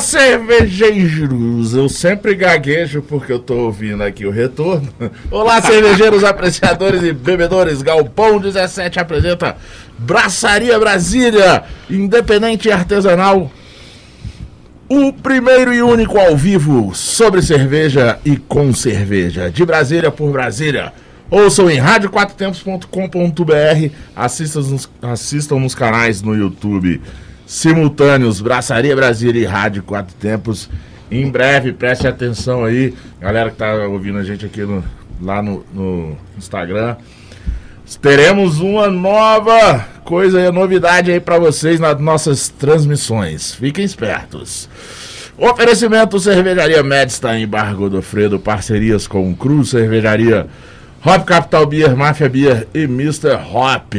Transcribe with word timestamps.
Cervejeiros! 0.00 1.74
Eu 1.74 1.88
sempre 1.88 2.34
gaguejo 2.34 3.02
porque 3.02 3.32
eu 3.32 3.38
tô 3.38 3.54
ouvindo 3.54 4.02
aqui 4.02 4.26
o 4.26 4.30
retorno. 4.30 4.88
Olá, 5.30 5.60
cervejeiros, 5.60 6.24
apreciadores 6.24 7.02
e 7.02 7.12
bebedores. 7.12 7.82
Galpão 7.82 8.38
17 8.38 8.98
apresenta 8.98 9.56
Braçaria 9.98 10.78
Brasília, 10.78 11.64
independente 11.88 12.68
e 12.68 12.72
artesanal. 12.72 13.50
O 14.88 15.12
primeiro 15.12 15.72
e 15.72 15.82
único 15.82 16.18
ao 16.18 16.36
vivo 16.36 16.92
sobre 16.94 17.42
cerveja 17.42 18.18
e 18.24 18.36
com 18.36 18.74
cerveja. 18.74 19.50
De 19.50 19.64
Brasília 19.64 20.10
por 20.10 20.32
Brasília. 20.32 20.92
Ouçam 21.30 21.70
em 21.70 21.78
radioquatrotempos.com.br. 21.78 23.94
Assistam 24.16 24.76
assistam 25.02 25.60
nos 25.60 25.76
canais 25.76 26.22
no 26.22 26.34
YouTube 26.34 27.00
simultâneos, 27.50 28.40
Braçaria 28.40 28.94
Brasília 28.94 29.42
e 29.42 29.44
Rádio 29.44 29.82
Quatro 29.82 30.14
Tempos. 30.14 30.70
Em 31.10 31.28
breve, 31.28 31.72
preste 31.72 32.06
atenção 32.06 32.64
aí, 32.64 32.94
galera 33.20 33.50
que 33.50 33.56
tá 33.56 33.74
ouvindo 33.88 34.18
a 34.18 34.22
gente 34.22 34.46
aqui 34.46 34.60
no, 34.60 34.84
lá 35.20 35.42
no, 35.42 35.66
no 35.74 36.16
Instagram. 36.38 36.94
Teremos 38.00 38.60
uma 38.60 38.86
nova 38.86 39.84
coisa 40.04 40.40
e 40.40 40.52
novidade 40.52 41.10
aí 41.10 41.18
para 41.18 41.40
vocês 41.40 41.80
nas 41.80 41.98
nossas 41.98 42.48
transmissões. 42.48 43.52
Fiquem 43.52 43.84
espertos. 43.84 44.68
Oferecimento 45.36 46.20
Cervejaria 46.20 46.84
Medstein, 46.84 47.48
Bar 47.48 47.74
Godofredo, 47.74 48.38
parcerias 48.38 49.08
com 49.08 49.34
Cruz 49.34 49.70
Cervejaria, 49.70 50.46
Hop 51.04 51.24
Capital 51.24 51.66
Beer, 51.66 51.96
Mafia 51.96 52.28
Beer 52.28 52.68
e 52.72 52.84
Mr. 52.84 53.40
Hop. 53.52 53.92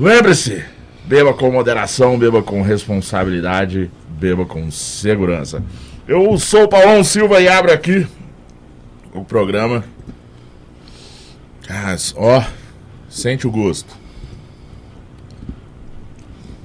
Lembre-se, 0.00 0.64
Beba 1.08 1.32
com 1.32 1.50
moderação, 1.50 2.18
beba 2.18 2.42
com 2.42 2.60
responsabilidade, 2.60 3.90
beba 4.10 4.44
com 4.44 4.70
segurança. 4.70 5.64
Eu 6.06 6.36
sou 6.36 6.64
o 6.64 6.68
Paulão 6.68 7.02
Silva 7.02 7.40
e 7.40 7.48
abro 7.48 7.72
aqui 7.72 8.06
o 9.14 9.24
programa. 9.24 9.82
Ah, 11.66 11.96
ó, 12.14 12.44
sente 13.08 13.46
o 13.46 13.50
gosto. 13.50 13.96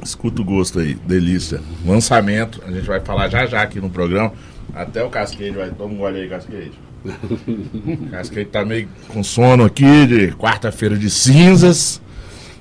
Escuta 0.04 0.42
o 0.42 0.46
gosto 0.46 0.80
aí, 0.80 0.94
delícia. 0.94 1.62
Lançamento, 1.86 2.62
a 2.68 2.72
gente 2.72 2.86
vai 2.86 3.00
falar 3.00 3.30
já 3.30 3.46
já 3.46 3.62
aqui 3.62 3.80
no 3.80 3.90
programa. 3.90 4.34
Até 4.76 5.02
o 5.02 5.10
Cascade 5.10 5.52
vai. 5.52 5.70
Toma 5.70 5.94
um 5.94 5.98
gole 5.98 6.20
aí, 6.20 6.28
Cascade. 6.28 6.74
Cascade 8.12 8.50
tá 8.50 8.66
meio 8.66 8.90
com 9.08 9.24
sono 9.24 9.64
aqui 9.64 10.06
de 10.06 10.34
quarta-feira 10.34 10.98
de 10.98 11.10
cinzas, 11.10 12.02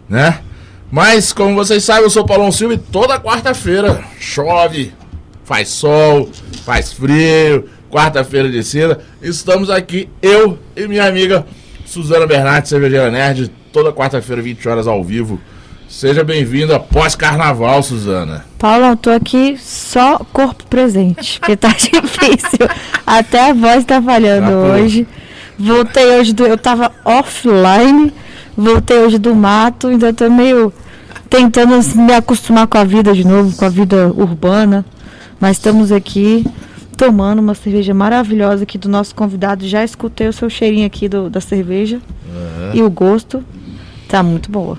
né? 0.09 0.43
Mas, 0.93 1.33
como 1.33 1.55
vocês 1.55 1.83
sabem, 1.83 2.03
eu 2.03 2.11
sou 2.11 2.27
Paulão 2.27 2.53
Silva 2.53 2.75
e 2.75 2.79
toda 2.79 3.19
quarta-feira 3.19 4.05
chove, 4.21 4.93
faz 5.43 5.69
sol, 5.71 6.29
faz 6.67 6.93
frio, 6.93 7.67
quarta-feira 7.91 8.51
de 8.51 8.63
cinza. 8.63 8.99
Estamos 9.23 9.71
aqui, 9.71 10.11
eu 10.21 10.59
e 10.77 10.87
minha 10.87 11.07
amiga 11.07 11.47
Suzana 11.87 12.27
Bernardes, 12.27 12.69
Cervejeira 12.69 13.11
Nerd, 13.11 13.51
toda 13.73 13.91
quarta-feira, 13.91 14.43
20 14.43 14.69
horas 14.69 14.87
ao 14.87 15.03
vivo. 15.03 15.41
Seja 15.89 16.23
bem-vinda 16.23 16.79
pós-carnaval, 16.79 17.83
Suzana. 17.83 18.45
Paulão, 18.59 18.95
tô 18.95 19.09
aqui 19.09 19.57
só 19.59 20.19
corpo 20.31 20.67
presente, 20.67 21.41
porque 21.41 21.57
tá 21.57 21.69
difícil. 21.73 22.69
Até 23.07 23.49
a 23.51 23.55
voz 23.55 23.83
tá 23.87 24.01
falhando 24.03 24.51
Tá, 24.51 24.57
hoje. 24.75 25.07
Voltei 25.59 26.19
hoje 26.19 26.35
do. 26.35 26.47
Eu 26.47 26.59
tava 26.59 26.93
offline, 27.05 28.13
voltei 28.57 28.99
hoje 28.99 29.19
do 29.19 29.35
mato, 29.35 29.89
ainda 29.89 30.13
tô 30.13 30.29
meio 30.31 30.73
tentando 31.29 31.81
me 31.97 32.13
acostumar 32.13 32.67
com 32.67 32.79
a 32.79 32.85
vida 32.85 33.13
de 33.13 33.27
novo, 33.27 33.57
com 33.57 33.65
a 33.65 33.69
vida 33.69 34.09
urbana. 34.09 34.85
Mas 35.41 35.57
estamos 35.57 35.91
aqui 35.91 36.45
tomando 36.97 37.41
uma 37.41 37.55
cerveja 37.55 37.93
maravilhosa 37.93 38.63
aqui 38.63 38.79
do 38.79 38.89
nosso 38.89 39.15
convidado. 39.15 39.67
Já 39.67 39.83
escutei 39.83 40.29
o 40.29 40.33
seu 40.33 40.49
cheirinho 40.49 40.87
aqui 40.87 41.09
do, 41.09 41.29
da 41.29 41.41
cerveja 41.41 42.01
e 42.75 42.83
o 42.83 42.91
gosto. 42.91 43.43
Tá 44.09 44.23
muito 44.23 44.51
boa. 44.51 44.79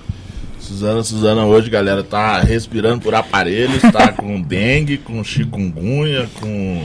Suzana, 0.60 1.04
Suzana 1.04 1.46
hoje, 1.46 1.70
galera, 1.70 2.04
tá 2.04 2.40
respirando 2.40 3.02
por 3.02 3.14
aparelhos, 3.14 3.82
tá 3.92 4.14
com 4.14 4.42
dengue, 4.42 4.98
com 4.98 5.24
chikungunya, 5.24 6.30
com. 6.40 6.84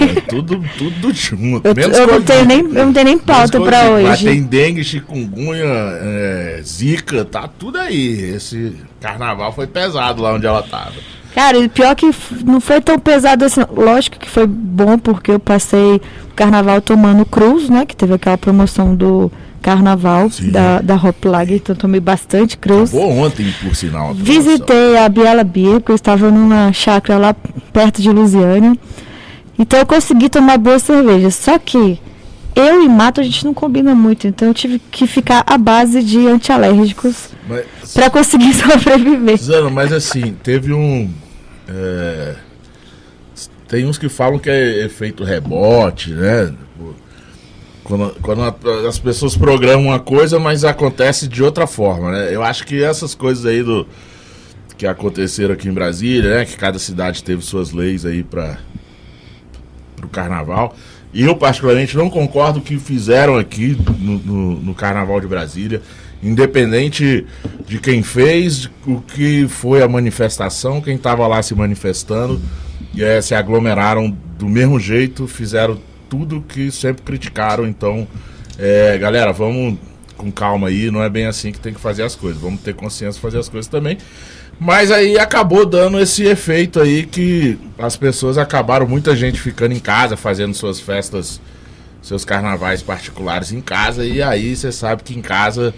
É, 0.00 0.20
tudo, 0.22 0.62
tudo 0.76 1.12
junto. 1.14 1.66
Eu, 1.66 1.90
eu 1.90 2.06
não 2.06 2.22
tenho 2.22 2.44
nem, 2.44 2.58
eu 2.58 2.86
não 2.86 2.92
tenho 2.92 3.06
nem 3.06 3.18
pauta 3.18 3.60
pra 3.60 3.84
Covid. 3.84 4.02
Mas 4.04 4.20
hoje. 4.20 4.24
tem 4.24 4.42
dengue, 4.42 4.84
chikungunya, 4.84 5.64
é, 5.64 6.60
zika, 6.64 7.24
tá 7.24 7.48
tudo 7.48 7.78
aí. 7.78 8.34
Esse 8.34 8.74
carnaval 9.00 9.52
foi 9.52 9.66
pesado 9.66 10.22
lá 10.22 10.34
onde 10.34 10.46
ela 10.46 10.62
tava. 10.62 10.94
Cara, 11.34 11.58
e 11.58 11.68
pior 11.68 11.94
que 11.94 12.10
não 12.44 12.60
foi 12.60 12.80
tão 12.80 12.98
pesado 12.98 13.44
assim. 13.44 13.60
Lógico 13.70 14.18
que 14.18 14.28
foi 14.28 14.46
bom 14.46 14.98
porque 14.98 15.30
eu 15.30 15.38
passei 15.38 15.96
o 15.96 16.34
carnaval 16.34 16.80
tomando 16.80 17.24
cruz, 17.24 17.68
né? 17.68 17.86
Que 17.86 17.94
teve 17.94 18.14
aquela 18.14 18.36
promoção 18.36 18.94
do 18.94 19.30
carnaval 19.60 20.30
Sim. 20.30 20.50
da, 20.50 20.80
da 20.80 20.94
Hop 20.94 21.24
Lager, 21.24 21.56
então 21.56 21.76
tomei 21.76 22.00
bastante 22.00 22.56
cruz. 22.56 22.90
Vou 22.90 23.10
ontem, 23.10 23.52
por 23.62 23.74
sinal. 23.74 24.10
a. 24.10 24.12
Visitei 24.14 24.96
a 24.96 25.08
Biela 25.08 25.44
Beer, 25.44 25.74
porque 25.74 25.92
eu 25.92 25.96
estava 25.96 26.30
numa 26.30 26.72
chácara 26.72 27.18
lá 27.18 27.36
perto 27.72 28.00
de 28.00 28.10
Lusiânia. 28.10 28.76
Então 29.58 29.78
eu 29.80 29.86
consegui 29.86 30.28
tomar 30.28 30.56
boa 30.58 30.78
cerveja. 30.78 31.30
Só 31.30 31.58
que 31.58 32.00
eu 32.54 32.82
e 32.82 32.88
mato 32.88 33.20
a 33.20 33.24
gente 33.24 33.44
não 33.44 33.54
combina 33.54 33.94
muito, 33.94 34.26
então 34.26 34.48
eu 34.48 34.54
tive 34.54 34.78
que 34.78 35.06
ficar 35.06 35.44
à 35.46 35.56
base 35.58 36.02
de 36.02 36.26
antialérgicos 36.26 37.30
para 37.94 38.10
conseguir 38.10 38.52
sobreviver. 38.54 39.38
Suzana, 39.38 39.70
mas 39.70 39.92
assim, 39.92 40.34
teve 40.42 40.72
um. 40.72 41.10
é, 41.68 42.34
tem 43.68 43.84
uns 43.84 43.98
que 43.98 44.08
falam 44.08 44.38
que 44.38 44.48
é 44.50 44.84
efeito 44.86 45.22
rebote, 45.24 46.10
né? 46.12 46.52
Quando, 47.84 48.14
quando 48.20 48.42
a- 48.42 48.88
as 48.88 48.98
pessoas 48.98 49.36
programam 49.36 49.86
uma 49.86 49.98
coisa, 49.98 50.38
mas 50.38 50.64
acontece 50.64 51.26
de 51.28 51.42
outra 51.42 51.66
forma, 51.66 52.10
né? 52.12 52.34
Eu 52.34 52.42
acho 52.42 52.66
que 52.66 52.82
essas 52.82 53.14
coisas 53.14 53.46
aí 53.46 53.62
do 53.62 53.86
que 54.76 54.86
aconteceram 54.86 55.54
aqui 55.54 55.68
em 55.68 55.72
Brasília, 55.72 56.38
né? 56.38 56.44
Que 56.44 56.56
cada 56.56 56.78
cidade 56.78 57.22
teve 57.22 57.42
suas 57.42 57.72
leis 57.72 58.04
aí 58.04 58.22
para 58.22 58.58
o 60.06 60.08
carnaval. 60.08 60.76
E 61.12 61.24
eu, 61.24 61.34
particularmente, 61.34 61.96
não 61.96 62.10
concordo 62.10 62.60
com 62.60 62.66
o 62.66 62.68
que 62.68 62.78
fizeram 62.78 63.38
aqui 63.38 63.76
no, 63.98 64.18
no, 64.18 64.60
no 64.60 64.74
Carnaval 64.74 65.20
de 65.20 65.26
Brasília. 65.26 65.80
Independente 66.22 67.26
de 67.66 67.78
quem 67.78 68.02
fez, 68.02 68.68
o 68.86 69.00
que 69.00 69.46
foi 69.48 69.82
a 69.82 69.88
manifestação, 69.88 70.80
quem 70.80 70.96
estava 70.96 71.26
lá 71.26 71.42
se 71.42 71.54
manifestando, 71.54 72.40
e, 72.94 73.02
eh, 73.02 73.22
se 73.22 73.34
aglomeraram 73.34 74.14
do 74.38 74.48
mesmo 74.48 74.78
jeito, 74.80 75.26
fizeram 75.26 75.78
tudo 76.08 76.42
que 76.42 76.70
sempre 76.70 77.02
criticaram. 77.02 77.66
Então, 77.66 78.06
eh, 78.58 78.98
galera, 78.98 79.32
vamos 79.32 79.78
com 80.16 80.32
calma 80.32 80.66
aí, 80.66 80.90
não 80.90 81.02
é 81.02 81.08
bem 81.08 81.26
assim 81.26 81.52
que 81.52 81.60
tem 81.60 81.72
que 81.72 81.80
fazer 81.80 82.02
as 82.02 82.16
coisas. 82.16 82.42
Vamos 82.42 82.60
ter 82.60 82.74
consciência 82.74 83.12
de 83.14 83.20
fazer 83.20 83.38
as 83.38 83.48
coisas 83.48 83.68
também. 83.68 83.96
Mas 84.60 84.90
aí 84.90 85.18
acabou 85.18 85.64
dando 85.64 86.00
esse 86.00 86.24
efeito 86.24 86.80
aí 86.80 87.04
que 87.06 87.56
as 87.78 87.96
pessoas 87.96 88.36
acabaram, 88.36 88.86
muita 88.88 89.14
gente 89.14 89.40
ficando 89.40 89.72
em 89.72 89.78
casa, 89.78 90.16
fazendo 90.16 90.52
suas 90.52 90.80
festas, 90.80 91.40
seus 92.02 92.24
carnavais 92.24 92.82
particulares 92.82 93.52
em 93.52 93.60
casa, 93.60 94.04
e 94.04 94.20
aí 94.20 94.56
você 94.56 94.72
sabe 94.72 95.04
que 95.04 95.16
em 95.16 95.22
casa, 95.22 95.72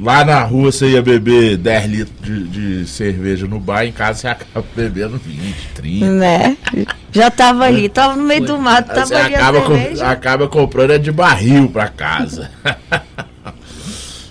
lá 0.00 0.24
na 0.24 0.42
rua 0.42 0.72
você 0.72 0.90
ia 0.90 1.02
beber 1.02 1.56
10 1.56 1.86
litros 1.86 2.50
de, 2.50 2.80
de 2.80 2.86
cerveja 2.88 3.46
no 3.46 3.60
bar, 3.60 3.84
em 3.86 3.92
casa 3.92 4.18
você 4.18 4.26
acaba 4.28 4.66
bebendo 4.74 5.16
20, 5.24 5.54
30. 5.74 6.06
Né? 6.10 6.56
Já 7.12 7.30
tava 7.30 7.64
ali, 7.64 7.88
tava 7.88 8.16
no 8.16 8.24
meio 8.24 8.44
do 8.44 8.58
mato, 8.58 8.88
tava 8.88 9.06
Você 9.06 9.14
ali 9.14 9.34
acaba, 9.36 9.60
com- 9.60 10.04
acaba 10.04 10.48
comprando 10.48 10.90
é 10.92 10.98
de 10.98 11.12
barril 11.12 11.68
pra 11.68 11.86
casa. 11.86 12.50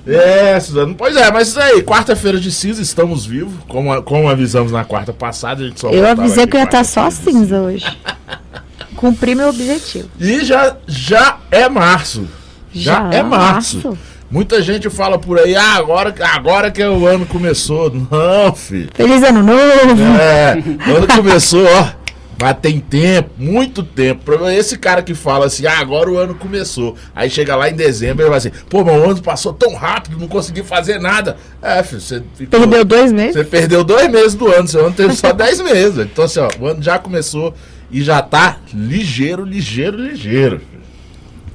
é, 0.07 0.59
Suzano. 0.59 0.95
Pois 0.95 1.15
é, 1.15 1.31
mas 1.31 1.49
isso 1.49 1.59
aí, 1.59 1.81
quarta-feira 1.83 2.39
de 2.39 2.51
cinza, 2.51 2.81
estamos 2.81 3.25
vivos. 3.25 3.53
Como, 3.67 4.01
como 4.03 4.29
avisamos 4.29 4.71
na 4.71 4.83
quarta 4.83 5.13
passada, 5.13 5.63
a 5.63 5.67
gente 5.67 5.79
só 5.79 5.89
Eu 5.89 6.07
avisei 6.07 6.47
que 6.47 6.55
eu 6.55 6.59
ia 6.59 6.65
estar 6.65 6.83
só 6.83 7.03
quarta-feira 7.03 7.31
de 7.33 7.39
cinza 7.39 7.59
hoje. 7.59 7.85
Cumpri 8.95 9.33
meu 9.35 9.49
objetivo. 9.49 10.09
E 10.19 10.43
já, 10.43 10.75
já 10.87 11.37
é 11.49 11.67
março. 11.67 12.27
Já, 12.73 13.09
Já 13.11 13.17
é 13.17 13.23
março. 13.23 13.81
março. 13.83 13.97
Muita 14.29 14.61
gente 14.61 14.89
fala 14.89 15.19
por 15.19 15.37
aí, 15.37 15.55
ah, 15.57 15.73
agora, 15.75 16.15
agora 16.33 16.71
que 16.71 16.81
o 16.81 17.05
ano 17.05 17.25
começou. 17.25 17.91
Não, 17.91 18.55
filho. 18.55 18.89
Feliz 18.93 19.21
ano 19.23 19.43
novo! 19.43 20.01
É, 20.21 20.55
o 20.89 20.95
ano 20.95 21.07
começou, 21.07 21.65
ó. 21.65 22.00
Mas 22.41 22.57
tem 22.59 22.79
tempo, 22.79 23.29
muito 23.37 23.83
tempo. 23.83 24.23
Esse 24.49 24.77
cara 24.77 25.03
que 25.03 25.13
fala 25.13 25.45
assim, 25.45 25.65
ah, 25.67 25.79
agora 25.79 26.09
o 26.11 26.17
ano 26.17 26.33
começou. 26.33 26.95
Aí 27.15 27.29
chega 27.29 27.55
lá 27.55 27.69
em 27.69 27.73
dezembro 27.75 28.25
e 28.25 28.29
vai 28.29 28.37
assim, 28.39 28.51
pô, 28.69 28.81
o 28.81 28.89
ano 28.89 29.21
passou 29.21 29.53
tão 29.53 29.75
rápido, 29.75 30.17
não 30.19 30.27
consegui 30.27 30.63
fazer 30.63 30.99
nada. 30.99 31.37
É, 31.61 31.83
filho, 31.83 32.01
você 32.01 32.23
ficou- 32.35 32.59
Perdeu 32.61 32.83
dois 32.83 33.11
meses? 33.11 33.33
Você 33.33 33.43
perdeu 33.43 33.83
dois 33.83 34.09
meses 34.09 34.33
do 34.33 34.47
ano, 34.51 34.67
seu 34.67 34.85
ano 34.85 34.95
teve 34.95 35.15
só 35.15 35.31
dez 35.33 35.61
meses. 35.61 35.97
Então, 35.99 36.25
assim, 36.25 36.39
ó, 36.39 36.49
o 36.59 36.65
ano 36.67 36.81
já 36.81 36.97
começou 36.97 37.53
e 37.91 38.01
já 38.01 38.21
tá 38.21 38.57
ligeiro, 38.73 39.43
ligeiro, 39.45 39.97
ligeiro. 39.97 40.61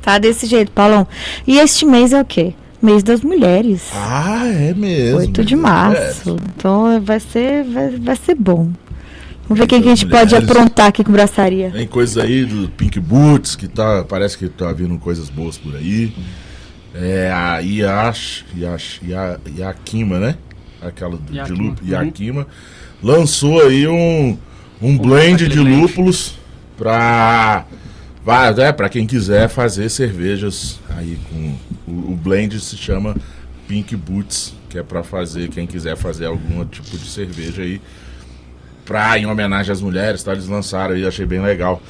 Tá 0.02 0.18
desse 0.18 0.46
jeito, 0.46 0.70
Paulão. 0.70 1.06
E 1.46 1.58
este 1.58 1.84
mês 1.84 2.12
é 2.12 2.20
o 2.20 2.24
quê? 2.24 2.54
Mês 2.80 3.02
das 3.02 3.22
mulheres. 3.22 3.82
Ah, 3.92 4.46
é 4.46 4.72
mesmo. 4.72 5.18
8 5.18 5.44
de 5.44 5.54
É. 5.54 5.56
março. 5.56 6.36
Então 6.56 7.00
vai 7.00 7.18
ser, 7.18 7.64
vai, 7.64 7.90
vai 7.96 8.14
ser 8.16 8.34
bom. 8.36 8.70
Vamos 9.48 9.60
ver 9.60 9.66
quem 9.66 9.80
que 9.80 9.88
a 9.88 9.94
gente 9.94 10.06
pode 10.06 10.34
aprontar 10.34 10.86
aqui 10.86 11.04
com 11.04 11.12
braçaria. 11.12 11.70
Tem 11.70 11.86
coisa 11.86 12.24
aí 12.24 12.44
do 12.44 12.68
Pink 12.70 12.98
Boots, 12.98 13.54
que 13.54 13.68
tá, 13.68 14.04
parece 14.04 14.36
que 14.36 14.48
tá 14.48 14.72
vindo 14.72 14.98
coisas 14.98 15.28
boas 15.30 15.56
por 15.56 15.76
aí. 15.76 16.12
É 16.94 17.30
a 17.30 17.58
Yash, 17.60 18.44
Yash, 18.56 19.00
Ya- 19.06 19.38
Yakima, 19.56 20.18
né? 20.18 20.36
Aquela 20.82 21.16
do- 21.16 21.30
de 21.32 21.36
Yakima, 21.38 21.62
lúpulo, 21.62 21.80
uhum. 21.82 21.88
Yakima. 22.06 22.46
Lançou 23.02 23.62
aí 23.64 23.86
um, 23.86 24.36
um 24.82 24.96
blend 24.98 25.46
de 25.48 25.58
lúpulos 25.60 26.38
pra, 26.76 27.66
vai, 28.24 28.52
é, 28.60 28.72
pra 28.72 28.88
quem 28.88 29.06
quiser 29.06 29.48
fazer 29.48 29.88
cervejas 29.90 30.80
aí 30.96 31.18
com... 31.30 31.54
O, 31.86 32.12
o 32.12 32.16
blend 32.16 32.58
se 32.58 32.76
chama 32.76 33.14
Pink 33.68 33.94
Boots, 33.94 34.54
que 34.68 34.76
é 34.78 34.82
pra 34.82 35.04
fazer, 35.04 35.48
quem 35.50 35.66
quiser 35.66 35.96
fazer 35.96 36.26
algum 36.26 36.64
tipo 36.64 36.98
de 36.98 37.06
cerveja 37.08 37.62
aí 37.62 37.80
pra, 38.86 39.18
em 39.18 39.26
homenagem 39.26 39.70
às 39.72 39.82
mulheres, 39.82 40.22
tá? 40.22 40.32
Eles 40.32 40.48
lançaram 40.48 40.94
aí, 40.94 41.06
achei 41.06 41.26
bem 41.26 41.42
legal 41.42 41.82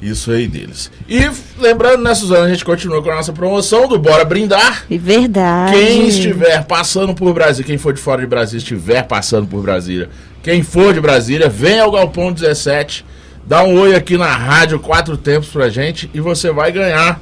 isso 0.00 0.30
aí 0.30 0.46
deles. 0.46 0.90
E 1.08 1.30
lembrando, 1.58 2.02
né, 2.02 2.14
Suzana, 2.14 2.46
a 2.46 2.48
gente 2.48 2.64
continua 2.64 3.02
com 3.02 3.10
a 3.10 3.16
nossa 3.16 3.32
promoção 3.32 3.88
do 3.88 3.98
Bora 3.98 4.24
Brindar. 4.24 4.84
E 4.88 4.98
verdade. 4.98 5.72
Quem 5.72 6.08
estiver 6.08 6.64
passando 6.64 7.14
por 7.14 7.32
Brasília, 7.32 7.66
quem 7.66 7.78
for 7.78 7.92
de 7.92 8.00
fora 8.00 8.20
de 8.20 8.26
Brasília, 8.26 8.58
estiver 8.58 9.02
passando 9.02 9.46
por 9.46 9.62
Brasília, 9.62 10.08
quem 10.42 10.62
for 10.62 10.92
de 10.92 11.00
Brasília, 11.00 11.48
vem 11.48 11.80
ao 11.80 11.90
Galpão 11.90 12.32
17, 12.32 13.04
dá 13.46 13.62
um 13.62 13.78
oi 13.78 13.94
aqui 13.94 14.18
na 14.18 14.30
Rádio 14.30 14.78
Quatro 14.78 15.16
Tempos 15.16 15.48
pra 15.48 15.68
gente 15.68 16.10
e 16.12 16.20
você 16.20 16.52
vai 16.52 16.70
ganhar 16.70 17.20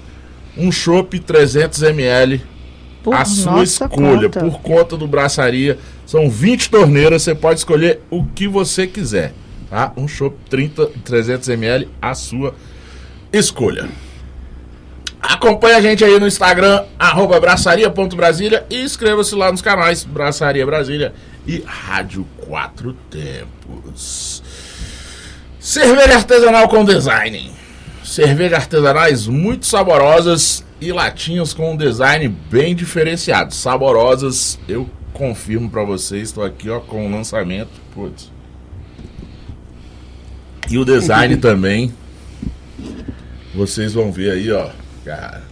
um 0.57 0.71
chopp 0.73 1.19
300ml 1.19 2.41
Por 3.03 3.15
a 3.15 3.25
sua 3.25 3.63
escolha, 3.65 4.29
conta. 4.29 4.41
por 4.41 4.61
conta 4.61 4.97
do 4.97 5.07
Braçaria. 5.07 5.79
São 6.07 6.31
20 6.31 6.71
torneiras, 6.71 7.23
você 7.23 7.35
pode 7.35 7.59
escolher 7.61 8.01
o 8.11 8.25
que 8.25 8.47
você 8.47 8.87
quiser. 8.87 9.33
Tá? 9.69 9.93
Um 9.97 10.07
chopp 10.07 10.37
30, 10.49 10.91
300ml, 11.05 11.89
a 12.01 12.15
sua 12.15 12.55
escolha. 13.33 13.89
Acompanhe 15.21 15.75
a 15.75 15.81
gente 15.81 16.05
aí 16.05 16.19
no 16.19 16.27
Instagram, 16.27 16.85
arroba 16.99 17.39
braçaria.brasília 17.39 18.67
e 18.69 18.83
inscreva-se 18.83 19.35
lá 19.35 19.51
nos 19.53 19.63
canais 19.63 20.03
Braçaria 20.05 20.67
Brasília 20.67 21.15
e 21.47 21.63
Rádio 21.65 22.27
Quatro 22.39 22.93
Tempos. 23.09 24.43
Cerveja 25.59 26.17
artesanal 26.17 26.69
com 26.69 26.85
design. 26.85 27.53
Cervejas 28.05 28.59
artesanais 28.59 29.29
muito 29.29 29.65
saborosas 29.65 30.65
e 30.83 30.91
latinhas 30.91 31.55
com 31.55 31.73
um 31.73 31.77
design 31.77 32.29
bem 32.51 32.75
diferenciado. 32.75 33.55
Saborosas, 33.55 34.59
eu 34.69 34.91
confirmo 35.13 35.71
pra 35.71 35.85
vocês. 35.85 36.25
Estou 36.31 36.45
aqui 36.45 36.69
ó, 36.69 36.81
com 36.81 37.07
o 37.07 37.11
lançamento. 37.11 37.71
Putz. 37.95 38.33
E 40.69 40.77
o 40.77 40.85
design 40.85 41.37
também. 41.39 41.95
Vocês 43.55 43.95
vão 43.95 44.11
ver 44.11 44.33
aí, 44.33 44.51
ó. 44.51 44.71
Cara. 45.05 45.43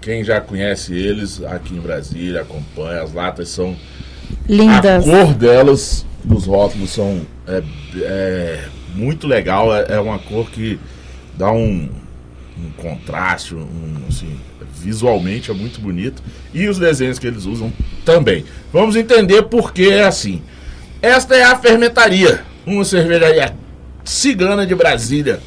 Quem 0.00 0.24
já 0.24 0.40
conhece 0.40 0.94
eles 0.94 1.42
aqui 1.42 1.74
em 1.74 1.80
Brasília, 1.80 2.40
acompanha. 2.40 3.02
As 3.02 3.12
latas 3.12 3.50
são 3.50 3.76
Lindas. 4.48 5.06
a 5.06 5.10
cor 5.10 5.34
delas, 5.34 6.06
dos 6.24 6.46
rótulos, 6.46 6.90
são 6.90 7.26
é, 7.46 7.62
é 8.00 8.68
muito 8.94 9.26
legal. 9.26 9.74
É, 9.74 9.96
é 9.96 10.00
uma 10.00 10.18
cor 10.18 10.50
que 10.50 10.80
dá 11.36 11.52
um, 11.52 11.90
um 12.64 12.70
contraste, 12.82 13.54
um, 13.54 14.02
assim, 14.08 14.38
visualmente 14.74 15.50
é 15.50 15.54
muito 15.54 15.80
bonito. 15.80 16.22
E 16.52 16.68
os 16.68 16.78
desenhos 16.78 17.18
que 17.18 17.26
eles 17.26 17.44
usam 17.44 17.72
também. 18.04 18.44
Vamos 18.72 18.96
entender 18.96 19.42
por 19.42 19.72
que 19.72 19.90
é 19.90 20.04
assim. 20.04 20.42
Esta 21.00 21.36
é 21.36 21.44
a 21.44 21.56
fermentaria, 21.56 22.42
uma 22.66 22.84
cervejaria 22.84 23.54
cigana 24.04 24.66
de 24.66 24.74
Brasília. 24.74 25.40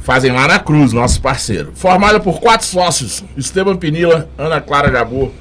Fazem 0.00 0.30
lá 0.30 0.46
na 0.46 0.58
Cruz, 0.58 0.92
nosso 0.92 1.20
parceiro. 1.20 1.72
Formada 1.74 2.20
por 2.20 2.40
quatro 2.40 2.66
sócios: 2.66 3.24
Esteban 3.36 3.76
Pinila, 3.76 4.28
Ana 4.38 4.60
Clara 4.60 4.90
Jabor, 4.90 5.32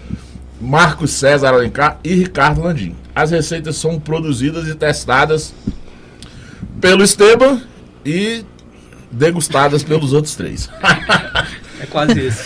Marcos 0.59 1.11
César 1.11 1.49
Alencar 1.49 1.99
e 2.03 2.15
Ricardo 2.15 2.61
Landim. 2.61 2.95
As 3.13 3.31
receitas 3.31 3.77
são 3.77 3.99
produzidas 3.99 4.67
e 4.67 4.75
testadas 4.75 5.53
pelo 6.81 7.03
Esteban 7.03 7.61
e 8.05 8.43
degustadas 9.15 9.83
pelos 9.83 10.13
outros 10.13 10.35
três. 10.35 10.69
É 11.77 11.85
quase 11.85 12.27
isso. 12.27 12.41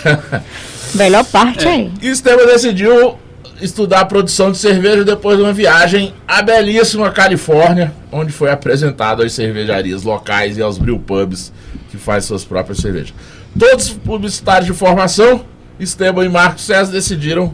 Melhor 0.95 1.23
parte 1.23 1.63
É. 1.67 1.69
aí. 1.71 1.91
Esteban 2.01 2.47
decidiu 2.47 3.15
estudar 3.61 3.99
a 3.99 4.05
produção 4.05 4.51
de 4.51 4.57
cerveja 4.57 5.03
depois 5.05 5.37
de 5.37 5.43
uma 5.43 5.53
viagem 5.53 6.15
à 6.27 6.41
belíssima 6.41 7.11
Califórnia, 7.11 7.93
onde 8.11 8.31
foi 8.31 8.49
apresentado 8.49 9.21
às 9.21 9.31
cervejarias 9.33 10.01
locais 10.01 10.57
e 10.57 10.63
aos 10.63 10.79
brewpubs 10.79 11.53
que 11.91 11.97
fazem 11.97 12.27
suas 12.27 12.43
próprias 12.43 12.79
cervejas. 12.79 13.13
Todos 13.57 13.89
publicitários 13.89 14.65
de 14.65 14.73
formação, 14.73 15.45
Esteban 15.79 16.25
e 16.25 16.29
Marcos 16.29 16.63
César 16.65 16.91
decidiram 16.91 17.53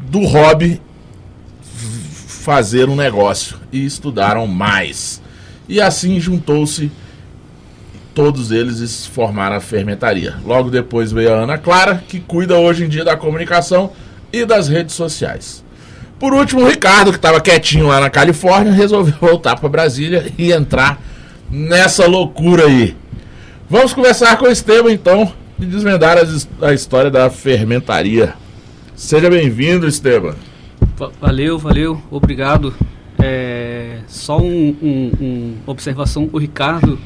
do 0.00 0.20
hobby 0.24 0.80
fazer 2.26 2.88
um 2.88 2.96
negócio 2.96 3.58
e 3.70 3.84
estudaram 3.84 4.46
mais. 4.46 5.20
E 5.68 5.78
assim 5.78 6.18
juntou-se 6.18 6.90
todos 8.20 8.50
eles 8.50 9.06
formaram 9.06 9.56
a 9.56 9.60
fermentaria. 9.60 10.34
Logo 10.44 10.68
depois 10.70 11.10
veio 11.10 11.32
a 11.32 11.38
Ana 11.38 11.56
Clara, 11.56 12.04
que 12.06 12.20
cuida 12.20 12.58
hoje 12.58 12.84
em 12.84 12.88
dia 12.88 13.02
da 13.02 13.16
comunicação 13.16 13.92
e 14.30 14.44
das 14.44 14.68
redes 14.68 14.94
sociais. 14.94 15.64
Por 16.18 16.34
último, 16.34 16.60
o 16.60 16.68
Ricardo, 16.68 17.12
que 17.12 17.16
estava 17.16 17.40
quietinho 17.40 17.86
lá 17.86 17.98
na 17.98 18.10
Califórnia, 18.10 18.72
resolveu 18.74 19.14
voltar 19.18 19.56
para 19.58 19.70
Brasília 19.70 20.30
e 20.36 20.52
entrar 20.52 21.00
nessa 21.50 22.06
loucura 22.06 22.66
aí. 22.66 22.94
Vamos 23.70 23.94
conversar 23.94 24.36
com 24.36 24.44
o 24.44 24.50
Esteban 24.50 24.92
então 24.92 25.32
e 25.58 25.64
desvendar 25.64 26.18
a 26.60 26.74
história 26.74 27.10
da 27.10 27.30
fermentaria. 27.30 28.34
Seja 28.94 29.30
bem-vindo, 29.30 29.88
Esteban. 29.88 30.34
Va- 30.98 31.10
Valeu, 31.18 31.58
valeu, 31.58 32.02
obrigado. 32.10 32.74
É, 33.18 34.00
só 34.06 34.36
um, 34.38 34.76
um- 34.82 35.12
um 35.18 35.54
observação, 35.66 36.28
o 36.30 36.36
Ricardo, 36.38 36.98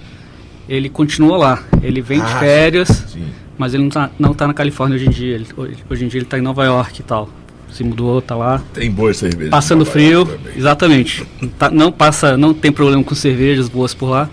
ele 0.68 0.88
continua 0.88 1.36
lá. 1.36 1.62
Ele 1.82 2.00
vem 2.00 2.18
de 2.20 2.24
Ah, 2.32 2.38
férias, 2.38 2.88
Sim. 3.08 3.26
mas 3.58 3.74
ele 3.74 3.82
não 3.84 3.90
tá, 3.90 4.10
não 4.18 4.34
tá 4.34 4.46
na 4.46 4.54
Califórnia 4.54 4.96
hoje 4.96 5.06
em 5.06 5.10
dia. 5.10 5.34
Ele- 5.34 5.46
hoje, 5.56 5.76
hoje 5.90 6.04
em 6.04 6.08
dia 6.08 6.18
ele 6.20 6.26
tá 6.26 6.38
em 6.38 6.42
Nova 6.42 6.64
York 6.64 7.00
e 7.00 7.04
tal. 7.04 7.28
Se 7.70 7.82
mudou, 7.82 8.22
tá 8.22 8.36
lá. 8.36 8.62
Tem 8.72 8.88
boa 8.90 9.12
cerveja. 9.12 9.50
Passando 9.50 9.84
frio, 9.84 10.28
exatamente. 10.56 11.26
Tá- 11.58 11.70
não 11.70 11.90
passa, 11.90 12.36
não 12.36 12.54
tem 12.54 12.70
problema 12.70 13.02
com 13.02 13.14
cervejas 13.16 13.68
boas 13.68 13.92
por 13.92 14.08
lá, 14.10 14.30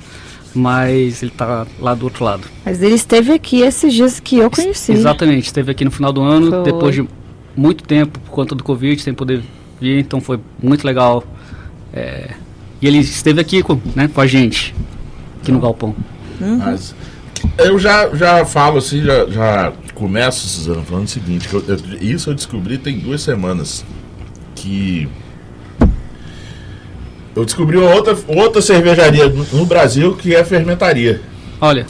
mas 0.53 1.23
ele 1.23 1.31
tá 1.31 1.65
lá 1.79 1.93
do 1.95 2.03
outro 2.05 2.23
lado. 2.23 2.43
Mas 2.63 2.83
ele 2.83 2.93
esteve 2.95 3.31
aqui 3.33 3.61
esses 3.61 3.93
dias 3.93 4.19
que 4.19 4.37
eu 4.37 4.49
conheci. 4.51 4.91
Exatamente, 4.91 5.45
esteve 5.47 5.71
aqui 5.71 5.83
no 5.83 5.89
final 5.91 6.13
do 6.13 6.21
ano, 6.21 6.51
Foi. 6.51 6.63
depois 6.63 6.93
de 6.95 7.07
muito 7.55 7.83
tempo 7.83 8.19
por 8.19 8.29
conta 8.31 8.53
do 8.53 8.63
Covid, 8.63 9.01
sem 9.01 9.13
poder 9.13 9.41
vir, 9.79 9.99
então 9.99 10.21
foi 10.21 10.39
muito 10.61 10.85
legal. 10.85 11.23
É, 11.93 12.31
e 12.81 12.87
ele 12.87 12.99
esteve 12.99 13.41
aqui 13.41 13.63
com, 13.63 13.79
né, 13.95 14.07
com 14.07 14.21
a 14.21 14.27
gente, 14.27 14.73
aqui 15.41 15.51
no 15.51 15.59
Galpão. 15.59 15.95
Mas 16.57 16.95
eu 17.57 17.77
já, 17.79 18.09
já 18.15 18.45
falo 18.45 18.77
assim, 18.77 19.03
já, 19.03 19.25
já 19.27 19.73
começo, 19.95 20.47
Suzana, 20.47 20.81
falando 20.83 21.05
o 21.05 21.09
seguinte, 21.09 21.47
que 21.47 21.53
eu- 21.53 21.63
eu- 21.67 21.79
isso 22.01 22.29
eu 22.29 22.33
descobri 22.33 22.77
tem 22.77 22.99
duas 22.99 23.21
semanas. 23.21 23.83
Que 24.55 25.07
eu 27.35 27.45
descobri 27.45 27.77
uma 27.77 27.89
outra, 27.93 28.17
outra 28.27 28.61
cervejaria 28.61 29.27
no, 29.29 29.43
no 29.45 29.65
Brasil 29.65 30.15
que 30.15 30.35
é 30.35 30.43
fermentaria. 30.43 31.21
Olha, 31.59 31.85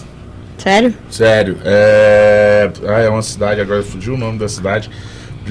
Sério? 0.58 0.94
Sério. 1.10 1.58
É, 1.66 2.70
ah, 2.88 3.00
é 3.00 3.10
uma 3.10 3.24
cidade, 3.24 3.60
agora 3.60 3.82
fugiu 3.82 4.14
o 4.14 4.18
nome 4.18 4.38
da 4.38 4.48
cidade. 4.48 4.92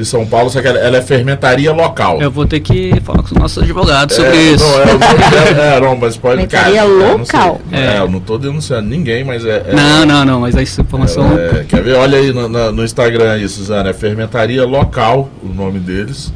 De 0.01 0.07
São 0.07 0.25
Paulo, 0.25 0.49
só 0.49 0.63
que 0.63 0.67
ela, 0.67 0.79
ela 0.79 0.97
é 0.97 1.03
fermentaria 1.03 1.71
local. 1.73 2.23
eu 2.23 2.31
vou 2.31 2.47
ter 2.47 2.59
que 2.61 2.91
falar 3.05 3.19
com 3.19 3.27
os 3.27 3.33
nossos 3.33 3.63
advogados 3.63 4.17
sobre 4.17 4.31
É, 4.35 4.53
isso. 4.55 4.65
Não, 4.65 4.81
é, 4.81 4.85
o 4.85 4.87
nome 4.87 4.99
dela- 5.31 5.63
é, 5.77 5.81
não, 5.81 5.95
mas 5.97 6.17
pode. 6.17 6.37
Fermentaria 6.47 6.81
eu 6.85 7.19
não 7.19 7.25
sei. 7.27 7.39
local. 7.39 7.61
É. 7.71 7.81
É. 7.81 7.99
eu 7.99 8.09
não 8.09 8.19
tô 8.19 8.39
denunciando 8.39 8.89
ninguém, 8.89 9.23
mas 9.25 9.45
é. 9.45 9.63
é- 9.69 9.75
Não, 9.75 10.07
não, 10.07 10.25
não, 10.25 10.41
mas 10.41 10.57
essa 10.57 10.81
informação. 10.81 11.39
É, 11.39 11.65
quer 11.69 11.83
ver? 11.83 11.97
Olha 11.97 12.17
aí 12.19 12.33
no, 12.33 12.49
na- 12.49 12.73
no 12.73 12.83
Instagram 12.83 13.31
aí, 13.33 13.47
Suzana. 13.47 13.91
É 13.91 13.93
Fermentaria 13.93 14.65
Local, 14.65 15.29
o 15.43 15.49
nome 15.53 15.79
deles. 15.79 16.33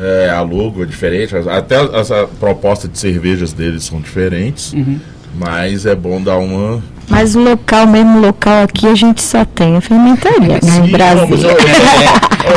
É, 0.00 0.30
a 0.30 0.40
logo 0.40 0.82
é 0.82 0.86
diferente. 0.86 1.36
as- 1.36 1.46
Até 1.46 1.76
essa 2.00 2.26
proposta 2.40 2.88
de 2.88 2.98
cervejas 2.98 3.52
deles 3.52 3.84
são 3.84 4.00
diferentes. 4.00 4.72
Uhum. 4.72 4.98
Mas 5.38 5.84
é 5.84 5.94
bom 5.94 6.18
dar 6.22 6.38
uma. 6.38 6.82
Mas 7.08 7.34
o 7.36 7.40
local, 7.40 7.86
mesmo 7.86 8.20
local 8.20 8.64
aqui, 8.64 8.86
a 8.86 8.94
gente 8.94 9.22
só 9.22 9.44
tem 9.44 9.76
a 9.76 9.80
fermentaria, 9.80 10.48
né? 10.54 10.60
Sim, 10.62 10.84
Em 10.86 10.90
Brasília. 10.90 11.50
eu- 11.50 11.56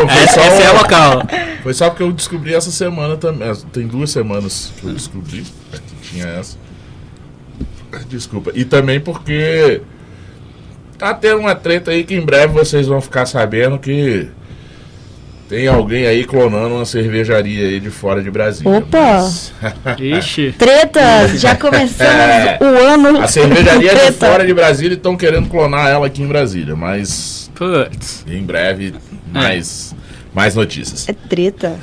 Ô, 0.06 0.08
foi, 0.08 0.24
Essa, 0.24 0.39
é 0.41 0.72
o 0.72 0.77
local. 0.77 1.24
foi 1.63 1.74
só 1.74 1.89
porque 1.89 2.03
eu 2.03 2.12
descobri 2.12 2.53
essa 2.53 2.70
semana 2.72 3.15
também. 3.18 3.51
Tem 3.72 3.88
duas 3.88 4.12
semanas 4.12 4.72
que 4.79 4.86
eu 4.88 4.94
descobri 4.94 5.44
que 5.72 6.10
tinha 6.10 6.25
essa. 6.27 6.58
Desculpa. 8.08 8.51
E 8.53 8.65
também 8.65 9.00
porque 9.00 9.82
tá 10.98 11.13
tendo 11.13 11.39
uma 11.39 11.56
treta 11.56 11.91
aí 11.91 12.03
que 12.03 12.13
em 12.15 12.22
breve 12.22 12.53
vocês 12.53 12.86
vão 12.88 13.01
ficar 13.01 13.25
sabendo 13.25 13.79
que 13.79 14.27
tem 15.50 15.68
alguém 15.68 16.06
aí 16.06 16.24
clonando 16.24 16.75
uma 16.75 16.86
cervejaria 16.86 17.68
aí 17.68 17.79
de 17.79 17.89
fora 17.89 18.22
de 18.22 18.29
Brasília. 18.29 18.72
Opa! 18.77 19.22
Mas 19.22 19.51
Ixi. 20.00 20.53
Tretas! 20.60 21.41
Já 21.41 21.56
começamos 21.56 22.13
É. 22.13 22.58
o 22.62 22.65
ano. 22.88 23.20
a 23.20 23.27
cervejaria 23.27 23.96
de 23.96 24.12
fora 24.12 24.46
de 24.46 24.53
Brasília 24.53 24.94
estão 24.96 25.18
querendo 25.18 25.50
clonar 25.50 25.88
ela 25.89 26.06
aqui 26.06 26.22
em 26.22 26.27
Brasília. 26.27 26.75
Mas 26.75 27.50
Putz. 27.56 28.24
em 28.27 28.44
breve 28.44 28.94
mais, 29.34 29.96
mais 30.36 30.53
notícias. 30.53 31.10
É 31.10 31.13
treta. 31.13 31.75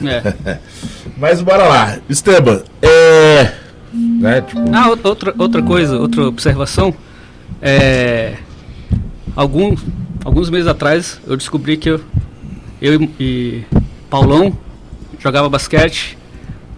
É. 0.47 0.59
Mas 1.19 1.41
bora 1.43 1.65
lá. 1.65 1.99
Esteban, 2.09 2.63
é. 2.81 3.51
Né, 3.93 4.43
tipo, 4.43 4.61
Ah, 4.73 4.91
ou- 4.91 4.99
outra, 5.03 5.35
outra 5.37 5.63
coisa, 5.63 5.97
outra 5.99 6.23
observação. 6.29 6.95
É, 7.61 8.35
algum, 9.35 9.75
alguns 10.25 10.51
meses 10.51 10.67
atrás 10.69 11.19
eu 11.27 11.37
descobri 11.37 11.77
que 11.79 11.89
eu, 11.91 12.01
eu 12.81 13.01
e, 13.03 13.11
e 13.21 13.65
Paulão 14.11 14.57
jogava 15.19 15.49
basquete, 15.49 16.17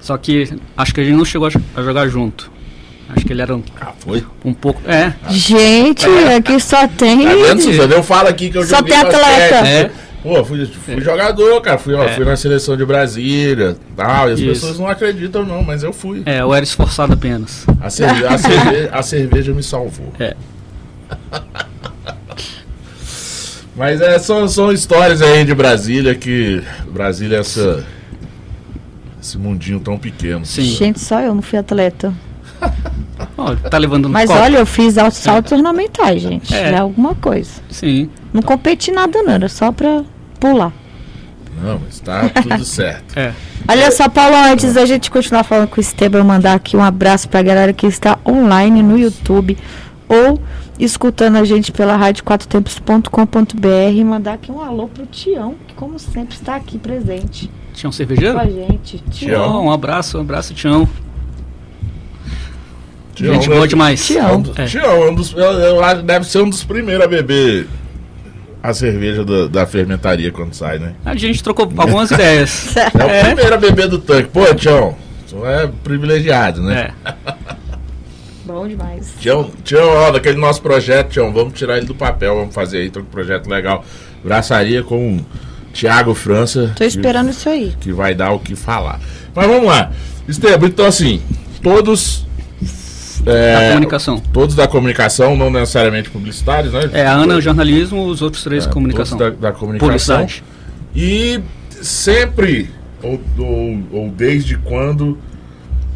só 0.00 0.16
que 0.16 0.48
acho 0.76 0.94
que 0.94 1.00
a 1.00 1.04
gente 1.04 1.16
não 1.16 1.24
chegou 1.24 1.48
a, 1.48 1.50
jo- 1.50 1.60
a 1.76 1.82
jogar 1.82 2.08
junto. 2.08 2.50
Acho 3.10 3.24
que 3.24 3.32
ele 3.32 3.40
era 3.40 3.56
um, 3.56 3.62
ah, 3.80 3.92
foi? 3.98 4.22
um 4.44 4.52
pouco. 4.52 4.82
É, 4.86 5.14
Gente, 5.30 6.04
aqui 6.36 6.60
só 6.60 6.86
tem. 6.86 7.24
Tá 7.24 7.34
vendo, 7.34 7.62
Suzana? 7.62 7.94
Eu 7.94 8.02
falo 8.02 8.28
aqui 8.28 8.50
que 8.50 8.58
eu 8.58 8.64
Só 8.64 8.76
joguei 8.76 8.92
tem 8.92 9.00
atleta. 9.00 9.24
basquete. 9.62 9.66
É. 9.66 9.90
Pô, 10.22 10.44
fui, 10.44 10.66
fui 10.66 11.00
jogador, 11.00 11.60
cara. 11.62 11.78
Fui, 11.78 11.94
ó, 11.94 12.02
É. 12.02 12.08
fui 12.14 12.24
na 12.24 12.36
seleção 12.36 12.76
de 12.76 12.84
Brasília 12.84 13.76
tal. 13.96 14.28
E 14.28 14.32
as 14.32 14.40
Isso. 14.40 14.48
pessoas 14.50 14.78
não 14.78 14.88
acreditam, 14.88 15.42
não, 15.44 15.62
mas 15.62 15.82
eu 15.82 15.92
fui. 15.92 16.22
é, 16.26 16.40
eu 16.40 16.52
era 16.52 16.62
esforçado 16.64 17.14
apenas. 17.14 17.64
A, 17.80 17.88
cerve- 17.88 18.26
a 18.26 18.36
cerve- 18.36 18.88
a 18.92 19.02
cerveja 19.02 19.54
me 19.54 19.62
salvou. 19.62 20.12
É. 20.20 20.36
Mas 23.78 24.00
é, 24.00 24.18
são, 24.18 24.48
são 24.48 24.72
histórias 24.72 25.22
aí 25.22 25.44
de 25.44 25.54
Brasília 25.54 26.14
que. 26.14 26.62
Brasília 26.90 27.36
é 27.36 27.40
essa. 27.40 27.84
Esse 29.22 29.38
mundinho 29.38 29.78
tão 29.78 29.96
pequeno. 29.96 30.44
Sim. 30.44 30.64
Gente, 30.64 30.98
só 31.00 31.20
eu 31.20 31.34
não 31.34 31.42
fui 31.42 31.58
atleta. 31.58 32.12
Ó, 33.36 33.54
tá 33.54 33.78
levando 33.78 34.04
no 34.04 34.10
Mas 34.10 34.28
copo? 34.28 34.42
olha, 34.42 34.58
eu 34.58 34.66
fiz 34.66 34.98
altos 34.98 35.18
saltos 35.18 35.52
ornamentais, 35.52 36.20
gente. 36.22 36.52
É. 36.52 36.72
É 36.72 36.78
alguma 36.78 37.14
coisa. 37.14 37.50
Sim. 37.70 38.10
Não 38.32 38.42
competi 38.42 38.90
nada, 38.90 39.22
não. 39.22 39.32
Era 39.32 39.48
só 39.48 39.70
pra 39.70 40.02
pular. 40.40 40.72
Não, 41.62 41.80
mas 41.84 42.00
tá 42.00 42.28
tudo 42.28 42.62
certo. 42.66 43.16
É. 43.18 43.32
Olha 43.66 43.90
só, 43.90 44.08
Paulo, 44.08 44.36
antes 44.36 44.74
da 44.74 44.86
gente 44.86 45.10
continuar 45.10 45.44
falando 45.44 45.68
com 45.68 45.78
o 45.78 45.80
Esteban, 45.80 46.18
eu 46.18 46.24
mandar 46.24 46.54
aqui 46.54 46.76
um 46.76 46.82
abraço 46.82 47.28
pra 47.28 47.42
galera 47.42 47.72
que 47.72 47.86
está 47.86 48.18
online 48.26 48.82
no 48.82 48.98
YouTube 48.98 49.56
ou 50.08 50.40
escutando 50.78 51.36
a 51.36 51.44
gente 51.44 51.72
pela 51.72 51.96
rádio4tempos.com.br 51.98 53.66
e 53.94 54.04
mandar 54.04 54.34
aqui 54.34 54.50
um 54.52 54.60
alô 54.60 54.88
pro 54.88 55.06
Tião, 55.06 55.54
que 55.66 55.74
como 55.74 55.98
sempre 55.98 56.34
está 56.36 56.56
aqui 56.56 56.78
presente 56.78 57.50
Tinha 57.74 57.88
um 57.88 57.92
com 57.92 57.96
cervejeiro? 57.96 58.38
a 58.38 58.44
gente. 58.46 58.98
Tião. 59.10 59.42
Tião, 59.42 59.64
um 59.66 59.72
abraço, 59.72 60.18
um 60.18 60.20
abraço, 60.20 60.54
Tião. 60.54 60.88
Tião, 63.14 63.34
Gente 63.34 63.48
né? 63.48 63.54
boa 63.56 63.66
demais. 63.66 64.06
Tião. 64.06 64.28
É 64.28 64.32
um 64.36 64.40
dos- 64.42 64.58
É. 64.58 64.64
Tião, 64.66 64.90
é 65.04 65.10
um 65.10 65.14
dos, 65.14 65.32
eu, 65.32 65.40
eu 65.40 65.84
acho 65.84 65.96
que 66.00 66.06
deve 66.06 66.24
ser 66.26 66.40
um 66.40 66.48
dos 66.48 66.62
primeiros 66.62 67.04
a 67.04 67.08
beber 67.08 67.66
a 68.62 68.72
cerveja 68.72 69.24
da, 69.24 69.46
da 69.48 69.66
fermentaria 69.66 70.30
quando 70.30 70.52
sai, 70.54 70.78
né? 70.78 70.94
A 71.04 71.16
gente 71.16 71.42
trocou 71.42 71.64
algumas 71.64 72.10
ideias. 72.12 72.76
É 72.76 72.86
o 72.86 73.24
primeiro 73.26 73.54
a 73.54 73.58
beber 73.58 73.88
do 73.88 73.98
tanque. 73.98 74.28
Pô, 74.28 74.54
Tião, 74.54 74.94
tu 75.28 75.44
é 75.44 75.66
privilegiado, 75.82 76.62
né? 76.62 76.92
É. 77.04 77.14
Bom 78.48 78.66
demais. 78.66 79.12
Tião, 79.20 79.50
Tião, 79.62 79.86
ó, 79.86 80.10
daquele 80.10 80.38
nosso 80.38 80.62
projeto, 80.62 81.10
Tião, 81.10 81.30
vamos 81.30 81.52
tirar 81.52 81.76
ele 81.76 81.84
do 81.84 81.94
papel, 81.94 82.34
vamos 82.34 82.54
fazer 82.54 82.78
aí, 82.78 82.90
tem 82.90 83.02
um 83.02 83.04
projeto 83.04 83.46
legal. 83.46 83.84
Braçaria 84.24 84.82
com 84.82 85.20
Tiago 85.74 86.14
França. 86.14 86.72
Tô 86.74 86.82
esperando 86.82 87.28
isso 87.28 87.46
aí. 87.46 87.72
Que, 87.72 87.88
que 87.88 87.92
vai 87.92 88.14
dar 88.14 88.32
o 88.32 88.38
que 88.38 88.56
falar. 88.56 89.00
Mas 89.34 89.46
vamos 89.46 89.66
lá. 89.66 89.92
Esteban, 90.26 90.66
então 90.66 90.86
assim, 90.86 91.20
todos. 91.62 92.26
é, 93.26 93.52
Da 93.52 93.68
comunicação. 93.68 94.18
Todos 94.32 94.54
da 94.56 94.66
comunicação, 94.66 95.36
não 95.36 95.50
necessariamente 95.50 96.08
publicitários, 96.08 96.72
né? 96.72 96.88
É, 96.94 97.06
a 97.06 97.12
Ana 97.12 97.36
é 97.36 97.40
jornalismo, 97.42 98.06
os 98.06 98.22
outros 98.22 98.42
três 98.42 98.66
É, 98.66 98.70
comunicação. 98.70 99.18
todos 99.18 99.38
Da, 99.38 99.50
da 99.50 99.54
comunicação. 99.54 99.88
Publicidade. 100.16 100.42
E 100.96 101.38
sempre, 101.82 102.70
ou, 103.02 103.20
ou, 103.38 103.78
ou 103.92 104.08
desde 104.10 104.56
quando 104.56 105.18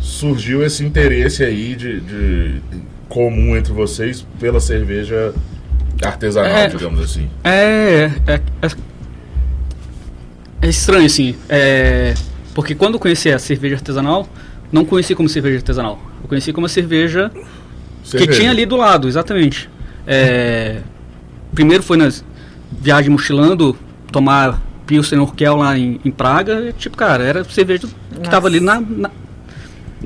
surgiu 0.03 0.63
esse 0.65 0.85
interesse 0.85 1.43
aí 1.45 1.75
de, 1.75 2.01
de 2.01 2.61
comum 3.09 3.57
entre 3.57 3.73
vocês 3.73 4.27
pela 4.39 4.61
cerveja 4.61 5.33
artesanal, 6.05 6.51
É. 6.51 6.69
digamos 6.69 7.01
assim? 7.01 7.31
É, 7.45 8.11
é, 8.27 8.41
é, 8.63 8.71
é 10.63 10.69
estranho, 10.69 11.07
assim. 11.07 11.35
É, 11.49 12.15
porque 12.55 12.75
quando 12.75 12.95
eu 12.95 13.01
conheci 13.01 13.31
a 13.31 13.39
cerveja 13.39 13.77
artesanal, 13.77 14.29
não 14.71 14.85
conheci 14.85 15.15
como 15.15 15.29
cerveja 15.29 15.57
artesanal. 15.59 16.01
Eu 16.23 16.29
conheci 16.29 16.53
como 16.53 16.65
uma 16.65 16.69
cerveja 16.69 17.31
que 18.03 18.09
Cerveja. 18.11 18.33
tinha 18.33 18.51
ali 18.51 18.67
do 18.67 18.77
lado, 18.77 19.07
exatamente. 19.09 19.69
É, 20.07 20.81
primeiro 21.55 21.83
foi 21.83 21.97
nas 21.97 22.25
viagens 22.71 23.09
mochilando, 23.11 23.77
tomar 24.11 24.61
Pilsen 24.87 25.19
Urquell 25.21 25.57
lá 25.57 25.79
em, 25.79 26.01
em 26.05 26.11
Praga. 26.11 26.69
e, 26.69 26.73
tipo, 26.73 26.97
cara, 26.97 27.23
era 27.23 27.45
cerveja 27.45 27.87
que 28.23 28.29
tava 28.29 28.49
ali 28.49 28.59
na, 28.61 28.81
na- 28.81 29.11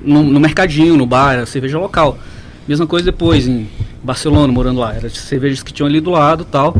no, 0.03 0.23
no 0.23 0.41
mercadinho, 0.41 0.97
no 0.97 1.07
bar, 1.07 1.35
era 1.35 1.47
cerveja 1.47 1.79
local. 1.79 2.19
Mesma 2.67 2.87
coisa 2.87 3.07
depois 3.07 3.47
em 3.47 3.69
Barcelona, 4.03 4.53
morando 4.53 4.81
lá. 4.81 4.95
Eram 4.95 5.09
cervejas 5.11 5.63
que 5.63 5.73
tinham 5.73 5.87
ali 5.87 6.01
do 6.01 6.11
lado 6.11 6.45
tal. 6.45 6.77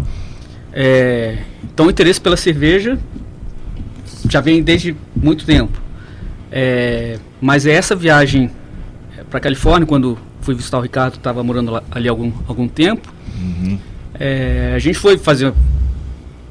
É, 0.73 1.39
então 1.65 1.87
o 1.87 1.91
interesse 1.91 2.21
pela 2.21 2.37
cerveja 2.37 2.99
já 4.29 4.41
vem 4.41 4.63
desde 4.63 4.97
muito 5.15 5.45
tempo. 5.45 5.81
É, 6.51 7.19
mas 7.41 7.67
é 7.67 7.73
essa 7.73 7.95
viagem 7.95 8.51
para 9.31 9.41
Califórnia, 9.41 9.87
quando 9.87 10.19
fui 10.41 10.55
visitar 10.55 10.79
o 10.79 10.81
Ricardo, 10.81 11.15
estava 11.17 11.43
morando 11.43 11.73
lá, 11.73 11.83
ali 11.91 12.09
algum, 12.09 12.33
algum 12.47 12.69
tempo. 12.69 13.13
É, 14.19 14.73
a 14.75 14.79
gente 14.79 14.99
foi 14.99 15.19
fazer, 15.19 15.53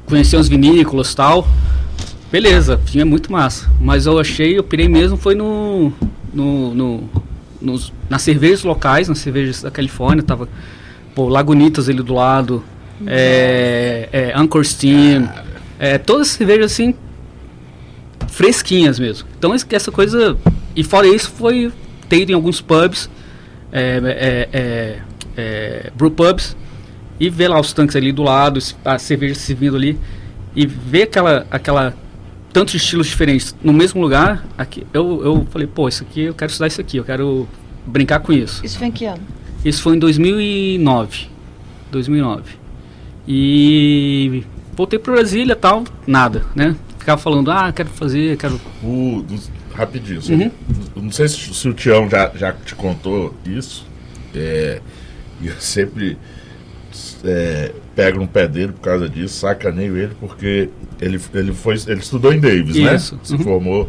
conhecer 0.06 0.36
uns 0.36 0.48
vinícolas 0.48 1.14
tal. 1.14 1.46
Beleza, 2.30 2.80
tinha 2.84 3.04
muito 3.04 3.32
massa. 3.32 3.70
Mas 3.80 4.06
eu 4.06 4.18
achei, 4.18 4.58
eu 4.58 4.62
pirei 4.62 4.88
mesmo, 4.88 5.16
foi 5.16 5.34
no, 5.34 5.92
no, 6.36 6.74
no- 6.74 7.08
nos, 7.60 7.92
nas 8.08 8.22
cervejas 8.22 8.62
locais, 8.62 9.08
nas 9.08 9.18
cervejas 9.18 9.62
da 9.62 9.70
Califórnia, 9.70 10.22
tava 10.22 10.48
pô, 11.14 11.28
Lagunitas 11.28 11.88
ali 11.88 12.02
do 12.02 12.12
lado, 12.14 12.62
é, 13.06 14.08
é, 14.12 14.32
Anchor 14.36 14.64
Steam, 14.64 15.28
é, 15.78 15.96
todas 15.98 16.28
as 16.28 16.34
cervejas 16.34 16.72
assim, 16.72 16.94
fresquinhas 18.28 18.98
mesmo. 18.98 19.26
Então 19.38 19.52
essa 19.70 19.90
coisa, 19.90 20.36
e 20.74 20.84
fora 20.84 21.06
isso, 21.06 21.30
foi 21.30 21.72
ter 22.08 22.28
em 22.30 22.34
alguns 22.34 22.60
pubs, 22.60 23.08
é, 23.72 24.00
é, 24.04 24.48
é, 24.52 24.98
é, 25.36 25.90
brew 25.96 26.10
pubs, 26.10 26.56
e 27.18 27.30
ver 27.30 27.48
lá 27.48 27.58
os 27.58 27.72
tanques 27.72 27.96
ali 27.96 28.12
do 28.12 28.22
lado, 28.22 28.60
a 28.84 28.98
cerveja 28.98 29.34
se 29.34 29.40
servindo 29.40 29.76
ali, 29.76 29.98
e 30.54 30.66
ver 30.66 31.04
aquela, 31.04 31.46
aquela 31.50 31.94
tantos 32.56 32.74
estilos 32.74 33.06
diferentes 33.06 33.54
no 33.62 33.70
mesmo 33.70 34.00
lugar, 34.00 34.42
aqui, 34.56 34.86
eu, 34.94 35.22
eu 35.22 35.46
falei, 35.50 35.66
pô, 35.66 35.86
isso 35.88 36.02
aqui, 36.02 36.22
eu 36.22 36.32
quero 36.32 36.50
estudar 36.50 36.68
isso 36.68 36.80
aqui, 36.80 36.96
eu 36.96 37.04
quero 37.04 37.46
brincar 37.84 38.18
com 38.20 38.32
isso. 38.32 38.64
Isso 38.64 38.78
foi 38.78 38.86
em 38.86 38.90
que 38.90 39.04
ano? 39.04 39.20
Isso 39.62 39.82
foi 39.82 39.94
em 39.94 39.98
2009. 39.98 41.26
2009. 41.92 42.44
E 43.28 44.42
voltei 44.74 44.98
para 44.98 45.12
Brasília 45.12 45.52
e 45.52 45.56
tal, 45.56 45.84
nada, 46.06 46.46
né? 46.54 46.74
Ficava 46.98 47.20
falando, 47.20 47.50
ah, 47.50 47.70
quero 47.74 47.90
fazer, 47.90 48.38
quero. 48.38 48.58
O, 48.82 49.22
rapidinho, 49.74 50.20
assim, 50.20 50.44
Uhum. 50.44 50.50
não 50.96 51.12
sei 51.12 51.28
se, 51.28 51.52
se 51.52 51.68
o 51.68 51.74
Tião 51.74 52.08
já, 52.08 52.32
já 52.34 52.52
te 52.54 52.74
contou 52.74 53.34
isso, 53.44 53.86
é, 54.34 54.80
e 55.42 55.48
eu 55.48 55.60
sempre 55.60 56.16
é, 57.24 57.72
pego 57.94 58.18
no 58.20 58.28
pé 58.28 58.46
dele 58.46 58.72
por 58.72 58.80
causa 58.80 59.08
disso, 59.08 59.34
sacaneio 59.40 59.96
ele, 59.96 60.14
porque 60.20 60.68
ele, 61.00 61.20
ele, 61.34 61.52
foi, 61.52 61.76
ele 61.86 62.00
estudou 62.00 62.32
em 62.32 62.40
Davis, 62.40 62.76
né? 62.76 62.94
Isso, 62.96 63.18
Se 63.22 63.34
uhum. 63.34 63.38
formou 63.40 63.88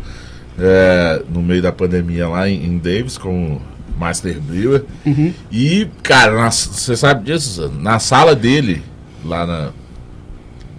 é, 0.60 1.22
no 1.30 1.42
meio 1.42 1.62
da 1.62 1.72
pandemia 1.72 2.28
lá 2.28 2.50
em, 2.50 2.64
em 2.66 2.78
Davis 2.78 3.18
como 3.18 3.62
Master 3.98 4.40
Brewer. 4.40 4.84
Uhum. 5.06 5.34
E, 5.52 5.88
cara, 6.04 6.50
você 6.52 6.96
sabe 6.96 7.26
disso? 7.26 7.72
Na 7.80 8.00
sala 8.00 8.36
dele, 8.36 8.84
lá 9.26 9.46
na, 9.46 9.70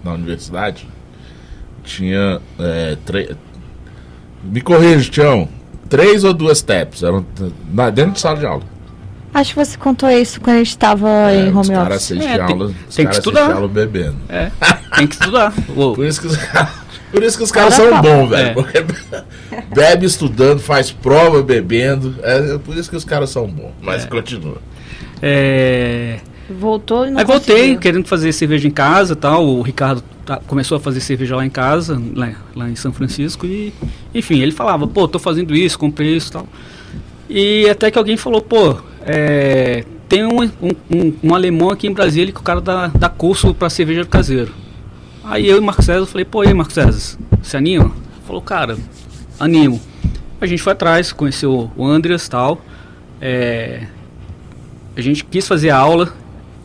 na 0.03 0.13
universidade, 0.13 0.87
tinha 1.83 2.39
é, 2.59 2.97
tre- 3.05 3.35
Me 4.43 4.61
corrija, 4.61 5.09
Tião. 5.09 5.49
Três 5.89 6.23
ou 6.23 6.33
duas 6.33 6.61
taps? 6.61 7.01
Eram 7.03 7.25
na, 7.73 7.89
dentro 7.89 8.13
de 8.13 8.19
sala 8.19 8.37
de 8.37 8.45
aula. 8.45 8.63
Acho 9.33 9.53
que 9.53 9.65
você 9.65 9.77
contou 9.77 10.09
isso 10.09 10.41
quando 10.41 10.55
a 10.55 10.59
gente 10.59 10.69
estava 10.69 11.07
em 11.33 11.49
os 11.49 11.55
home 11.55 11.69
caras 11.77 11.87
office. 11.97 12.11
assistem 12.11 12.27
É, 12.27 12.37
tem- 12.45 12.55
aula, 12.55 12.65
os 12.65 12.73
tem 12.73 12.87
que 12.89 13.03
caras 13.03 13.17
estudar. 13.17 13.51
aula 13.53 13.67
bebendo. 13.67 14.15
É, 14.27 14.51
tem 14.95 15.07
que 15.07 15.15
estudar. 15.15 15.53
Por 15.75 16.05
isso 16.05 16.19
que 16.21 16.27
os 16.27 16.35
caras, 16.37 16.69
por 17.11 17.23
isso 17.23 17.37
que 17.37 17.43
os 17.43 17.51
caras 17.51 17.75
Cara, 17.77 17.89
são 17.89 18.01
bons, 18.01 18.29
velho. 18.29 18.47
É. 18.49 18.53
Porque 18.53 18.85
bebe 19.73 20.05
estudando, 20.05 20.59
faz 20.59 20.91
prova 20.91 21.41
bebendo. 21.43 22.15
É 22.23 22.57
por 22.59 22.75
isso 22.77 22.89
que 22.89 22.95
os 22.95 23.03
caras 23.05 23.29
são 23.29 23.47
bons. 23.47 23.71
Mas 23.81 24.03
É. 24.05 24.07
continua. 24.07 24.57
é, 25.21 26.19
Voltou 26.49 27.05
e 27.05 27.11
não 27.11 27.19
Aí 27.19 27.25
voltei, 27.25 27.55
conseguiu. 27.55 27.79
querendo 27.79 28.07
fazer 28.07 28.31
cerveja 28.33 28.67
em 28.67 28.71
casa 28.71 29.13
e 29.13 29.15
tal. 29.15 29.45
O 29.45 29.61
Ricardo 29.61 30.03
tá- 30.25 30.41
começou 30.47 30.77
a 30.77 30.79
fazer 30.79 30.99
cerveja 30.99 31.35
lá 31.35 31.45
em 31.45 31.49
casa, 31.49 32.01
lá, 32.15 32.31
lá 32.55 32.67
em 32.69 32.75
São 32.75 32.91
Francisco. 32.91 33.45
E, 33.45 33.71
enfim, 34.15 34.39
ele 34.39 34.51
falava, 34.51 34.87
pô, 34.87 35.07
tô 35.07 35.19
fazendo 35.19 35.55
isso, 35.55 35.77
comprei 35.77 36.15
isso 36.15 36.29
e 36.29 36.31
tal. 36.31 36.47
E 37.29 37.69
até 37.69 37.91
que 37.91 37.99
alguém 37.99 38.17
falou, 38.17 38.41
pô, 38.41 38.77
é, 39.11 39.83
tem 40.07 40.23
um, 40.23 40.43
um, 40.43 41.13
um- 41.23 41.33
alemão 41.35 41.69
aqui 41.71 41.87
em 41.87 41.91
Brasília 41.93 42.31
que 42.31 42.39
o 42.39 42.43
cara 42.43 42.61
dá, 42.61 42.87
dá 42.87 43.09
curso 43.09 43.53
pra 43.55 43.69
cerveja 43.69 44.05
caseiro. 44.05 44.53
Aí 45.23 45.47
eu 45.47 45.57
e 45.57 45.59
o 45.59 45.63
Marco 45.63 45.81
César 45.81 46.05
falei, 46.05 46.25
pô, 46.25 46.41
aí, 46.41 46.53
Marco 46.53 46.71
César, 46.71 47.17
você 47.41 47.57
anima? 47.57 47.91
Falou, 48.27 48.41
cara, 48.41 48.77
animo. 49.39 49.81
A 50.39 50.45
gente 50.45 50.61
foi 50.61 50.73
atrás, 50.73 51.11
conheceu 51.11 51.71
o 51.75 51.85
Andreas 51.85 52.25
e 52.27 52.29
tal. 52.29 52.61
É, 53.19 53.87
a 54.95 55.01
gente 55.01 55.25
quis 55.25 55.47
fazer 55.47 55.71
a 55.71 55.77
aula 55.77 56.13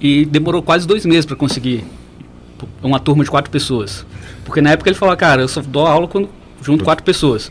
e 0.00 0.24
demorou 0.26 0.62
quase 0.62 0.86
dois 0.86 1.06
meses 1.06 1.24
para 1.24 1.36
conseguir 1.36 1.82
uma 2.82 3.00
turma 3.00 3.24
de 3.24 3.30
quatro 3.30 3.50
pessoas. 3.50 4.04
Porque 4.44 4.60
na 4.60 4.70
época 4.72 4.90
ele 4.90 4.96
falou, 4.98 5.16
cara, 5.16 5.40
eu 5.42 5.48
só 5.48 5.62
dou 5.62 5.86
aula 5.86 6.06
quando 6.06 6.28
junto 6.62 6.84
quatro 6.84 7.04
pessoas. 7.04 7.50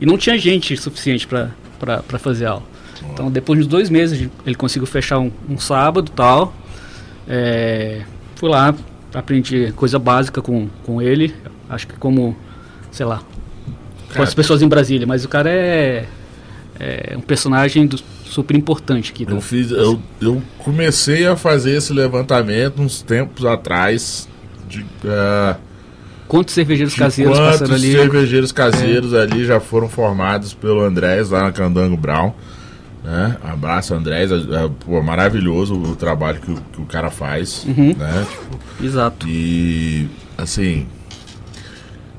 E 0.00 0.06
não 0.06 0.18
tinha 0.18 0.36
gente 0.36 0.76
suficiente 0.76 1.26
para 1.28 1.50
fazer 2.18 2.46
aula. 2.46 2.71
Então 3.12 3.30
depois 3.30 3.60
de 3.60 3.68
dois 3.68 3.88
meses 3.90 4.28
ele 4.46 4.54
conseguiu 4.54 4.86
fechar 4.86 5.18
um, 5.18 5.30
um 5.48 5.58
sábado 5.58 6.08
e 6.12 6.14
tal. 6.16 6.54
É, 7.28 8.02
fui 8.36 8.48
lá, 8.48 8.74
aprendi 9.14 9.72
coisa 9.76 9.98
básica 9.98 10.40
com, 10.42 10.68
com 10.84 11.00
ele. 11.00 11.34
Acho 11.68 11.86
que 11.86 11.94
como, 11.96 12.36
sei 12.90 13.06
lá, 13.06 13.22
com 14.14 14.22
as 14.22 14.34
pessoas 14.34 14.60
em 14.62 14.68
Brasília, 14.68 15.06
mas 15.06 15.24
o 15.24 15.28
cara 15.28 15.50
é, 15.50 16.04
é 16.78 17.14
um 17.16 17.20
personagem 17.20 17.86
do- 17.86 17.98
super 18.26 18.56
importante 18.56 19.10
aqui. 19.12 19.22
Eu 19.24 19.36
do- 19.36 19.40
fiz, 19.40 19.70
eu, 19.70 20.00
eu 20.20 20.42
comecei 20.58 21.26
a 21.26 21.36
fazer 21.36 21.76
esse 21.76 21.92
levantamento 21.92 22.80
uns 22.82 23.00
tempos 23.02 23.44
atrás 23.46 24.28
de, 24.68 24.84
ah, 25.06 25.56
Quantos 26.28 26.54
cervejeiros 26.54 26.94
caseiros 26.94 27.38
quantos 27.38 27.52
passaram 27.60 27.74
ali? 27.74 27.92
cervejeiros 27.92 28.52
caseiros 28.52 29.12
ali 29.12 29.44
já 29.44 29.60
foram 29.60 29.86
formados 29.86 30.54
pelo 30.54 30.80
Andrés 30.80 31.28
lá 31.28 31.42
na 31.42 31.52
Candango 31.52 31.94
Brown. 31.96 32.32
Né? 33.02 33.36
Abraço, 33.42 33.94
Andrés. 33.94 34.30
É, 34.30 34.34
é, 34.34 34.70
pô, 34.84 35.02
maravilhoso 35.02 35.74
o 35.74 35.96
trabalho 35.96 36.40
que 36.40 36.50
o, 36.50 36.56
que 36.72 36.80
o 36.80 36.86
cara 36.86 37.10
faz. 37.10 37.64
Uhum. 37.64 37.94
Né? 37.96 38.26
Tipo, 38.30 38.84
Exato. 38.84 39.26
E 39.28 40.08
assim, 40.38 40.86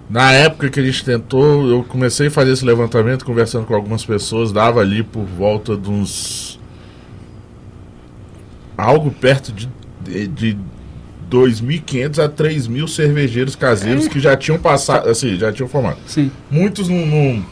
na 0.10 0.32
época 0.34 0.70
que 0.70 0.80
a 0.80 0.84
gente 0.84 1.04
tentou, 1.04 1.68
eu 1.68 1.84
comecei 1.84 2.28
a 2.28 2.32
fazer 2.32 2.52
esse 2.52 2.66
levantamento 2.66 3.26
conversando 3.26 3.66
com 3.66 3.74
algumas 3.74 4.06
pessoas, 4.06 4.52
dava 4.52 4.82
ali 4.82 5.04
por 5.04 5.24
volta 5.24 5.76
de 5.78 5.90
uns 5.90 6.60
algo 8.78 9.12
perto 9.12 9.52
de, 9.52 9.70
de, 10.02 10.28
de 10.28 10.58
2.500 11.32 12.24
a 12.24 12.30
3.000 12.30 12.88
cervejeiros 12.88 13.56
caseiros 13.56 14.08
que 14.08 14.20
já 14.20 14.36
tinham 14.36 14.60
passado, 14.60 15.10
assim, 15.10 15.36
já 15.38 15.52
tinham 15.52 15.68
formado. 15.68 15.98
Sim. 16.06 16.32
Muitos 16.52 16.90
não, 16.90 17.06
não, 17.06 17.46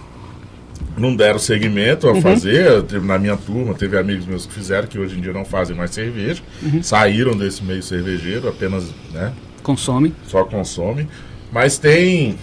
não 1.02 1.16
deram 1.16 1.40
seguimento 1.40 2.08
a 2.08 2.16
fazer. 2.22 2.84
Teve- 2.84 3.06
Na 3.06 3.18
minha 3.18 3.36
turma, 3.36 3.74
teve 3.74 3.98
amigos 3.98 4.26
meus 4.26 4.46
que 4.46 4.54
fizeram, 4.54 4.88
que 4.88 5.00
hoje 5.00 5.18
em 5.18 5.22
dia 5.22 5.34
não 5.34 5.44
fazem 5.44 5.76
mais 5.76 5.92
cerveja. 5.92 6.42
Saíram 6.84 7.36
desse 7.36 7.64
meio 7.64 7.82
cervejeiro, 7.84 8.48
apenas 8.48 8.86
né, 9.12 9.34
Consome. 9.64 10.14
só 10.28 10.44
consomem. 10.46 11.08
Mas 11.52 11.78
tem 11.78 12.38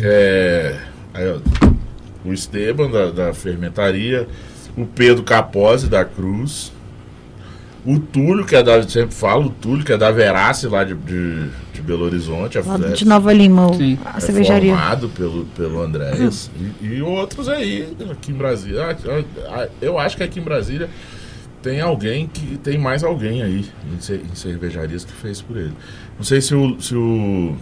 é, 0.00 0.76
o 2.24 2.32
Esteban 2.32 2.90
da, 2.90 3.10
da 3.10 3.34
fermentaria, 3.34 4.26
o 4.76 4.84
Pedro 4.86 5.22
Capozzi 5.22 5.88
da 5.88 6.04
Cruz, 6.04 6.72
o 7.86 7.98
Túlio, 8.00 8.44
que 8.44 8.56
é 8.56 8.62
da, 8.62 8.82
sempre 8.82 9.14
falo, 9.14 9.46
o 9.46 9.50
Túlio, 9.50 9.84
que 9.84 9.92
é 9.92 9.96
da 9.96 10.10
Verace 10.10 10.66
lá 10.66 10.82
de, 10.84 10.94
de, 10.94 11.48
de 11.72 11.82
Belo 11.82 12.04
Horizonte. 12.04 12.58
a- 12.58 12.62
Lá 12.62 12.74
é- 12.88 12.92
de 12.92 13.04
Nova 13.06 13.32
Lima, 13.32 13.72
Sim. 13.74 13.98
a 14.04 14.16
é 14.16 14.20
cervejaria. 14.20 14.72
formado 14.74 15.08
pelo, 15.10 15.44
pelo 15.56 15.80
Andrés 15.82 16.50
e, 16.82 16.86
e 16.86 17.02
outros 17.02 17.48
aí 17.48 17.88
aqui 18.10 18.32
em 18.32 18.34
Brasília. 18.34 18.96
Ah, 19.08 19.24
ah, 19.48 19.68
Eu 19.80 19.98
acho 19.98 20.16
que 20.16 20.22
aqui 20.22 20.40
em 20.40 20.42
Brasília 20.42 20.88
tem 21.62 21.80
alguém 21.80 22.26
que 22.26 22.56
tem 22.58 22.76
mais 22.78 23.02
alguém 23.04 23.42
aí 23.42 23.64
em, 23.90 24.14
em 24.14 24.34
cervejarias 24.34 25.04
que 25.04 25.12
fez 25.12 25.40
por 25.40 25.56
ele. 25.56 25.72
Não 26.16 26.24
sei 26.24 26.40
se 26.40 26.54
o, 26.54 26.80
se 26.80 26.94
o 26.94 27.56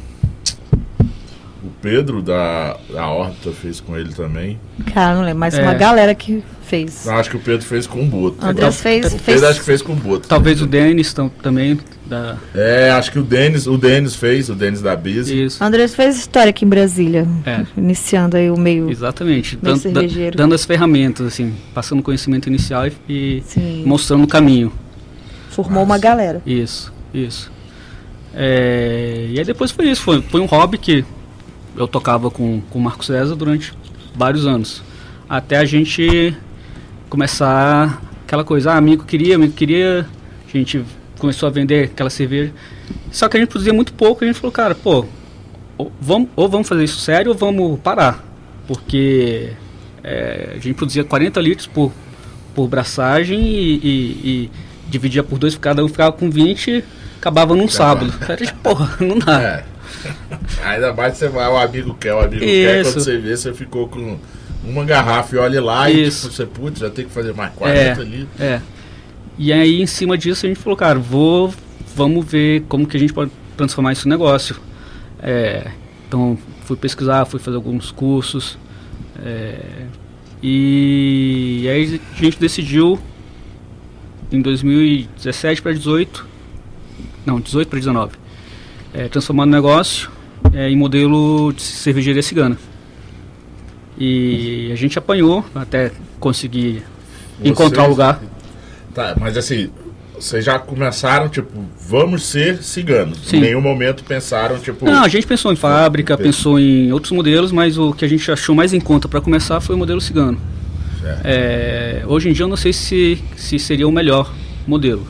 Pedro 1.84 2.22
da, 2.22 2.78
da 2.90 3.06
órbita 3.08 3.50
fez 3.52 3.78
com 3.78 3.94
ele 3.94 4.10
também. 4.14 4.58
Cara, 4.94 5.16
não 5.16 5.22
lembro, 5.22 5.38
mas 5.40 5.52
É. 5.52 5.60
uma 5.62 5.74
galera 5.74 6.14
que 6.14 6.42
fez. 6.62 7.04
Não, 7.04 7.16
acho 7.18 7.28
que 7.28 7.36
o 7.36 7.40
Pedro 7.40 7.66
fez 7.66 7.86
com 7.86 8.00
o 8.00 8.06
Boto. 8.06 8.38
Andrés 8.42 8.80
fez. 8.80 9.04
O 9.06 9.10
fez 9.10 9.22
Pedro 9.22 9.48
acho 9.48 9.60
que 9.60 9.66
fez 9.66 9.82
com 9.82 9.92
o 9.92 9.96
Boto. 9.96 10.26
Talvez 10.26 10.62
o 10.62 10.66
Denis 10.66 11.12
tam- 11.12 11.28
também. 11.28 11.78
Da, 12.06 12.38
É, 12.54 12.90
acho 12.90 13.12
que 13.12 13.18
o 13.18 13.22
Denis, 13.22 13.66
o 13.66 13.76
Denis 13.76 14.14
fez, 14.14 14.48
o 14.48 14.54
Denis 14.54 14.80
da 14.80 14.96
Bise. 14.96 15.42
isso. 15.44 15.62
Andrés 15.62 15.94
fez 15.94 16.16
história 16.16 16.48
aqui 16.50 16.64
em 16.64 16.68
Brasília. 16.68 17.28
É. 17.44 17.64
Iniciando 17.76 18.38
aí 18.38 18.50
o 18.50 18.56
meio. 18.58 18.90
Exatamente. 18.90 19.58
Meio 19.62 19.76
Dando, 19.78 19.92
da- 19.92 20.30
dando 20.36 20.54
as 20.54 20.64
ferramentas, 20.64 21.26
assim, 21.26 21.52
passando 21.74 22.00
o 22.00 22.02
conhecimento 22.02 22.48
inicial 22.48 22.86
e, 22.86 22.92
e 23.08 23.42
Sim. 23.46 23.82
mostrando 23.86 24.24
o 24.24 24.28
caminho. 24.28 24.72
Formou 25.50 25.82
uma 25.84 25.98
galera. 25.98 26.40
Isso, 26.46 26.90
isso. 27.12 27.52
É, 28.34 29.26
e 29.30 29.38
aí 29.38 29.44
depois 29.44 29.70
foi 29.70 29.86
isso, 29.90 30.02
foi, 30.02 30.20
foi 30.22 30.40
um 30.40 30.46
hobby 30.46 30.76
que 30.78 31.04
eu 31.76 31.86
tocava 31.88 32.30
com, 32.30 32.60
com 32.70 32.78
o 32.78 32.82
Marco 32.82 33.04
César 33.04 33.34
durante 33.34 33.72
vários 34.14 34.46
anos. 34.46 34.82
Até 35.28 35.56
a 35.58 35.64
gente 35.64 36.36
começar 37.08 38.02
aquela 38.26 38.44
coisa, 38.44 38.72
ah, 38.72 38.76
amigo 38.76 39.04
queria, 39.04 39.36
amigo 39.36 39.52
queria, 39.52 40.06
a 40.46 40.50
gente 40.56 40.84
começou 41.18 41.46
a 41.46 41.50
vender 41.50 41.84
aquela 41.84 42.10
cerveja. 42.10 42.52
Só 43.10 43.28
que 43.28 43.36
a 43.36 43.40
gente 43.40 43.48
produzia 43.48 43.72
muito 43.72 43.92
pouco, 43.92 44.24
a 44.24 44.26
gente 44.26 44.36
falou, 44.38 44.52
cara, 44.52 44.74
pô, 44.74 45.04
ou 45.78 45.92
vamos, 46.00 46.28
ou 46.36 46.48
vamos 46.48 46.68
fazer 46.68 46.84
isso 46.84 46.98
sério 47.00 47.32
ou 47.32 47.36
vamos 47.38 47.78
parar. 47.80 48.24
Porque 48.66 49.50
é, 50.02 50.50
a 50.52 50.58
gente 50.58 50.74
produzia 50.74 51.04
40 51.04 51.40
litros 51.40 51.66
por, 51.66 51.92
por 52.54 52.66
braçagem 52.68 53.40
e, 53.40 53.74
e- 53.76 54.20
e 54.24 54.50
dividia 54.88 55.22
por 55.22 55.38
dois, 55.38 55.56
cada 55.56 55.84
um 55.84 55.88
ficava 55.88 56.12
com 56.12 56.30
20, 56.30 56.84
acabava 57.18 57.54
num 57.54 57.68
sábado. 57.68 58.12
Era 58.22 58.36
tipo, 58.36 58.58
porra, 58.60 58.96
não 59.04 59.18
dá. 59.18 59.42
É. 59.42 59.64
Ainda 60.64 60.92
mais 60.92 61.16
você 61.16 61.28
vai, 61.28 61.48
o 61.48 61.56
amigo 61.56 61.94
quer, 61.94 62.14
o 62.14 62.20
amigo 62.20 62.40
quer, 62.40 62.80
Isso. 62.80 62.92
quando 62.92 63.04
você 63.04 63.18
vê, 63.18 63.36
você 63.36 63.52
ficou 63.52 63.88
com 63.88 64.18
uma 64.64 64.84
garrafa 64.84 65.36
e 65.36 65.38
olha 65.38 65.62
lá 65.62 65.90
e 65.90 66.04
Isso. 66.04 66.28
tipo, 66.28 66.34
você, 66.34 66.46
putz, 66.46 66.80
já 66.80 66.90
tem 66.90 67.04
que 67.04 67.10
fazer 67.10 67.34
mais 67.34 67.52
40 67.54 68.00
ali. 68.00 68.28
É. 68.38 68.60
E 69.38 69.52
aí, 69.52 69.82
em 69.82 69.86
cima 69.86 70.16
disso, 70.16 70.46
a 70.46 70.48
gente 70.48 70.60
falou, 70.60 70.76
cara, 70.76 70.98
vou, 70.98 71.52
vamos 71.94 72.24
ver 72.24 72.62
como 72.68 72.86
que 72.86 72.96
a 72.96 73.00
gente 73.00 73.12
pode 73.12 73.30
transformar 73.56 73.92
isso 73.92 74.06
em 74.06 74.10
negócio. 74.10 74.56
É, 75.20 75.70
então, 76.06 76.38
fui 76.64 76.76
pesquisar, 76.76 77.24
fui 77.24 77.40
fazer 77.40 77.56
alguns 77.56 77.90
cursos. 77.90 78.58
é, 79.24 79.86
e 80.46 81.66
aí 81.70 82.00
a 82.18 82.22
gente 82.22 82.38
decidiu, 82.38 82.98
em 84.30 84.42
2017 84.42 85.62
para 85.62 85.72
18, 85.72 86.26
não, 87.24 87.40
18 87.40 87.68
para 87.68 87.78
19, 87.78 88.16
é, 88.94 89.08
transformar 89.08 89.42
o 89.42 89.46
negócio 89.46 90.08
é, 90.52 90.70
em 90.70 90.76
modelo 90.76 91.52
de 91.52 91.62
cervejaria 91.62 92.22
cigana. 92.22 92.56
E 93.98 94.70
a 94.72 94.76
gente 94.76 94.98
apanhou 94.98 95.44
até 95.54 95.92
conseguir 96.18 96.82
encontrar 97.42 97.82
o 97.82 97.86
Vocês- 97.86 97.90
lugar. 97.90 98.20
Tá, 98.94 99.16
mas 99.20 99.36
assim, 99.36 99.70
vocês 100.14 100.44
já 100.44 100.58
começaram, 100.58 101.28
tipo, 101.28 101.64
vamos 101.88 102.22
ser 102.24 102.62
ciganos. 102.62 103.18
Sim. 103.26 103.38
Em 103.38 103.40
nenhum 103.40 103.60
momento 103.60 104.04
pensaram, 104.04 104.58
tipo. 104.58 104.84
Não, 104.84 105.02
a 105.04 105.08
gente 105.08 105.26
pensou 105.26 105.52
em 105.52 105.56
fábrica, 105.56 106.16
pensou 106.16 106.58
em 106.58 106.92
outros 106.92 107.12
modelos, 107.12 107.50
mas 107.52 107.76
o 107.78 107.92
que 107.92 108.04
a 108.04 108.08
gente 108.08 108.30
achou 108.30 108.54
mais 108.54 108.72
em 108.72 108.80
conta 108.80 109.08
para 109.08 109.20
começar 109.20 109.60
foi 109.60 109.74
o 109.74 109.78
modelo 109.78 110.00
cigano. 110.00 110.38
É, 111.22 112.02
hoje 112.06 112.30
em 112.30 112.32
dia 112.32 112.44
eu 112.44 112.48
não 112.48 112.56
sei 112.56 112.72
se, 112.72 113.22
se 113.36 113.58
seria 113.58 113.86
o 113.86 113.92
melhor 113.92 114.32
modelo, 114.66 115.06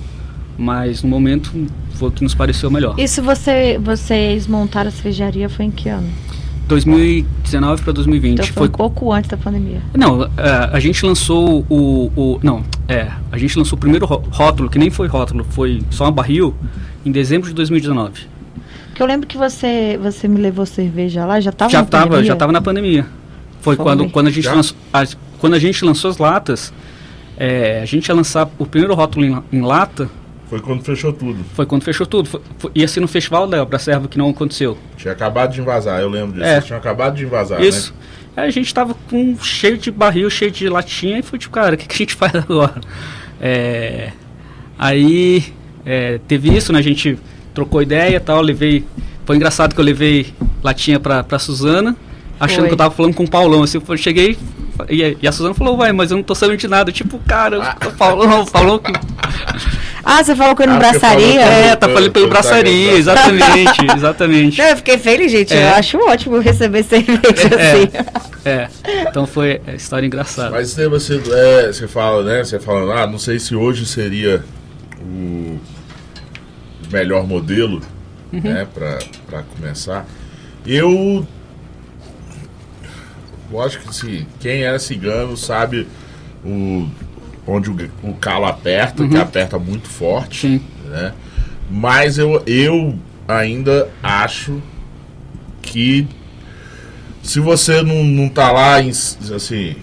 mas 0.59 1.03
no 1.03 1.09
momento 1.09 1.51
foi 1.95 2.09
o 2.09 2.13
que 2.13 2.23
nos 2.23 2.35
pareceu 2.35 2.71
melhor. 2.71 2.95
E 2.99 3.07
se 3.09 3.21
você, 3.21 3.79
vocês 3.83 4.47
montaram 4.47 4.89
a 4.89 4.93
cervejaria 4.93 5.49
foi 5.49 5.65
em 5.67 5.71
que 5.71 5.89
ano? 5.89 6.09
2019 6.67 7.83
para 7.83 7.93
2020 7.93 8.33
Então 8.35 8.47
foi 8.47 8.55
foi 8.55 8.69
um 8.69 8.71
pouco 8.71 9.13
antes 9.13 9.29
da 9.31 9.37
pandemia. 9.37 9.81
Não, 9.95 10.25
é, 10.25 10.71
a 10.73 10.81
gente 10.81 11.05
lançou 11.05 11.65
o, 11.69 12.11
o. 12.17 12.41
Não, 12.43 12.63
é. 12.89 13.11
A 13.31 13.39
gente 13.39 13.57
lançou 13.59 13.77
o 13.77 13.81
primeiro 13.81 14.07
ró- 14.07 14.23
rótulo, 14.31 14.69
que 14.71 14.79
nem 14.79 14.91
foi 14.91 15.07
rótulo, 15.07 15.45
foi 15.51 15.83
só 15.91 16.09
um 16.09 16.13
barril, 16.13 16.55
em 17.05 17.13
dezembro 17.13 17.49
de 17.49 17.55
2019. 17.55 18.23
Porque 18.89 19.03
eu 19.03 19.07
lembro 19.07 19.27
que 19.27 19.37
você, 19.37 19.99
você 20.03 20.27
me 20.29 20.41
levou 20.41 20.65
cerveja 20.65 21.25
lá, 21.27 21.41
já 21.41 21.53
tava 21.53 21.71
já 21.71 21.79
na 21.79 21.85
estava 21.85 22.07
pandemia? 22.07 22.27
já 22.27 22.37
tava 22.37 22.53
na 22.53 22.63
pandemia. 22.63 23.07
Foi 23.61 23.77
Foi. 23.77 23.85
quando, 23.85 24.09
quando, 24.11 24.27
a 24.29 24.31
gente 24.31 24.49
lançou, 24.49 24.77
as- 24.93 25.17
quando 25.39 25.55
a 25.55 25.59
gente 25.59 25.85
lançou 25.85 26.11
as 26.11 26.19
latas, 26.19 26.73
É, 27.37 27.81
a 27.83 27.85
gente 27.85 28.07
ia 28.07 28.15
lançar 28.15 28.49
o 28.61 28.65
primeiro 28.65 28.95
rótulo 28.95 29.25
em, 29.27 29.37
em 29.53 29.61
lata, 29.61 30.09
Foi 30.49 30.61
quando 30.61 30.83
fechou 30.85 31.13
tudo. 31.13 31.43
foi 31.55 31.67
quando 31.67 31.83
fechou 31.83 32.07
tudo. 32.07 32.29
Foi, 32.29 32.41
foi, 32.59 32.71
ia 32.75 32.87
ser 32.87 33.01
no 33.01 33.09
Festival 33.09 33.47
da 33.47 33.65
pra 33.67 33.79
serva 33.79 34.07
que 34.09 34.17
não 34.19 34.29
aconteceu. 34.31 34.77
Tinha 34.97 35.13
acabado 35.13 35.53
de 35.53 35.61
invasar, 35.61 36.01
eu 36.01 36.09
lembro 36.09 36.33
disso. 36.35 36.45
É. 36.45 36.61
Tinham 36.61 36.79
acabado 36.79 37.17
de 37.17 37.25
invasar, 37.25 37.61
Isso. 37.63 37.93
né? 38.37 38.43
Aí 38.43 38.49
a 38.49 38.51
gente 38.53 38.73
tava 38.75 38.95
com 39.09 39.37
cheio 39.41 39.79
de 39.79 39.91
barril, 39.91 40.29
cheio 40.29 40.51
de 40.51 40.69
latinha 40.69 41.19
e 41.19 41.23
foi 41.23 41.39
tipo, 41.39 41.55
cara, 41.55 41.75
o 41.75 41.79
que, 41.79 41.87
que 41.87 41.95
a 41.95 41.99
gente 41.99 42.15
faz 42.17 42.35
agora? 42.35 42.81
É, 43.41 44.11
aí 44.79 45.45
é, 45.85 46.19
teve 46.27 46.55
isso, 46.55 46.73
né? 46.73 46.79
A 46.79 46.83
gente 46.83 47.19
trocou 47.55 47.81
ideia 47.83 48.17
e 48.17 48.21
tal, 48.21 48.41
levei. 48.43 48.85
Foi 49.25 49.37
engraçado 49.37 49.75
que 49.75 49.81
eu 49.81 49.85
levei 49.85 50.35
latinha 50.63 51.01
pra, 51.01 51.23
pra 51.25 51.39
Suzana, 51.39 51.97
achando 52.39 52.61
Foi. 52.61 52.69
que 52.69 52.75
eu 52.75 52.79
tava 52.79 52.95
falando 52.95 53.15
com 53.15 53.25
o 53.25 53.31
Paulão. 53.31 53.63
Assim, 53.63 53.81
eu 53.87 53.97
cheguei 53.97 54.37
e, 54.91 55.03
a- 55.05 55.15
e 55.23 55.29
a 55.29 55.33
Suzana 55.33 55.55
falou, 55.55 55.77
vai, 55.77 55.93
mas 55.93 56.11
eu 56.11 56.17
não 56.17 56.25
tô 56.25 56.35
sabendo 56.35 56.59
de 56.59 56.69
nada. 56.69 56.91
Tipo, 56.93 57.19
cara, 57.21 57.77
o 57.87 57.93
Paulão, 57.93 58.43
o 58.43 58.51
Paulão 58.51 58.79
que. 58.79 58.93
Ah, 60.05 60.23
você 60.23 60.37
falou 60.37 60.55
que 60.55 60.63
eu 60.63 60.67
não 60.67 60.77
Ah, 60.77 60.79
braçaria? 60.79 61.41
falou 61.41 61.59
É, 61.59 61.77
tá 61.77 61.89
falando 61.89 62.13
pelo 62.13 62.29
braçaria, 62.29 62.93
exatamente, 62.93 63.87
exatamente. 63.97 64.59
Não, 64.59 64.67
eu 64.69 64.77
fiquei 64.77 64.99
feliz, 64.99 65.33
gente. 65.33 65.55
É. 65.55 65.71
Eu 65.71 65.75
acho 65.75 65.99
ótimo 65.99 66.39
receber 66.39 66.83
cerveja 66.83 67.21
É. 67.59 67.73
assim. 67.73 67.89
É, 68.45 68.69
então 69.09 69.27
foi 69.27 69.61
é, 69.67 69.75
história 69.75 70.07
engraçada. 70.07 70.51
Mas 70.51 70.73
você, 70.73 71.21
é, 71.33 71.67
você 71.73 71.89
fala, 71.89 72.23
né? 72.23 72.45
Você 72.45 72.59
fala, 72.61 73.03
ah, 73.03 73.07
não 73.07 73.19
sei 73.19 73.39
se 73.39 73.55
hoje 73.57 73.87
seria 73.87 74.45
o 75.01 75.59
melhor 76.93 77.27
modelo, 77.27 77.81
Uhum. 78.33 78.41
né, 78.43 78.67
pra, 78.75 78.99
pra 79.29 79.43
começar. 79.43 80.05
Eu. 80.67 81.27
Lógico 83.51 83.89
que 83.89 83.95
se 83.95 84.27
quem 84.41 84.63
era 84.65 84.79
cigano 84.79 85.37
sabe 85.37 85.87
o, 86.45 86.89
onde 87.47 87.71
o, 87.71 87.77
o 88.03 88.15
calo 88.15 88.45
aperta, 88.47 89.07
que 89.07 89.17
aperta 89.17 89.59
muito 89.59 89.89
forte, 89.89 90.47
Uhum. 90.47 90.59
Sim. 90.59 90.65
né? 90.91 91.13
Mas 91.71 92.19
eu, 92.19 92.43
eu 92.47 92.95
ainda 93.27 93.89
acho 94.03 94.61
que 95.63 96.07
se 97.23 97.41
você 97.41 97.83
não, 97.83 98.05
não 98.05 98.29
tá 98.29 98.53
lá 98.53 98.81
em, 98.83 98.91
assim, 98.91 99.77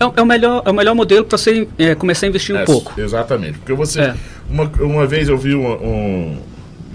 É, 0.00 0.04
o- 0.04 0.12
é 0.16 0.22
o 0.22 0.26
melhor, 0.26 0.62
é 0.66 0.70
o 0.70 0.74
melhor 0.74 0.94
modelo 0.94 1.24
para 1.24 1.38
você 1.38 1.68
é, 1.78 1.94
começar 1.94 2.26
a 2.26 2.28
investir 2.28 2.54
um 2.54 2.58
É, 2.58 2.64
pouco. 2.64 3.00
Exatamente. 3.00 3.58
Porque 3.58 3.72
você. 3.72 4.00
É. 4.00 4.14
Uma, 4.50 4.64
uma 4.80 5.06
vez 5.06 5.28
eu 5.28 5.38
vi 5.38 5.54
um. 5.54 5.66
um- 5.72 6.38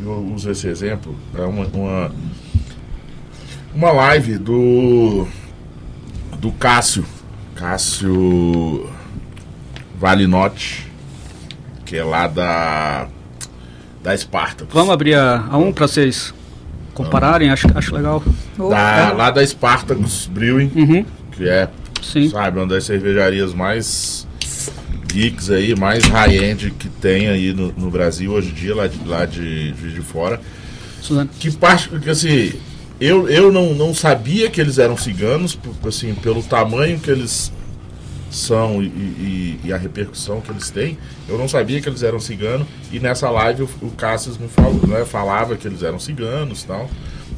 eu 0.04 0.34
uso 0.34 0.52
esse 0.52 0.68
exemplo. 0.68 1.16
É 1.34 1.42
uma, 1.42 1.66
uma, 1.68 2.12
uma 3.74 3.92
live 3.92 4.38
do. 4.38 5.26
Do 6.40 6.52
Cássio. 6.52 7.06
Cássio 7.56 8.90
Valinotti. 10.00 10.88
Que 11.86 11.98
é 11.98 12.04
lá 12.04 12.28
da. 12.28 13.08
Da 14.04 14.16
Spartacus. 14.18 14.74
Vamos 14.74 14.92
abrir 14.94 15.16
a, 15.16 15.46
a 15.50 15.58
um 15.58 15.74
para 15.74 15.86
vocês 15.88 16.34
compararem, 16.94 17.50
acho, 17.50 17.68
acho 17.76 17.94
legal. 17.94 18.24
Da, 18.58 19.12
lá 19.14 19.30
da 19.30 19.46
Spartacus 19.46 20.28
Brewing. 20.32 20.72
Uhum, 20.76 21.06
Que 21.32 21.50
é, 21.50 21.68
sim. 22.02 22.30
sabe, 22.30 22.60
uma 22.60 22.68
das 22.68 22.86
cervejarias 22.86 23.54
mais 23.54 24.26
geeks 25.12 25.50
aí, 25.50 25.76
mais 25.76 26.06
high-end 26.06 26.72
que 26.72 26.88
tem 26.88 27.28
aí 27.28 27.52
no, 27.54 27.74
no 27.74 27.90
Brasil 27.92 28.32
hoje 28.32 28.50
em 28.52 28.54
dia, 28.54 28.76
lá 28.76 28.88
de, 28.88 29.00
lá 29.06 29.26
de 29.26 29.74
Juiz 29.74 29.94
de 29.96 30.02
Fora. 30.02 30.40
Suzana. 31.02 31.30
Que 31.40 31.52
parte, 31.52 31.90
que 32.00 32.10
assim, 32.10 32.54
eu, 33.02 33.28
eu 33.28 33.52
não, 33.52 33.74
não 33.74 33.94
sabia 33.94 34.50
que 34.50 34.62
eles 34.62 34.78
eram 34.78 34.96
ciganos, 34.98 35.56
por- 35.56 35.74
assim, 35.90 36.14
pelo 36.14 36.42
tamanho 36.44 37.00
que 37.00 37.10
eles 37.12 37.52
são 38.30 38.82
e, 38.82 38.86
e- 38.88 39.60
e 39.66 39.74
a 39.74 39.78
repercussão 39.78 40.40
que 40.42 40.52
eles 40.52 40.70
têm, 40.70 40.98
eu 41.28 41.38
não 41.38 41.48
sabia 41.48 41.82
que 41.82 41.90
eles 41.90 42.04
eram 42.04 42.20
ciganos, 42.20 42.68
e 42.92 43.00
nessa 43.00 43.30
live 43.30 43.64
o, 43.64 43.70
o 43.82 43.92
Cassius 43.92 44.38
me 44.38 44.48
falou, 44.48 44.86
né, 44.88 45.04
falava 45.06 45.56
que 45.56 45.68
eles 45.68 45.82
eram 45.84 46.00
ciganos 46.00 46.62
e 46.64 46.68
tal. 46.68 46.90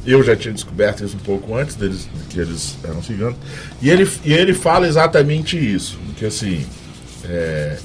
Eu 0.05 0.23
já 0.23 0.35
tinha 0.35 0.53
descoberto 0.53 1.03
isso 1.05 1.15
um 1.15 1.19
pouco 1.19 1.55
antes 1.55 1.75
deles, 1.75 2.09
que 2.29 2.39
eles 2.39 2.75
eram 2.83 3.03
ciganos. 3.03 3.35
E 3.81 3.89
ele, 3.89 4.09
e 4.25 4.33
ele 4.33 4.53
fala 4.53 4.87
exatamente 4.87 5.55
isso, 5.57 5.99
que 6.17 6.25
assim, 6.25 6.65
é, 7.23 7.77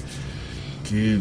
que 0.84 1.20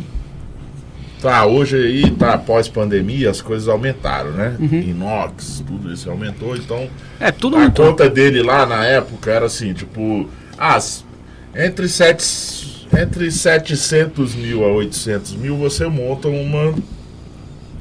tá, 1.21 1.45
hoje 1.45 1.75
aí 1.77 2.11
tá 2.11 2.37
pós-pandemia, 2.37 3.29
as 3.29 3.41
coisas 3.41 3.67
aumentaram, 3.67 4.31
né? 4.31 4.55
Inox, 4.59 5.63
tudo 5.65 5.91
isso 5.91 6.09
aumentou, 6.09 6.55
então 6.55 6.87
É, 7.19 7.31
tudo 7.31 7.57
a 7.57 7.59
muito. 7.61 7.81
conta 7.81 8.09
dele 8.09 8.41
lá 8.43 8.65
na 8.65 8.85
época 8.85 9.31
era 9.31 9.45
assim, 9.47 9.73
tipo, 9.73 10.29
ah, 10.57 10.77
s- 10.77 11.03
entre, 11.55 11.87
sete, 11.87 12.87
entre 12.97 13.31
700 13.31 14.35
mil 14.35 14.63
a 14.65 14.67
800 14.71 15.33
mil 15.35 15.57
você 15.57 15.87
monta 15.87 16.27
uma, 16.27 16.73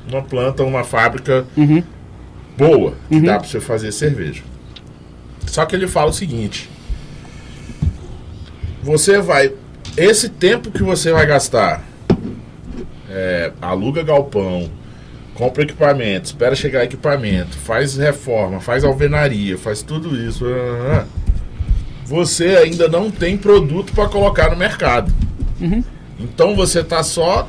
uma 0.09 0.23
planta, 0.23 0.63
uma 0.63 0.85
fábrica 0.85 1.45
Uhum, 1.57 1.83
boa, 2.57 2.95
que 3.09 3.17
Uhum. 3.17 3.23
dá 3.23 3.39
pra 3.39 3.49
você 3.49 3.61
fazer 3.61 3.91
cerveja. 3.93 4.43
Só 5.47 5.65
que 5.67 5.75
ele 5.77 5.87
fala 5.89 6.11
o 6.11 6.15
seguinte: 6.15 6.69
você 8.83 9.21
vai. 9.21 9.53
Esse 9.97 10.29
tempo 10.29 10.71
que 10.73 10.83
você 10.83 11.13
vai 11.13 11.25
gastar, 11.27 11.85
é, 13.09 13.53
aluga 13.63 14.03
galpão, 14.03 14.69
compra 15.35 15.63
equipamento, 15.63 16.27
espera 16.27 16.55
chegar 16.57 16.83
equipamento, 16.85 17.57
faz 17.59 17.97
reforma, 17.97 18.61
faz 18.61 18.83
alvenaria, 18.83 19.57
faz 19.57 19.83
tudo 19.83 20.17
isso. 20.17 20.45
ah, 20.47 21.07
Você 22.05 22.57
ainda 22.57 22.89
não 22.89 23.11
tem 23.11 23.37
produto 23.37 23.93
para 23.93 24.09
colocar 24.09 24.51
no 24.51 24.57
mercado. 24.57 25.13
Uhum. 25.61 25.83
Então 26.21 26.55
você 26.55 26.83
tá 26.85 27.03
só 27.03 27.49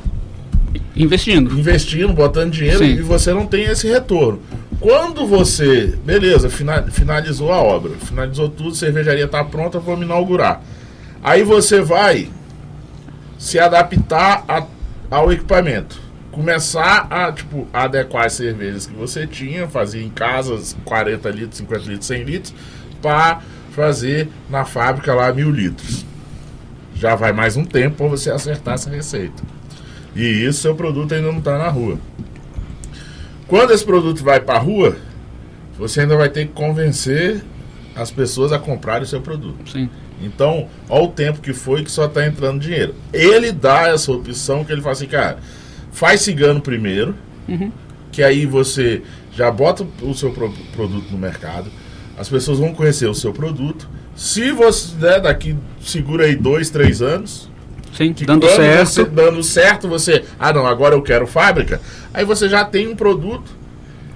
investindo. 0.94 1.58
investindo, 1.58 2.12
botando 2.12 2.52
dinheiro 2.52 2.78
Sim. 2.78 2.92
e 2.96 3.02
você 3.02 3.32
não 3.32 3.46
tem 3.46 3.64
esse 3.64 3.86
retorno. 3.86 4.40
Quando 4.80 5.26
você, 5.26 5.94
beleza, 6.04 6.48
fina- 6.50 6.82
finalizou 6.90 7.52
a 7.52 7.56
obra, 7.62 7.92
finalizou 8.02 8.48
tudo, 8.48 8.74
cervejaria 8.74 9.24
está 9.24 9.42
pronta, 9.44 9.78
vamos 9.78 10.04
inaugurar. 10.04 10.62
Aí 11.22 11.42
você 11.42 11.80
vai 11.80 12.28
se 13.38 13.58
adaptar 13.58 14.44
a- 14.48 14.66
ao 15.10 15.32
equipamento. 15.32 16.00
Começar 16.30 17.06
a, 17.08 17.32
tipo, 17.32 17.66
adequar 17.72 18.26
as 18.26 18.34
cervejas 18.34 18.86
que 18.86 18.94
você 18.94 19.26
tinha, 19.26 19.66
fazia 19.66 20.02
em 20.02 20.10
casa 20.10 20.58
40 20.84 21.30
litros, 21.30 21.56
50 21.56 21.88
litros, 21.88 22.06
100 22.06 22.24
litros, 22.24 22.54
para 23.00 23.40
fazer 23.76 24.28
na 24.48 24.64
fábrica 24.64 25.12
lá 25.14 25.32
mil 25.32 25.50
litros. 25.50 26.04
Já 26.94 27.14
vai 27.14 27.32
mais 27.32 27.56
um 27.58 27.64
tempo 27.64 27.96
para 27.96 28.06
você 28.08 28.30
acertar 28.30 28.74
essa 28.74 28.88
receita. 28.88 29.42
E 30.14 30.22
isso 30.24 30.62
seu 30.62 30.74
produto 30.74 31.14
ainda 31.14 31.30
não 31.30 31.38
está 31.40 31.58
na 31.58 31.68
rua. 31.68 31.98
Quando 33.46 33.72
esse 33.72 33.84
produto 33.84 34.24
vai 34.24 34.40
para 34.40 34.56
a 34.58 34.62
rua, 34.62 34.96
você 35.78 36.00
ainda 36.00 36.16
vai 36.16 36.30
ter 36.30 36.46
que 36.46 36.52
convencer 36.54 37.44
as 37.94 38.10
pessoas 38.10 38.50
a 38.52 38.58
comprarem 38.58 39.02
o 39.02 39.06
seu 39.06 39.20
produto. 39.20 39.70
Sim. 39.70 39.88
Então, 40.22 40.68
olha 40.88 41.04
o 41.04 41.08
tempo 41.08 41.40
que 41.40 41.52
foi 41.52 41.84
que 41.84 41.90
só 41.90 42.06
está 42.06 42.26
entrando 42.26 42.58
dinheiro. 42.60 42.94
Ele 43.12 43.52
dá 43.52 43.88
essa 43.88 44.10
opção 44.10 44.64
que 44.64 44.72
ele 44.72 44.80
fala 44.80 44.92
assim, 44.94 45.06
cara, 45.06 45.38
faz 45.92 46.22
cigano 46.22 46.60
primeiro, 46.62 47.14
Uhum. 47.46 47.70
que 48.10 48.22
aí 48.22 48.46
você 48.46 49.02
já 49.34 49.50
bota 49.50 49.86
o 50.02 50.14
seu 50.14 50.30
pro- 50.32 50.52
produto 50.74 51.10
no 51.12 51.18
mercado, 51.18 51.70
as 52.18 52.28
pessoas 52.28 52.58
vão 52.58 52.72
conhecer 52.72 53.06
o 53.06 53.14
seu 53.14 53.32
produto. 53.32 53.88
Se 54.14 54.50
você, 54.52 54.94
né, 54.98 55.20
daqui, 55.20 55.56
segura 55.80 56.24
aí 56.24 56.34
dois, 56.36 56.70
três 56.70 57.02
anos, 57.02 57.48
Sim, 57.96 58.14
dando 58.26 58.46
certo. 58.48 58.86
você- 58.88 59.04
dando 59.04 59.42
certo, 59.42 59.88
você, 59.88 60.24
ah 60.38 60.52
não, 60.52 60.66
agora 60.66 60.94
eu 60.94 61.02
quero 61.02 61.26
fábrica, 61.26 61.80
aí 62.14 62.24
você 62.24 62.48
já 62.48 62.64
tem 62.64 62.88
um 62.88 62.96
produto 62.96 63.50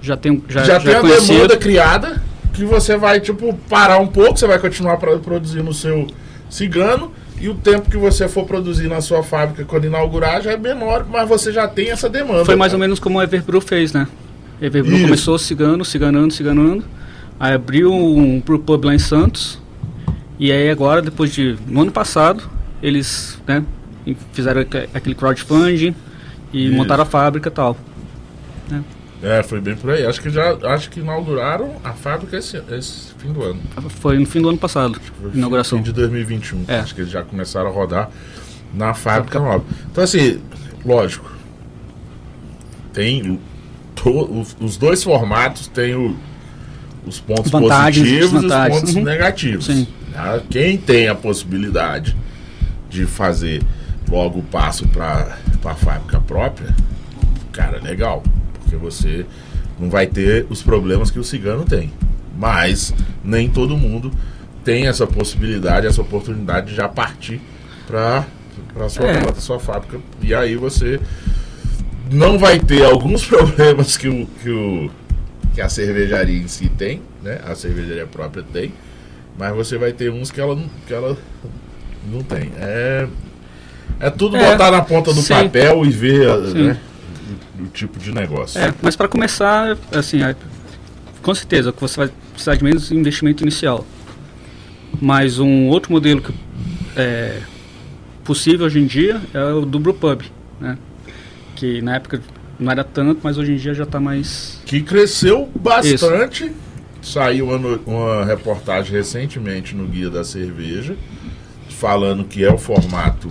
Já 0.01 0.17
tem, 0.17 0.41
já, 0.49 0.63
já, 0.63 0.73
já, 0.79 0.79
tem 0.79 0.93
é 0.93 0.97
a 0.97 1.01
conhecido. 1.01 1.33
demanda 1.33 1.57
criada 1.57 2.21
que 2.53 2.65
você 2.65 2.97
vai, 2.97 3.19
tipo, 3.19 3.53
parar 3.69 3.97
um 3.99 4.07
pouco, 4.07 4.37
você 4.37 4.47
vai 4.47 4.57
continuar 4.59 4.97
pro- 4.97 5.19
produzindo 5.19 5.69
o 5.69 5.73
seu 5.73 6.07
cigano 6.49 7.11
e 7.39 7.47
o 7.49 7.53
tempo 7.55 7.89
que 7.89 7.97
você 7.97 8.27
for 8.27 8.45
produzir 8.45 8.87
na 8.87 8.99
sua 9.01 9.23
fábrica 9.23 9.63
quando 9.65 9.85
inaugurar 9.85 10.41
já 10.41 10.51
é 10.51 10.57
menor, 10.57 11.05
mas 11.09 11.27
você 11.29 11.51
já 11.51 11.67
tem 11.67 11.91
essa 11.91 12.09
demanda. 12.09 12.45
Foi 12.45 12.55
mais 12.55 12.73
ou 12.73 12.77
cara. 12.79 12.87
menos 12.87 12.99
como 12.99 13.19
o 13.19 13.21
Everbrew 13.23 13.61
fez, 13.61 13.93
né? 13.93 14.07
Everbrew 14.61 14.95
Isso. 14.97 15.05
começou 15.05 15.37
cigano, 15.39 15.83
ciganando, 15.85 16.33
ciganando. 16.33 16.83
Aí 17.41 17.53
abriu 17.55 17.91
um 17.91 18.39
pro 18.39 18.59
pub 18.59 18.85
lá 18.85 18.93
em 18.93 18.99
Santos. 18.99 19.59
E 20.37 20.51
aí 20.51 20.69
agora, 20.69 21.01
depois 21.01 21.33
de. 21.33 21.57
No 21.65 21.81
ano 21.81 21.91
passado, 21.91 22.43
eles 22.83 23.39
né, 23.47 23.63
fizeram 24.31 24.61
aque- 24.61 24.87
aquele 24.93 25.15
crowdfunding 25.15 25.95
e 26.53 26.67
Isso. 26.67 26.75
montaram 26.75 27.01
a 27.01 27.05
fábrica 27.05 27.49
e 27.49 27.51
tal. 27.51 27.75
É, 29.23 29.41
foi 29.41 29.59
bem 29.59 29.75
por 29.75 29.89
aí. 29.89 30.05
Acho 30.05 30.21
que 30.21 30.29
já 30.29 30.55
acho 30.67 30.89
que 30.91 30.99
inauguraram 30.99 31.75
a 31.83 31.93
fábrica 31.93 32.37
esse, 32.37 32.61
esse 32.71 33.11
fim 33.17 33.31
do 33.33 33.43
ano. 33.43 33.59
Foi 33.89 34.19
no 34.19 34.25
fim 34.27 34.39
do 34.41 34.49
ano 34.49 34.57
passado, 34.59 34.99
Foi 35.19 35.31
inauguração. 35.33 35.79
fim 35.79 35.83
de 35.83 35.93
2021. 35.93 36.65
É. 36.67 36.77
Acho 36.79 36.93
que 36.93 37.01
eles 37.01 37.11
já 37.11 37.23
começaram 37.23 37.69
a 37.69 37.73
rodar 37.73 38.09
na 38.73 38.93
fábrica 38.93 39.39
nova. 39.39 39.63
Então, 39.91 40.03
assim, 40.03 40.39
lógico. 40.85 41.31
Tem. 42.93 43.31
o- 43.31 43.39
to- 43.95 44.39
os, 44.39 44.55
os 44.59 44.77
dois 44.77 45.03
formatos 45.03 45.67
têm 45.67 45.95
o- 45.95 46.15
os 47.05 47.19
pontos 47.19 47.51
Vantagens 47.51 48.07
positivos 48.07 48.43
e 48.43 48.45
os 48.45 48.53
pontos 48.79 48.95
Uhum. 48.95 49.03
negativos. 49.03 49.65
Sim. 49.65 49.87
Tá? 50.13 50.39
Quem 50.49 50.77
tem 50.77 51.07
a 51.07 51.15
possibilidade 51.15 52.15
de 52.89 53.05
fazer 53.05 53.61
logo 54.09 54.41
passo 54.43 54.87
para 54.87 55.37
a 55.63 55.73
fábrica 55.75 56.19
própria, 56.19 56.75
cara, 57.51 57.79
legal, 57.81 58.21
porque 58.59 58.75
você 58.75 59.25
não 59.79 59.89
vai 59.89 60.05
ter 60.05 60.45
os 60.49 60.61
problemas 60.61 61.09
que 61.09 61.17
o 61.19 61.23
cigano 61.23 61.63
tem. 61.63 61.91
Mas 62.37 62.93
nem 63.23 63.49
todo 63.49 63.77
mundo 63.77 64.11
tem 64.63 64.87
essa 64.87 65.07
possibilidade, 65.07 65.87
essa 65.87 66.01
oportunidade 66.01 66.67
de 66.67 66.75
já 66.75 66.87
partir 66.87 67.41
para 67.87 68.25
a 68.79 68.89
sua, 68.89 69.07
É. 69.07 69.21
pra 69.21 69.35
sua 69.35 69.59
fábrica. 69.59 69.99
E 70.21 70.33
aí 70.33 70.55
você 70.55 70.99
não 72.11 72.37
vai 72.37 72.59
ter 72.59 72.83
alguns 72.85 73.23
problemas 73.27 73.95
que, 73.97 74.07
o, 74.09 74.27
que, 74.43 74.49
o, 74.49 74.91
que 75.53 75.61
a 75.61 75.69
cervejaria 75.69 76.37
em 76.41 76.47
si 76.47 76.69
tem, 76.69 77.01
né? 77.21 77.39
A 77.45 77.55
cervejaria 77.55 78.07
própria 78.07 78.43
tem, 78.43 78.73
mas 79.37 79.53
você 79.55 79.77
vai 79.77 79.91
ter 79.91 80.09
uns 80.11 80.31
que 80.31 80.39
ela, 80.39 80.55
não- 80.55 80.69
que 80.87 80.93
ela 80.93 81.17
não 82.11 82.23
tem. 82.23 82.51
É, 82.57 83.07
é 83.99 84.09
tudo 84.09 84.37
É, 84.37 84.51
botar 84.51 84.71
na 84.71 84.81
ponta 84.81 85.13
do 85.13 85.21
sim. 85.21 85.33
papel 85.33 85.85
e 85.85 85.89
ver 85.89 86.27
né, 86.53 86.79
o, 87.59 87.63
o 87.63 87.67
tipo 87.67 87.99
de 87.99 88.13
negócio. 88.13 88.59
É, 88.61 88.73
mas 88.81 88.95
para 88.95 89.07
começar, 89.07 89.77
assim, 89.91 90.23
é, 90.23 90.35
com 91.21 91.35
certeza 91.35 91.71
que 91.71 91.81
você 91.81 91.97
vai 91.97 92.09
precisar 92.33 92.55
de 92.55 92.63
menos 92.63 92.91
investimento 92.91 93.43
inicial. 93.43 93.85
Mas 95.01 95.39
um 95.39 95.67
outro 95.67 95.91
modelo 95.91 96.21
que 96.21 96.33
é 96.95 97.41
possível 98.23 98.65
hoje 98.67 98.79
em 98.79 98.85
dia 98.85 99.19
é 99.33 99.43
o 99.45 99.65
do 99.65 99.79
Brewpub, 99.79 100.23
né? 100.59 100.77
Que 101.55 101.81
na 101.81 101.95
época 101.95 102.21
não 102.61 102.71
era 102.71 102.83
tanto, 102.83 103.19
mas 103.23 103.37
hoje 103.37 103.53
em 103.53 103.55
dia 103.55 103.73
já 103.73 103.83
está 103.83 103.99
mais... 103.99 104.61
Que 104.65 104.81
cresceu 104.81 105.49
bastante. 105.55 106.51
Saiu 107.01 107.49
uma, 107.49 107.79
uma 107.87 108.25
reportagem 108.25 108.91
recentemente 108.93 109.75
no 109.75 109.87
Guia 109.87 110.09
da 110.09 110.23
Cerveja, 110.23 110.95
falando 111.69 112.23
que 112.23 112.43
é 112.45 112.53
o 112.53 112.59
formato 112.59 113.27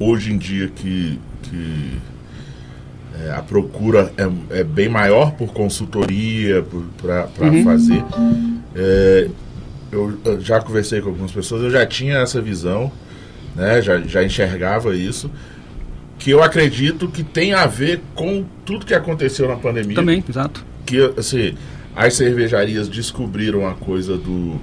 hoje 0.00 0.32
em 0.32 0.36
dia 0.38 0.68
que, 0.68 1.20
que 1.44 1.92
é, 3.24 3.30
a 3.30 3.40
procura 3.42 4.12
é, 4.18 4.58
é 4.60 4.64
bem 4.64 4.88
maior 4.88 5.32
por 5.32 5.52
consultoria, 5.52 6.64
para 7.00 7.28
Uhum. 7.40 7.62
fazer. 7.64 8.04
É, 8.74 9.28
eu, 9.92 10.18
eu 10.24 10.40
já 10.40 10.60
conversei 10.60 11.00
com 11.00 11.10
algumas 11.10 11.30
pessoas, 11.30 11.62
eu 11.62 11.70
já 11.70 11.86
tinha 11.86 12.18
essa 12.18 12.42
visão, 12.42 12.90
né, 13.54 13.80
já, 13.80 13.98
já 14.00 14.24
enxergava 14.24 14.94
isso, 14.94 15.30
que 16.26 16.32
eu 16.32 16.42
acredito 16.42 17.06
que 17.06 17.22
tem 17.22 17.52
a 17.52 17.66
ver 17.66 18.00
com 18.12 18.44
tudo 18.64 18.84
que 18.84 18.92
aconteceu 18.92 19.46
na 19.46 19.54
pandemia 19.54 19.94
Também, 19.94 20.24
exato. 20.28 20.64
que 20.84 20.98
assim, 21.16 21.54
as 21.94 22.14
cervejarias 22.14 22.88
descobriram 22.88 23.64
a 23.64 23.74
coisa 23.74 24.16
do 24.18 24.60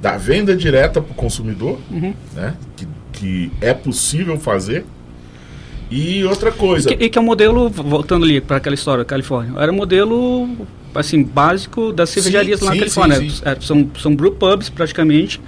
da 0.00 0.16
venda 0.16 0.56
direta 0.56 1.02
para 1.02 1.12
o 1.12 1.14
consumidor, 1.14 1.78
Uhum. 1.90 2.14
né? 2.34 2.54
Que, 2.74 2.88
que 3.12 3.52
é 3.60 3.74
possível 3.74 4.38
fazer. 4.40 4.86
E 5.90 6.24
outra 6.24 6.50
coisa, 6.50 6.88
Que, 6.88 7.04
e 7.04 7.10
que 7.10 7.18
é 7.18 7.20
um 7.20 7.24
modelo, 7.24 7.68
voltando 7.68 8.24
ali 8.24 8.40
para 8.40 8.56
aquela 8.56 8.74
história 8.74 9.04
da 9.04 9.08
Califórnia, 9.08 9.60
era 9.60 9.70
um 9.70 9.76
modelo 9.76 10.48
assim, 10.94 11.22
básico 11.22 11.92
das 11.92 12.08
cervejarias 12.08 12.60
Sim, 12.60 12.64
lá 12.64 12.70
na 12.70 12.74
sim, 12.76 12.78
Califórnia. 12.80 13.16
sim, 13.18 13.28
sim. 13.28 13.42
É, 13.44 13.56
são, 13.60 13.90
são 14.00 14.16
brew 14.16 14.32
pubs 14.32 14.70
praticamente, 14.70 15.38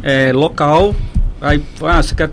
é, 0.00 0.32
local. 0.32 0.94
Aí, 1.40 1.60
ah, 1.82 2.00
você 2.00 2.14
quer 2.14 2.30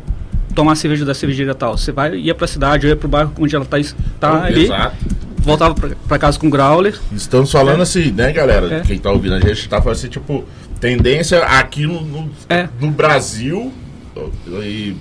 tomar 0.54 0.76
cerveja 0.76 1.04
da 1.06 1.14
cervejaria 1.14 1.54
tal? 1.56 1.78
Você 1.78 1.92
vai, 1.92 2.16
ia 2.16 2.34
para 2.36 2.46
a 2.46 2.48
cidade, 2.48 2.88
ia 2.88 2.96
para 2.96 3.06
o 3.08 3.10
bairro 3.10 3.34
onde 3.40 3.56
ela 3.56 3.66
está 3.66 3.78
tá 4.20 4.44
ali, 4.46 4.66
Exato. 4.66 4.96
voltava 5.40 5.76
para 6.08 6.20
casa 6.20 6.40
com 6.40 6.50
growler. 6.50 6.98
Estamos 7.12 7.52
falando 7.52 7.82
assim, 7.82 8.12
né, 8.12 8.32
galera? 8.32 8.76
É. 8.76 8.80
Quem 8.82 8.98
tá 9.00 9.12
ouvindo 9.12 9.36
a 9.36 9.40
gente 9.40 9.68
tá 9.68 9.82
falando 9.82 9.98
assim, 9.98 10.08
tipo, 10.10 10.44
tendência 10.80 11.44
aqui 11.44 11.86
no, 11.86 12.02
no, 12.02 12.32
É. 12.50 12.68
no 12.80 12.92
Brasil 12.92 13.72
e 14.64 14.96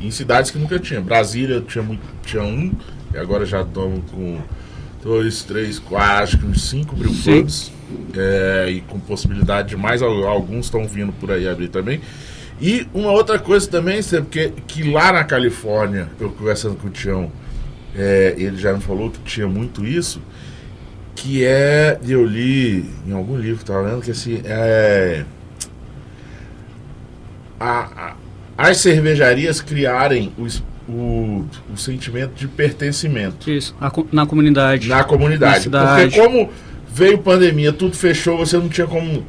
em 0.00 0.10
cidades 0.10 0.50
que 0.50 0.58
nunca 0.58 0.78
tinha. 0.78 1.00
Brasília 1.00 1.60
tinha, 1.66 1.82
muito, 1.82 2.02
tinha 2.24 2.42
um, 2.42 2.72
e 3.14 3.18
agora 3.18 3.44
já 3.44 3.62
estamos 3.62 4.00
com 4.10 4.38
dois, 5.02 5.42
três, 5.42 5.78
quatro, 5.78 6.22
acho 6.24 6.38
que 6.38 6.46
uns 6.46 6.62
cinco 6.68 6.94
brewpubs. 6.96 7.72
É, 8.16 8.66
e 8.70 8.80
com 8.82 9.00
possibilidade 9.00 9.70
de 9.70 9.76
mais, 9.76 10.00
al- 10.00 10.24
alguns 10.28 10.66
estão 10.66 10.86
vindo 10.86 11.12
por 11.12 11.30
aí 11.32 11.48
abrir 11.48 11.68
também. 11.68 12.00
E 12.60 12.86
uma 12.92 13.10
outra 13.10 13.38
coisa 13.38 13.66
também, 13.68 14.02
Cê, 14.02 14.20
porque 14.20 14.52
que 14.66 14.82
lá 14.90 15.12
na 15.12 15.24
Califórnia, 15.24 16.08
eu 16.20 16.30
conversando 16.30 16.76
com 16.76 16.88
o 16.88 16.90
Tião, 16.90 17.32
é, 17.96 18.34
ele 18.36 18.56
já 18.56 18.72
me 18.72 18.80
falou 18.80 19.10
que 19.10 19.18
tinha 19.20 19.46
muito 19.48 19.84
isso, 19.86 20.20
que 21.14 21.44
é, 21.44 21.98
eu 22.06 22.24
li 22.24 22.84
em 23.06 23.12
algum 23.12 23.36
livro, 23.38 23.64
tava 23.64 23.80
lendo, 23.82 24.02
que 24.02 24.10
assim, 24.10 24.42
é, 24.44 25.24
a- 27.58 27.88
a- 27.96 28.14
as 28.68 28.76
cervejarias 28.78 29.60
criarem 29.60 30.32
o, 30.38 30.46
o, 30.90 31.46
o 31.72 31.76
sentimento 31.76 32.32
de 32.34 32.46
pertencimento 32.46 33.50
Isso, 33.50 33.74
a 33.80 33.90
co- 33.90 34.06
na 34.12 34.26
comunidade. 34.26 34.88
na 34.88 35.02
comunidade. 35.04 35.68
Na. 35.68 35.96
Porque 35.96 36.20
como 36.20 36.50
veio 36.92 37.18
pandemia, 37.18 37.72
tudo 37.72 37.96
fechou, 37.96 38.36
você 38.38 38.56
não 38.58 38.68
tinha 38.68 38.86
como 38.86 39.24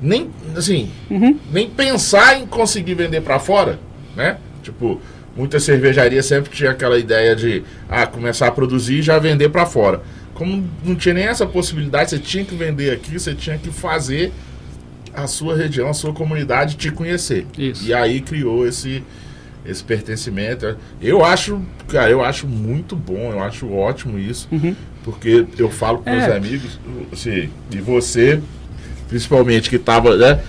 nem 0.00 0.30
assim, 0.56 0.90
Uhum. 1.10 1.38
nem 1.52 1.68
pensar 1.68 2.38
em 2.40 2.46
conseguir 2.46 2.94
vender 2.94 3.20
para 3.20 3.38
fora, 3.38 3.78
né? 4.16 4.38
Tipo, 4.62 5.00
muitas 5.36 5.62
cervejarias 5.62 6.26
sempre 6.26 6.50
tinha 6.50 6.70
aquela 6.70 6.98
ideia 6.98 7.34
de 7.36 7.62
ah, 7.88 8.06
começar 8.06 8.48
a 8.48 8.50
produzir 8.50 8.98
e 8.98 9.02
já 9.02 9.18
vender 9.18 9.48
para 9.48 9.64
fora. 9.66 10.02
Como 10.34 10.64
não 10.84 10.94
tinha 10.94 11.14
nem 11.14 11.24
essa 11.24 11.46
possibilidade, 11.46 12.10
você 12.10 12.18
tinha 12.18 12.44
que 12.44 12.54
vender 12.54 12.90
aqui, 12.92 13.18
você 13.18 13.34
tinha 13.34 13.58
que 13.58 13.70
fazer 13.70 14.32
a 15.12 15.26
sua 15.26 15.56
região, 15.56 15.88
a 15.88 15.94
sua 15.94 16.12
comunidade 16.12 16.76
te 16.76 16.90
conhecer. 16.90 17.46
Isso. 17.58 17.84
E 17.86 17.92
aí 17.92 18.20
criou 18.20 18.66
esse 18.66 19.02
esse 19.66 19.84
pertencimento. 19.84 20.74
Eu 21.02 21.22
acho, 21.22 21.60
cara, 21.86 22.10
eu 22.10 22.24
acho 22.24 22.46
muito 22.46 22.96
bom, 22.96 23.30
eu 23.30 23.42
acho 23.42 23.70
ótimo 23.70 24.18
isso, 24.18 24.48
Uhum. 24.50 24.74
porque 25.04 25.44
eu 25.58 25.68
falo 25.68 25.98
com 25.98 26.08
meus 26.10 26.24
É. 26.24 26.34
amigos, 26.34 26.80
assim, 27.12 27.50
e 27.70 27.76
você, 27.76 28.40
principalmente 29.10 29.68
que 29.68 29.78
tava, 29.78 30.16
né, 30.16 30.40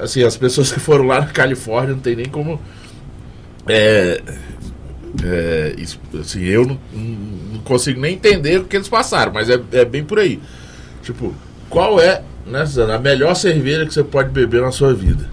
assim, 0.00 0.22
as 0.22 0.36
pessoas 0.36 0.72
que 0.72 0.78
foram 0.78 1.04
lá 1.04 1.20
na 1.20 1.26
Califórnia 1.26 1.94
não 1.94 2.00
tem 2.00 2.14
nem 2.14 2.26
como 2.26 2.60
é, 3.66 4.22
é, 5.22 5.74
isso, 5.76 6.00
assim, 6.18 6.44
eu 6.44 6.64
não, 6.64 6.78
não 7.52 7.60
consigo 7.60 8.00
nem 8.00 8.14
entender 8.14 8.60
o 8.60 8.64
que 8.64 8.76
eles 8.76 8.88
passaram, 8.88 9.32
mas 9.32 9.50
é, 9.50 9.60
é 9.72 9.84
bem 9.84 10.04
por 10.04 10.20
aí. 10.20 10.40
Tipo, 11.02 11.34
qual 11.68 12.00
é, 12.00 12.22
né, 12.46 12.64
Suzana, 12.64 12.94
a 12.94 12.98
melhor 12.98 13.34
cerveja 13.34 13.84
que 13.84 13.92
você 13.92 14.04
pode 14.04 14.30
beber 14.30 14.62
na 14.62 14.70
sua 14.70 14.94
vida? 14.94 15.28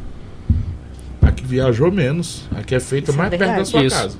A 1.21 1.31
que 1.31 1.45
viajou 1.45 1.91
menos, 1.91 2.47
a 2.55 2.63
que 2.63 2.73
é 2.73 2.79
feita 2.79 3.11
Isso 3.11 3.19
é 3.19 3.23
mais 3.23 3.37
perto 3.37 3.57
da 3.57 3.65
sua 3.65 3.83
Isso. 3.83 3.95
casa. 3.95 4.17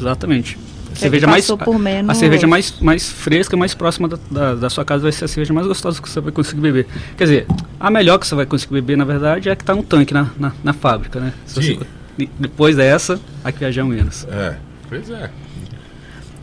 Exatamente. 0.00 0.58
Cerveja 0.98 1.26
mais, 1.26 1.48
menos- 1.78 2.10
a 2.10 2.14
cerveja 2.14 2.46
mais, 2.46 2.74
mais 2.80 3.08
fresca, 3.10 3.56
mais 3.56 3.74
próxima 3.74 4.08
da, 4.08 4.18
da, 4.30 4.54
da 4.54 4.70
sua 4.70 4.84
casa 4.84 5.02
vai 5.02 5.12
ser 5.12 5.24
a 5.24 5.28
cerveja 5.28 5.52
mais 5.54 5.66
gostosa 5.66 6.00
que 6.02 6.08
você 6.08 6.20
vai 6.20 6.32
conseguir 6.32 6.60
beber. 6.60 6.86
Quer 7.16 7.24
dizer, 7.24 7.46
a 7.78 7.90
melhor 7.90 8.18
que 8.18 8.26
você 8.26 8.34
vai 8.34 8.46
conseguir 8.46 8.74
beber, 8.74 8.96
na 8.96 9.04
verdade, 9.04 9.48
é 9.48 9.52
a 9.52 9.56
que 9.56 9.62
está 9.62 9.74
no 9.74 9.82
tanque, 9.82 10.12
na, 10.12 10.30
na, 10.38 10.52
na 10.62 10.72
fábrica, 10.72 11.20
né? 11.20 11.32
Sim. 11.46 11.78
você- 12.16 12.28
depois 12.38 12.74
dessa, 12.76 13.20
a 13.44 13.52
que 13.52 13.60
viajar 13.60 13.84
menos. 13.84 14.26
É, 14.28 14.56
pois 14.88 15.08
é. 15.08 15.30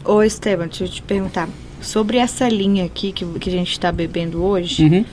Ô 0.06 0.24
Esteban, 0.24 0.68
deixa 0.68 0.86
eu 0.86 0.88
te 0.89 1.02
perguntar. 1.02 1.50
Sobre 1.82 2.18
essa 2.18 2.48
linha 2.48 2.86
aqui 2.86 3.12
que, 3.12 3.26
que 3.26 3.50
a 3.50 3.52
gente 3.52 3.72
está 3.72 3.91
bebendo 3.91 4.41
hoje, 4.44 4.84
Uhum. 4.86 5.06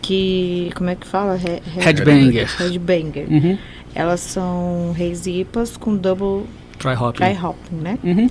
que. 0.00 0.70
Como 0.74 0.88
é 0.90 0.94
que 0.94 1.06
fala? 1.06 1.36
He- 1.36 1.60
he- 1.76 1.84
Headbanger. 1.84 2.48
Headbanger. 2.58 3.26
Uhum. 3.30 3.58
Elas 3.94 4.20
são 4.20 4.94
hazy 4.98 5.40
IPAs 5.40 5.76
com 5.76 5.94
double 5.96 6.44
Dry 6.78 6.94
hopping. 6.94 7.24
dry 7.24 7.36
hopping, 7.36 7.76
né? 7.82 7.98
Uhum. 8.02 8.30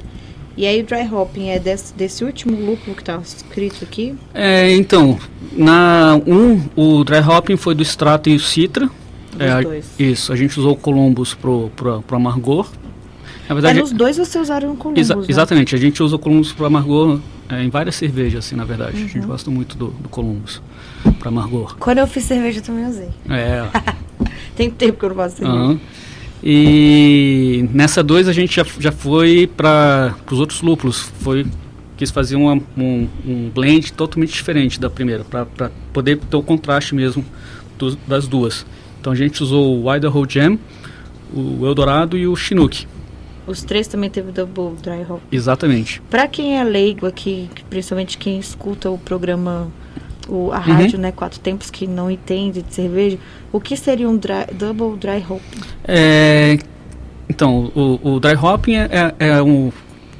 E 0.58 0.66
aí 0.66 0.82
o 0.82 0.84
dry 0.86 1.08
hopping 1.08 1.50
é 1.50 1.60
desse, 1.60 1.94
desse 1.94 2.24
último 2.26 2.60
lúpulo 2.60 2.96
que 2.96 3.04
tá 3.04 3.18
escrito 3.24 3.84
aqui? 3.84 4.16
É, 4.34 4.72
então, 4.76 5.20
na 5.52 6.20
um, 6.26 6.60
o 6.76 7.04
dry 7.04 7.20
hopping 7.20 7.56
foi 7.58 7.76
do 7.76 7.84
extrato 7.84 8.28
e 8.30 8.36
o 8.36 8.40
citra. 8.40 8.90
É, 9.38 9.50
a- 9.52 9.62
dois. 9.62 9.86
Isso, 10.00 10.34
a 10.34 10.36
gente 10.36 10.60
usou 10.60 10.74
o 10.74 10.76
Columbus 10.76 11.36
pro, 11.36 11.70
pro, 11.76 12.02
pro 12.02 12.16
amargor. 12.18 12.68
Na 13.48 13.52
É, 13.52 13.54
verdade, 13.54 13.80
nos 13.80 13.92
dois 13.92 14.18
vocês 14.18 14.44
usaram 14.46 14.72
o 14.74 14.76
Columbus, 14.76 15.00
Exa- 15.02 15.16
né? 15.16 15.26
Exatamente, 15.30 15.76
a 15.76 15.78
gente 15.78 16.02
usa 16.02 16.16
o 16.16 16.20
Columbus 16.20 16.52
para 16.52 16.66
amargor 16.68 17.20
é, 17.50 17.64
em 17.64 17.70
várias 17.70 17.96
cervejas, 17.96 18.44
assim, 18.46 18.56
na 18.56 18.66
verdade. 18.66 18.98
A 18.98 19.02
Uhum. 19.02 19.08
gente 19.08 19.26
gosta 19.28 19.52
muito 19.52 19.78
do, 19.78 19.88
do 19.92 20.10
Columbus 20.10 20.60
para 21.20 21.30
amargor. 21.30 21.78
Quando 21.80 22.00
eu 22.00 22.08
fiz 22.08 22.24
cerveja 22.24 22.60
eu 22.60 22.64
também 22.64 22.86
usei. 22.88 23.10
É. 23.30 23.64
Tem 24.58 24.72
tempo 24.72 24.98
que 24.98 25.06
eu 25.06 25.10
não 25.10 25.16
faço 25.16 25.38
cerveja. 25.38 25.56
aham. 25.60 25.80
E 26.44 27.68
nessa 27.74 28.04
2 28.04 28.28
a 28.28 28.34
gente 28.34 28.56
já, 28.56 28.66
já 28.80 28.92
foi 28.92 29.48
para 29.48 30.16
os 30.32 30.40
outros 30.40 30.62
lúpulos. 30.62 31.12
Foi, 31.20 31.46
quis 31.98 32.12
fazer 32.12 32.36
uma- 32.36 32.62
um, 32.78 33.08
um 33.26 33.50
blend 33.54 33.92
totalmente 33.94 34.32
diferente 34.34 34.80
da 34.80 34.90
primeira, 34.90 35.24
para 35.24 35.72
poder 35.92 36.18
ter 36.18 36.38
o 36.38 36.44
contraste 36.44 36.94
mesmo 36.94 37.26
dos- 37.78 37.98
das 38.08 38.28
duas. 38.28 38.66
Então 39.02 39.12
a 39.12 39.16
gente 39.16 39.42
usou 39.42 39.84
o 39.84 39.96
Idaho 39.96 40.26
Jam, 40.30 40.60
o 41.34 41.66
Eldorado 41.66 42.18
e 42.18 42.28
o 42.28 42.36
Chinook. 42.36 42.86
Os 43.48 43.64
três 43.64 43.88
também 43.88 44.10
teve 44.10 44.32
double 44.32 44.76
dry 44.82 45.06
hop. 45.10 45.22
Exatamente. 45.32 46.02
Pra 46.10 46.28
quem 46.28 46.60
é 46.60 46.64
leigo 46.64 47.06
aqui, 47.06 47.50
principalmente 47.70 48.18
quem 48.18 48.38
escuta 48.40 48.90
o 48.90 48.98
programa, 48.98 49.72
o, 50.28 50.52
a 50.52 50.58
Uhum. 50.58 50.62
rádio, 50.62 51.00
né, 51.00 51.12
Quatro 51.12 51.40
Tempos, 51.40 51.70
que 51.70 51.88
não 51.88 52.10
entende 52.12 52.62
de 52.62 52.74
cerveja, 52.74 53.18
o 53.52 53.60
que 53.60 53.76
seria 53.78 54.08
um 54.10 54.18
dry- 54.18 54.48
double 54.54 54.98
dry 54.98 55.24
hop? 55.30 55.42
É, 55.84 56.58
Então, 57.30 57.72
o, 57.76 58.00
o 58.16 58.20
dry 58.20 58.36
hopping 58.36 58.76
é, 58.76 59.14
é, 59.20 59.28
é 59.30 59.42
um, 59.44 59.72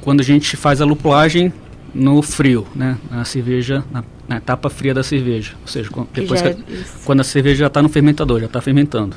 quando 0.02 0.20
a 0.20 0.24
gente 0.24 0.56
faz 0.56 0.80
a 0.80 0.84
lupulagem 0.84 1.52
no 1.94 2.20
frio, 2.22 2.66
né? 2.74 2.98
Na 3.10 3.24
cerveja, 3.24 3.82
na, 3.90 4.04
na 4.28 4.36
etapa 4.36 4.68
fria 4.68 4.92
da 4.92 5.02
cerveja. 5.02 5.54
Ou 5.62 5.66
seja, 5.68 5.88
depois 6.12 6.42
que, 6.42 6.48
é 6.48 6.56
quando 7.04 7.20
a 7.20 7.24
cerveja 7.24 7.60
já 7.60 7.66
está 7.66 7.80
no 7.82 7.88
fermentador, 7.88 8.40
já 8.40 8.46
está 8.46 8.60
fermentando. 8.60 9.16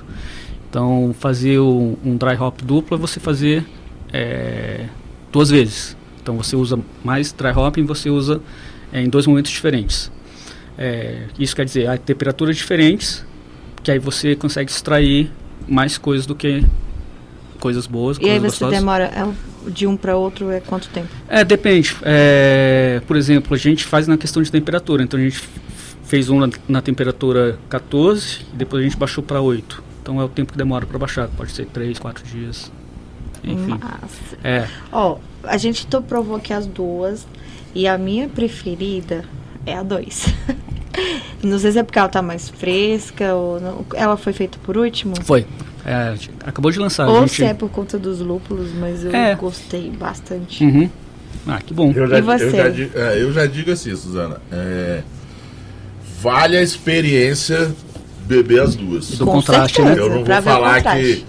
Então, 0.69 1.13
fazer 1.19 1.59
um, 1.59 1.97
um 2.03 2.15
dry 2.15 2.35
hop 2.39 2.61
duplo 2.63 2.95
é 2.95 2.99
você 2.99 3.19
fazer 3.19 3.65
é, 4.13 4.85
duas 5.31 5.49
vezes. 5.49 5.97
Então, 6.23 6.37
você 6.37 6.55
usa 6.55 6.79
mais 7.03 7.33
dry 7.33 7.51
hopping, 7.51 7.83
você 7.83 8.09
usa 8.09 8.39
é, 8.93 9.01
em 9.01 9.09
dois 9.09 9.27
momentos 9.27 9.51
diferentes. 9.51 10.09
É, 10.81 11.27
isso 11.37 11.55
quer 11.55 11.63
dizer, 11.63 11.87
a 11.87 11.95
temperaturas 11.95 12.57
diferentes, 12.57 13.23
que 13.83 13.91
aí 13.91 13.99
você 13.99 14.35
consegue 14.35 14.71
extrair 14.71 15.31
mais 15.67 15.95
coisas 15.95 16.25
do 16.25 16.33
que 16.33 16.65
coisas 17.59 17.85
boas, 17.85 18.17
E 18.17 18.21
aí 18.21 18.39
coisas 18.39 18.57
você 18.57 18.65
gostosas. 18.65 18.79
demora 18.79 19.03
é, 19.05 19.69
de 19.69 19.85
um 19.85 19.95
para 19.95 20.17
outro 20.17 20.49
é 20.49 20.59
quanto 20.59 20.89
tempo? 20.89 21.07
É, 21.29 21.43
depende. 21.43 21.95
É, 22.01 22.99
por 23.05 23.15
exemplo, 23.15 23.53
a 23.53 23.57
gente 23.57 23.85
faz 23.85 24.07
na 24.07 24.17
questão 24.17 24.41
de 24.41 24.51
temperatura. 24.51 25.03
Então 25.03 25.19
a 25.19 25.23
gente 25.23 25.47
fez 26.03 26.31
um 26.31 26.39
na, 26.39 26.49
na 26.67 26.81
temperatura 26.81 27.59
14 27.69 28.39
e 28.51 28.57
depois 28.57 28.81
a 28.81 28.83
gente 28.83 28.97
baixou 28.97 29.23
para 29.23 29.39
8. 29.39 29.83
Então 30.01 30.19
é 30.19 30.23
o 30.23 30.29
tempo 30.29 30.51
que 30.51 30.57
demora 30.57 30.87
para 30.87 30.97
baixar. 30.97 31.27
Pode 31.27 31.51
ser 31.51 31.67
3, 31.67 31.99
4 31.99 32.25
dias. 32.25 32.71
Enfim. 33.43 33.77
Massa. 33.79 34.37
É. 34.43 34.67
Ó, 34.91 35.19
a 35.43 35.57
gente 35.57 35.85
provou 36.07 36.37
aqui 36.37 36.51
as 36.51 36.65
duas 36.65 37.27
e 37.75 37.87
a 37.87 37.99
minha 37.99 38.27
preferida 38.27 39.23
é 39.63 39.77
a 39.77 39.83
2. 39.83 40.33
não 41.43 41.57
sei 41.59 41.71
se 41.71 41.79
é 41.79 41.83
porque 41.83 41.99
ela 41.99 42.09
tá 42.09 42.21
mais 42.21 42.49
fresca 42.49 43.33
ou 43.33 43.59
não. 43.59 43.85
Ela 43.95 44.17
foi 44.17 44.33
feita 44.33 44.57
por 44.63 44.77
último. 44.77 45.13
Foi. 45.23 45.45
É, 45.85 46.13
acabou 46.45 46.71
de 46.71 46.77
lançar. 46.79 47.07
Ou 47.07 47.21
gente... 47.21 47.33
se 47.37 47.43
é 47.43 47.53
por 47.53 47.69
conta 47.69 47.97
dos 47.97 48.19
lúpulos, 48.19 48.69
mas 48.73 49.03
eu 49.03 49.13
É. 49.15 49.33
gostei 49.35 49.89
bastante. 49.89 50.63
Uhum. 50.63 50.89
Ah, 51.47 51.59
que 51.59 51.73
bom. 51.73 51.91
Eu 51.95 52.07
já, 52.07 52.19
E 52.19 52.21
você? 52.21 52.43
Eu, 52.45 52.51
já, 52.51 52.99
é, 53.01 53.21
eu 53.23 53.33
já 53.33 53.45
digo 53.47 53.71
assim, 53.71 53.95
Suzana. 53.95 54.37
é, 54.51 55.01
vale 56.21 56.55
a 56.57 56.61
experiência 56.61 57.73
beber 58.27 58.61
as 58.61 58.75
duas. 58.75 59.09
Do 59.17 59.25
Com 59.25 59.31
contraste, 59.33 59.77
certeza, 59.77 59.95
né? 59.95 60.01
Eu 60.01 60.15
não 60.17 60.23
pra 60.23 60.39
vou 60.39 60.53
falar 60.53 60.81
que. 60.83 61.25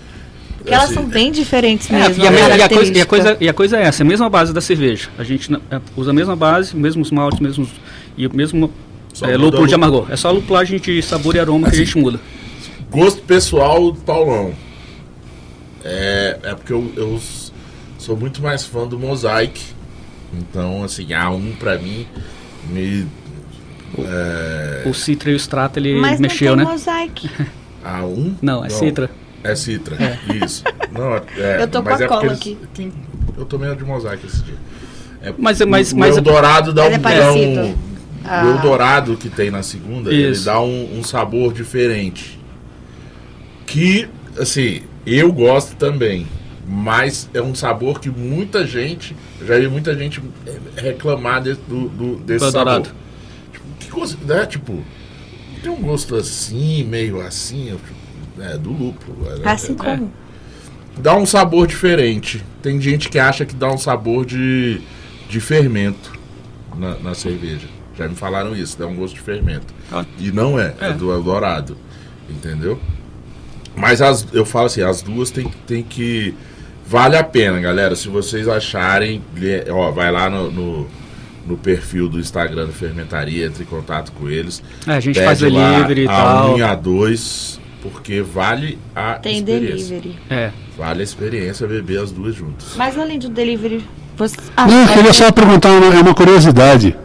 Porque 0.58 0.72
elas 0.74 0.84
assim, 0.86 0.94
são 0.94 1.04
bem 1.06 1.32
diferentes 1.32 1.90
É, 1.90 1.94
mesmo. 1.94 2.22
e, 2.22 2.26
a, 2.26 2.28
a 2.28 2.32
me- 2.32 2.38
e 2.58 2.62
a 2.62 2.68
coisa, 2.68 2.92
e, 2.92 3.00
a 3.00 3.06
coisa, 3.06 3.36
e 3.40 3.48
a 3.48 3.52
coisa 3.54 3.76
é 3.78 3.82
essa, 3.84 4.02
a 4.04 4.06
mesma 4.06 4.30
base 4.30 4.52
da 4.52 4.60
cerveja. 4.60 5.08
A 5.18 5.24
gente 5.24 5.52
é, 5.52 5.80
usa 5.96 6.10
a 6.10 6.14
mesma 6.14 6.36
base, 6.36 6.76
mesmos 6.76 7.10
maltes, 7.10 7.40
mesmos, 7.40 7.68
e 8.16 8.26
o 8.26 8.36
mesmo 8.36 8.70
Só 9.12 9.26
é, 9.26 9.36
lúpulo 9.36 9.64
o 9.64 9.66
de 9.66 9.74
amargor. 9.74 10.06
É 10.10 10.16
só 10.16 10.28
a 10.28 10.32
lupulagem 10.32 10.78
de 10.80 11.02
sabor 11.02 11.36
e 11.36 11.38
aroma 11.40 11.68
que 11.68 11.74
a 11.76 11.78
gente 11.78 11.98
muda. 11.98 12.18
Gosto 12.90 13.22
pessoal 13.22 13.90
do 13.92 14.00
Paulão. 14.00 14.52
É, 15.84 16.38
é 16.42 16.54
porque 16.54 16.72
eu, 16.72 16.92
eu 16.96 17.20
sou 17.98 18.16
muito 18.16 18.42
mais 18.42 18.64
fã 18.64 18.86
do 18.86 18.98
Mosaic. 18.98 19.60
Então, 20.32 20.82
assim, 20.82 21.12
a 21.12 21.30
um 21.30 21.52
pra 21.52 21.76
mim 21.78 22.06
me. 22.70 23.06
É, 23.98 24.82
O 24.88 24.94
Citra 24.94 25.30
e 25.30 25.34
o 25.34 25.36
Strata, 25.36 25.78
ele 25.78 25.94
Mas 26.00 26.18
mexeu, 26.18 26.56
não 26.56 26.56
né? 26.56 26.64
tem 26.64 26.72
mosaic. 26.72 27.30
a 27.84 28.04
um? 28.04 28.34
Não, 28.40 28.64
é 28.64 28.68
Citra. 28.70 29.10
É 29.44 29.54
Citra, 29.54 29.96
isso. 30.42 30.62
Não, 30.92 31.14
é, 31.36 31.58
Eu 31.62 31.68
tô 31.68 31.82
com 31.82 31.88
a 31.90 32.00
é 32.02 32.06
cola 32.06 32.24
eles- 32.26 32.38
aqui. 32.38 32.56
quem- 32.72 32.92
eu 33.36 33.44
tomei 33.44 33.70
a 33.70 33.74
de 33.74 33.84
Mosaic 33.84 34.24
esse 34.24 34.42
dia. 34.42 34.54
É, 35.20 35.32
Mas 35.36 35.60
é- 35.60 35.66
mas- 35.66 35.92
o, 35.92 35.98
mas 35.98 36.14
o 36.14 36.18
é- 36.18 36.18
Eldorado 36.20 36.72
dá 36.72 36.84
um. 36.86 36.86
é 36.86 37.30
um- 37.32 37.74
Ah. 38.24 38.44
O 38.44 38.50
Eldorado 38.50 39.16
que 39.16 39.28
tem 39.28 39.50
na 39.50 39.62
segunda, 39.62 40.12
ele 40.12 40.30
Isso. 40.30 40.44
dá 40.44 40.60
um, 40.60 40.98
um 40.98 41.02
sabor 41.04 41.52
diferente. 41.52 42.38
Que, 43.66 44.08
assim, 44.38 44.82
eu 45.06 45.32
gosto 45.32 45.76
também. 45.76 46.26
Mas 46.66 47.28
é 47.34 47.42
um 47.42 47.54
sabor 47.54 47.98
que 48.00 48.08
muita 48.08 48.64
gente, 48.66 49.16
eu 49.40 49.46
já 49.46 49.58
vi 49.58 49.66
muita 49.68 49.96
gente 49.98 50.22
eh, 50.46 50.58
reclamar 50.76 51.42
desse, 51.42 51.60
do, 51.68 51.88
do- 51.88 52.16
desse 52.18 52.44
Do 52.46 52.50
sabor. 52.52 52.72
Eldorado. 52.74 52.94
Tipo, 53.52 53.64
que 53.80 53.90
gosto, 53.90 54.24
né? 54.24 54.46
Tipo, 54.46 54.82
tem 55.60 55.72
um 55.72 55.82
gosto 55.82 56.14
assim, 56.14 56.84
meio 56.84 57.20
assim, 57.20 57.66
tipo, 57.76 58.42
é, 58.42 58.56
do 58.56 58.70
lúpulo. 58.70 59.26
é- 59.44 59.48
Assim 59.48 59.74
como. 59.74 60.12
dá 60.96 61.16
um 61.16 61.26
sabor 61.26 61.66
diferente. 61.66 62.42
Tem 62.62 62.80
gente 62.80 63.08
que 63.08 63.18
acha 63.18 63.44
que 63.44 63.56
dá 63.56 63.68
um 63.70 63.78
sabor 63.78 64.24
de, 64.24 64.80
de 65.28 65.40
fermento 65.40 66.12
na, 66.78 66.94
na 67.00 67.14
cerveja. 67.14 67.66
Já 67.96 68.08
me 68.08 68.14
falaram 68.14 68.54
isso, 68.56 68.78
dá 68.78 68.86
um 68.86 68.94
gosto 68.96 69.14
de 69.14 69.20
fermento. 69.20 69.72
Ah. 69.92 70.04
E 70.18 70.30
não 70.32 70.58
é, 70.58 70.74
é, 70.80 70.88
É. 70.88 70.92
do 70.92 71.12
Eldorado. 71.12 71.76
Entendeu? 72.28 72.78
Mas 73.76 74.00
as, 74.02 74.26
eu 74.32 74.44
falo 74.44 74.66
assim, 74.66 74.82
as 74.82 75.02
duas 75.02 75.30
tem, 75.30 75.46
tem 75.66 75.82
que. 75.82 76.34
Vale 76.86 77.16
a 77.16 77.24
pena, 77.24 77.58
galera. 77.60 77.94
Se 77.96 78.08
vocês 78.08 78.48
acharem, 78.48 79.22
ó, 79.70 79.90
vai 79.90 80.10
lá 80.12 80.28
no, 80.28 80.50
no, 80.50 80.88
no 81.46 81.56
perfil 81.56 82.08
do 82.08 82.18
Instagram 82.18 82.66
do 82.66 82.72
Fermentaria, 82.72 83.46
entre 83.46 83.62
em 83.62 83.66
contato 83.66 84.12
com 84.12 84.28
eles. 84.28 84.62
É, 84.86 84.92
a 84.92 85.00
gente 85.00 85.14
Pede 85.14 85.26
faz 85.26 85.40
lá 85.40 85.70
delivery 85.72 86.02
e 86.02 86.08
a 86.08 86.10
tal. 86.10 86.54
1 86.54 86.58
e 86.58 86.62
a 86.62 86.74
2, 86.74 87.60
porque 87.82 88.20
vale 88.22 88.78
a 88.94 89.14
Tem 89.14 89.38
experiência. 89.38 90.00
delivery. 90.00 90.18
É. 90.28 90.50
Vale 90.76 91.00
a 91.00 91.04
experiência 91.04 91.66
beber 91.66 92.00
as 92.00 92.10
duas 92.10 92.34
juntas. 92.34 92.74
Mas 92.76 92.98
além 92.98 93.18
do 93.18 93.28
delivery, 93.30 93.84
você. 94.16 94.36
Ah, 94.56 94.66
Não, 94.66 94.82
eu 94.82 94.88
queria 94.92 95.12
só 95.12 95.30
perguntar 95.32 95.70
uma, 95.70 95.94
é 95.94 96.00
uma 96.00 96.14
curiosidade. 96.14 96.96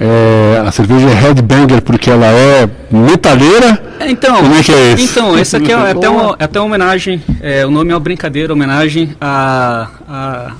É, 0.00 0.62
a 0.64 0.70
cerveja 0.70 1.08
é 1.08 1.14
Headbanger 1.14 1.82
porque 1.82 2.08
ela 2.08 2.26
é 2.26 2.68
metaleira? 2.90 3.82
Então, 4.06 4.36
Como 4.36 4.54
é 4.54 4.62
que 4.62 4.72
é 4.72 4.92
isso? 4.92 5.10
então 5.10 5.36
esse 5.36 5.56
aqui 5.56 5.72
é, 5.72 5.74
é 5.74 5.90
até, 5.90 6.08
uma, 6.08 6.36
é 6.38 6.44
até 6.44 6.60
uma 6.60 6.66
homenagem, 6.66 7.20
é, 7.40 7.66
o 7.66 7.70
nome 7.70 7.90
é 7.90 7.94
uma 7.94 8.00
brincadeira, 8.00 8.52
homenagem 8.52 9.16
a, 9.20 9.88
a, 10.08 10.52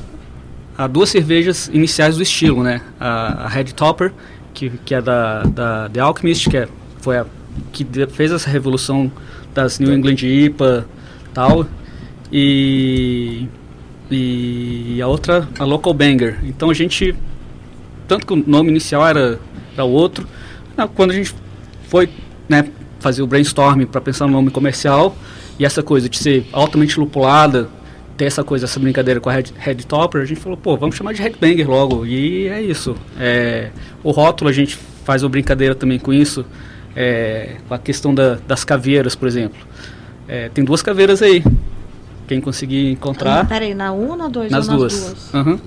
a 0.76 0.86
duas 0.88 1.08
cervejas 1.08 1.70
iniciais 1.72 2.16
do 2.16 2.22
estilo, 2.22 2.64
né? 2.64 2.80
A, 2.98 3.44
a 3.44 3.48
Red 3.48 3.66
Topper, 3.66 4.12
que, 4.52 4.70
que 4.84 4.92
é 4.92 5.00
da, 5.00 5.42
da 5.44 5.88
The 5.88 6.00
Alchemist, 6.00 6.50
que 6.50 6.56
é, 6.56 6.68
foi 7.00 7.18
a 7.18 7.26
que 7.72 7.86
fez 8.08 8.32
essa 8.32 8.48
revolução 8.50 9.10
das 9.54 9.78
New 9.78 9.92
England 9.92 10.22
IPA 10.22 10.86
tal, 11.32 11.66
e, 12.32 13.46
e 14.10 15.00
a 15.02 15.06
outra, 15.06 15.48
a 15.58 15.64
Local 15.64 15.94
Banger. 15.94 16.38
Então 16.44 16.70
a 16.70 16.74
gente, 16.74 17.14
tanto 18.08 18.26
que 18.26 18.32
o 18.32 18.44
nome 18.46 18.70
inicial 18.70 19.06
era, 19.06 19.38
era 19.74 19.84
outro, 19.84 20.26
ah, 20.76 20.88
quando 20.88 21.10
a 21.12 21.14
gente 21.14 21.34
foi 21.88 22.08
né, 22.48 22.64
fazer 22.98 23.22
o 23.22 23.26
brainstorming 23.26 23.86
para 23.86 24.00
pensar 24.00 24.26
no 24.26 24.32
nome 24.32 24.50
comercial 24.50 25.14
e 25.58 25.64
essa 25.64 25.82
coisa 25.82 26.08
de 26.08 26.18
ser 26.18 26.46
altamente 26.52 26.98
lupulada, 26.98 27.68
ter 28.16 28.24
essa 28.24 28.42
coisa, 28.42 28.64
essa 28.64 28.80
brincadeira 28.80 29.20
com 29.20 29.28
a 29.30 29.32
Red, 29.32 29.44
Red 29.56 29.76
Topper, 29.76 30.20
a 30.22 30.24
gente 30.24 30.40
falou, 30.40 30.56
pô, 30.58 30.76
vamos 30.76 30.96
chamar 30.96 31.12
de 31.14 31.22
Headbanger 31.22 31.70
logo. 31.70 32.04
E 32.04 32.48
é 32.48 32.60
isso. 32.60 32.96
É, 33.18 33.70
o 34.02 34.10
rótulo 34.10 34.50
a 34.50 34.52
gente 34.52 34.76
faz 35.04 35.22
uma 35.22 35.28
brincadeira 35.28 35.72
também 35.74 35.98
com 36.00 36.12
isso, 36.12 36.44
é, 36.96 37.56
com 37.68 37.74
a 37.74 37.78
questão 37.78 38.12
da- 38.12 38.38
das 38.48 38.64
caveiras, 38.64 39.14
por 39.14 39.28
exemplo. 39.28 39.58
É, 40.26 40.48
tem 40.48 40.64
duas 40.64 40.82
caveiras 40.82 41.22
aí. 41.22 41.44
Quem 42.26 42.40
conseguir 42.40 42.88
Ah, 42.88 42.92
encontrar, 42.92 43.48
Peraí, 43.48 43.72
na 43.72 43.92
1 43.92 44.08
ou 44.10 44.16
na 44.16 44.28
2? 44.28 44.50
nas 44.50 44.68
ou 44.68 44.74
nas 44.78 44.92
duas. 44.92 45.34
Aham. 45.34 45.60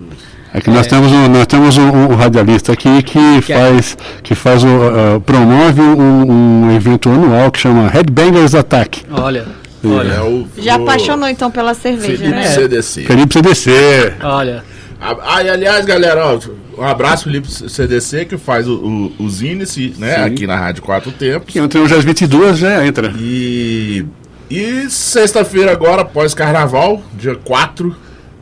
É 0.54 0.60
que 0.60 0.70
nós 0.70 0.86
É. 0.86 0.90
temos 0.90 1.12
um, 1.12 1.28
nós 1.30 1.48
temos 1.48 1.78
um, 1.78 1.90
um 1.90 2.16
radialista 2.16 2.74
aqui 2.74 3.02
que 3.04 3.42
Que 3.42 3.54
é- 3.54 3.58
faz, 3.58 3.98
que 4.22 4.36
faz 4.36 4.64
o, 4.64 4.68
uh, 4.68 5.22
promove 5.22 5.82
um, 5.82 6.66
um 6.66 6.76
evento 6.76 7.10
anual 7.10 7.50
que 7.52 7.60
chama 7.60 7.88
Headbangers 7.90 8.54
Attack. 8.54 9.04
Olha, 9.12 9.46
É 9.84 9.88
olha, 9.88 10.24
o, 10.24 10.48
Já 10.58 10.78
o 10.78 10.84
apaixonou 10.84 11.28
então 11.30 11.50
pela 11.50 11.74
cerveja, 11.74 12.18
Felipe 12.18 12.30
né? 12.30 12.44
É. 12.44 12.48
CDC. 12.50 13.04
Felipe 13.04 13.34
CDC. 13.34 14.14
olha. 14.24 14.64
Ah, 15.04 15.42
e 15.42 15.50
aliás, 15.50 15.84
galera, 15.84 16.24
ó, 16.28 16.40
um 16.80 16.86
abraço 16.86 17.24
Felipe 17.24 17.48
CDC 17.50 18.26
que 18.26 18.38
faz 18.38 18.68
o, 18.68 18.76
o, 19.20 19.24
os 19.26 19.42
índices, 19.42 19.98
né, 19.98 20.16
Sim. 20.18 20.22
aqui 20.22 20.46
na 20.46 20.56
Rádio 20.58 20.84
Quatro 20.84 21.12
Tempos. 21.12 21.52
Que 21.52 21.60
ontem 21.60 21.80
hoje 21.80 21.96
às 21.96 22.04
22 22.04 22.60
já 22.60 22.86
entra. 22.86 23.12
E, 23.18 24.06
e 24.48 24.88
sexta-feira 24.90 25.72
agora, 25.72 26.06
pós-carnaval, 26.06 27.02
dia 27.18 27.36
4 27.36 27.96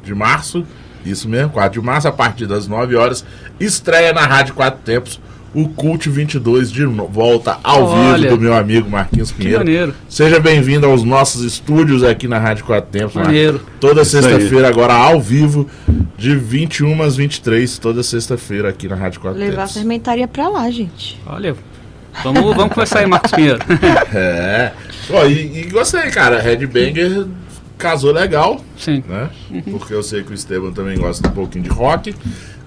de 0.03 0.13
março, 0.13 0.65
isso 1.05 1.27
mesmo, 1.29 1.49
4 1.51 1.79
de 1.79 1.85
março, 1.85 2.07
a 2.07 2.11
partir 2.11 2.45
das 2.45 2.67
9 2.67 2.95
horas, 2.95 3.23
estreia 3.59 4.13
na 4.13 4.25
Rádio 4.25 4.53
Quatro 4.53 4.79
Tempos 4.83 5.19
o 5.53 5.67
Cult 5.67 6.07
22 6.09 6.71
de 6.71 6.85
volta 6.85 7.57
ao 7.63 7.83
Olha. 7.85 8.17
vivo 8.27 8.35
do 8.35 8.41
meu 8.41 8.53
amigo 8.53 8.89
Marquinhos 8.89 9.31
Que 9.31 9.37
Pinheiro. 9.37 9.59
maneiro. 9.59 9.95
Seja 10.07 10.39
bem-vindo 10.39 10.85
aos 10.85 11.03
nossos 11.03 11.41
estúdios 11.43 12.03
aqui 12.03 12.27
na 12.27 12.37
Rádio 12.37 12.65
Quatro 12.65 12.91
Tempos. 12.91 13.15
Maneiro. 13.15 13.59
Toda 13.79 14.05
sexta-feira 14.05 14.67
agora 14.67 14.93
ao 14.93 15.19
vivo, 15.19 15.67
de 16.17 16.35
21 16.35 17.01
às 17.01 17.15
23, 17.15 17.79
toda 17.79 18.03
sexta-feira 18.03 18.69
aqui 18.69 18.87
na 18.87 18.95
Rádio 18.95 19.21
Quatro 19.21 19.39
Levar 19.39 19.53
a 19.53 19.57
Tempos. 19.61 19.73
fermentaria 19.73 20.27
pra 20.27 20.47
lá, 20.49 20.69
gente. 20.69 21.19
Olha, 21.25 21.55
vamos, 22.23 22.43
vamos 22.55 22.69
conversar 22.73 22.99
aí, 22.99 23.07
Marcos 23.07 23.31
Pinheiro. 23.31 23.59
É. 24.13 24.71
E, 25.27 25.61
e 25.61 25.69
gostei, 25.71 26.11
cara. 26.11 26.39
Red 26.39 26.67
Banger 26.67 27.25
casou 27.79 28.11
legal, 28.11 28.63
Sim. 28.77 29.03
né? 29.07 29.29
Porque 29.71 29.93
eu 29.93 30.03
sei 30.03 30.21
que 30.21 30.31
o 30.31 30.35
Esteban 30.35 30.71
também 30.71 30.97
gosta 30.99 31.27
um 31.27 31.31
pouquinho 31.31 31.63
de 31.63 31.69
rock. 31.71 32.13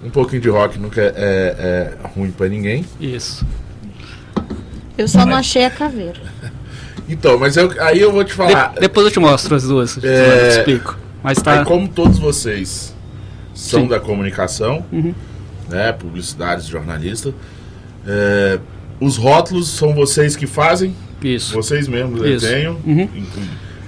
Um 0.02 0.10
pouquinho 0.10 0.42
de 0.42 0.48
rock 0.48 0.78
nunca 0.80 1.00
é, 1.00 1.12
é- 1.16 1.94
é 2.04 2.08
ruim 2.16 2.32
pra 2.32 2.48
ninguém. 2.48 2.84
Isso. 2.98 3.46
Eu 4.98 5.06
só 5.06 5.24
não 5.24 5.36
achei 5.36 5.64
a 5.64 5.70
caveira. 5.70 6.20
Então, 7.08 7.36
mas 7.36 7.56
eu- 7.56 7.70
aí 7.82 8.00
eu 8.00 8.10
vou 8.12 8.24
te 8.24 8.28
De- 8.28 8.34
falar. 8.34 8.72
depois 8.80 9.04
eu 9.06 9.12
te 9.12 9.18
mostro 9.20 9.54
as 9.54 9.64
duas. 9.64 10.02
É. 10.02 10.46
Eu 10.46 10.48
te 10.50 10.58
explico. 10.58 10.98
Mas 11.22 11.42
tá. 11.42 11.58
Aí, 11.58 11.64
como 11.66 11.86
todos 11.88 12.18
vocês 12.18 12.94
são 13.52 13.82
Sim. 13.82 13.88
da 13.88 14.00
comunicação, 14.00 14.86
Uhum. 14.90 15.12
né, 15.68 15.92
publicidades, 15.92 16.64
jornalistas, 16.66 17.34
é, 18.06 18.58
os 19.00 19.16
rótulos 19.18 19.68
são 19.68 19.92
vocês 19.92 20.36
que 20.36 20.46
fazem, 20.46 20.94
Isso. 21.22 21.52
vocês 21.52 21.86
mesmos 21.88 22.20
Isso. 22.20 22.46
desenham, 22.46 22.78
Uhum. 22.86 23.00
em- 23.14 23.26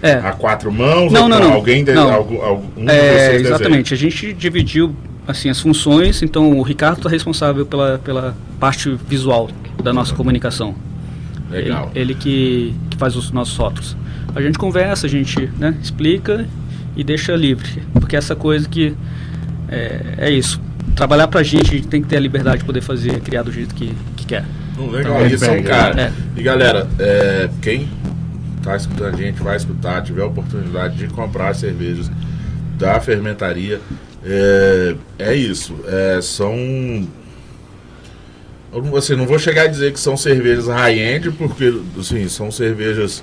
É. 0.06 0.12
a 0.14 0.32
quatro 0.32 0.70
mãos, 0.70 1.10
Não, 1.12 1.28
não, 1.28 1.40
não. 1.40 1.52
alguém, 1.54 1.82
de, 1.82 1.92
Não. 1.92 2.12
algum, 2.12 2.42
algum 2.42 2.84
de 2.84 2.90
É, 2.90 2.94
vocês 3.00 3.32
desenha? 3.32 3.48
exatamente. 3.54 3.94
A 3.94 3.96
gente 3.96 4.32
dividiu 4.34 4.94
assim 5.26 5.48
as 5.48 5.58
funções. 5.60 6.22
Então 6.22 6.52
o 6.58 6.62
Ricardo 6.62 6.98
está 6.98 7.08
responsável 7.08 7.64
pela, 7.64 7.98
pela 7.98 8.36
parte 8.60 8.90
visual 9.08 9.48
da 9.82 9.92
nossa 9.92 10.14
comunicação. 10.14 10.74
Legal. 11.50 11.90
Ele, 11.94 12.12
ele 12.12 12.14
que, 12.14 12.74
que 12.90 12.96
faz 12.98 13.16
os 13.16 13.30
nossos 13.30 13.56
rótulos. 13.56 13.96
A 14.34 14.42
gente 14.42 14.58
conversa, 14.58 15.06
a 15.06 15.10
gente 15.10 15.48
né, 15.58 15.74
explica 15.82 16.46
e 16.96 17.02
deixa 17.02 17.34
livre. 17.34 17.82
Porque 17.94 18.16
essa 18.16 18.34
coisa 18.36 18.68
que 18.68 18.94
é, 19.68 20.00
é 20.18 20.30
isso. 20.30 20.60
Trabalhar 20.94 21.28
pra 21.28 21.42
gente, 21.42 21.70
a 21.70 21.74
gente 21.76 21.88
tem 21.88 22.02
que 22.02 22.08
ter 22.08 22.16
a 22.18 22.20
liberdade 22.20 22.58
de 22.58 22.64
poder 22.64 22.80
fazer, 22.82 23.20
criar 23.20 23.42
do 23.42 23.50
jeito 23.50 23.74
que, 23.74 23.92
que 24.16 24.26
quer. 24.26 24.44
Não, 24.76 24.90
legal, 24.90 25.14
Então, 25.16 25.26
isso 25.26 25.44
é 25.44 25.50
um 25.50 25.62
cara. 25.62 26.00
é. 26.00 26.12
E 26.36 26.42
galera, 26.42 26.86
é, 26.98 27.48
quem 27.62 27.88
tá 28.64 28.76
escutando 28.76 29.14
a 29.14 29.16
gente, 29.16 29.42
vai 29.42 29.56
escutar, 29.56 30.02
tiver 30.02 30.22
a 30.22 30.26
oportunidade 30.26 30.96
de 30.96 31.08
comprar 31.08 31.54
cervejas 31.54 32.10
da 32.78 33.00
fermentaria, 33.00 33.80
é, 34.24 34.96
é 35.18 35.34
isso. 35.34 35.76
É, 35.86 36.20
são. 36.22 36.54
Assim, 38.96 39.14
não 39.14 39.26
vou 39.26 39.38
chegar 39.38 39.62
a 39.62 39.66
dizer 39.68 39.92
que 39.92 40.00
são 40.00 40.16
cervejas 40.16 40.66
high-end, 40.66 41.30
porque 41.32 41.80
assim, 41.98 42.28
são 42.28 42.50
cervejas 42.50 43.22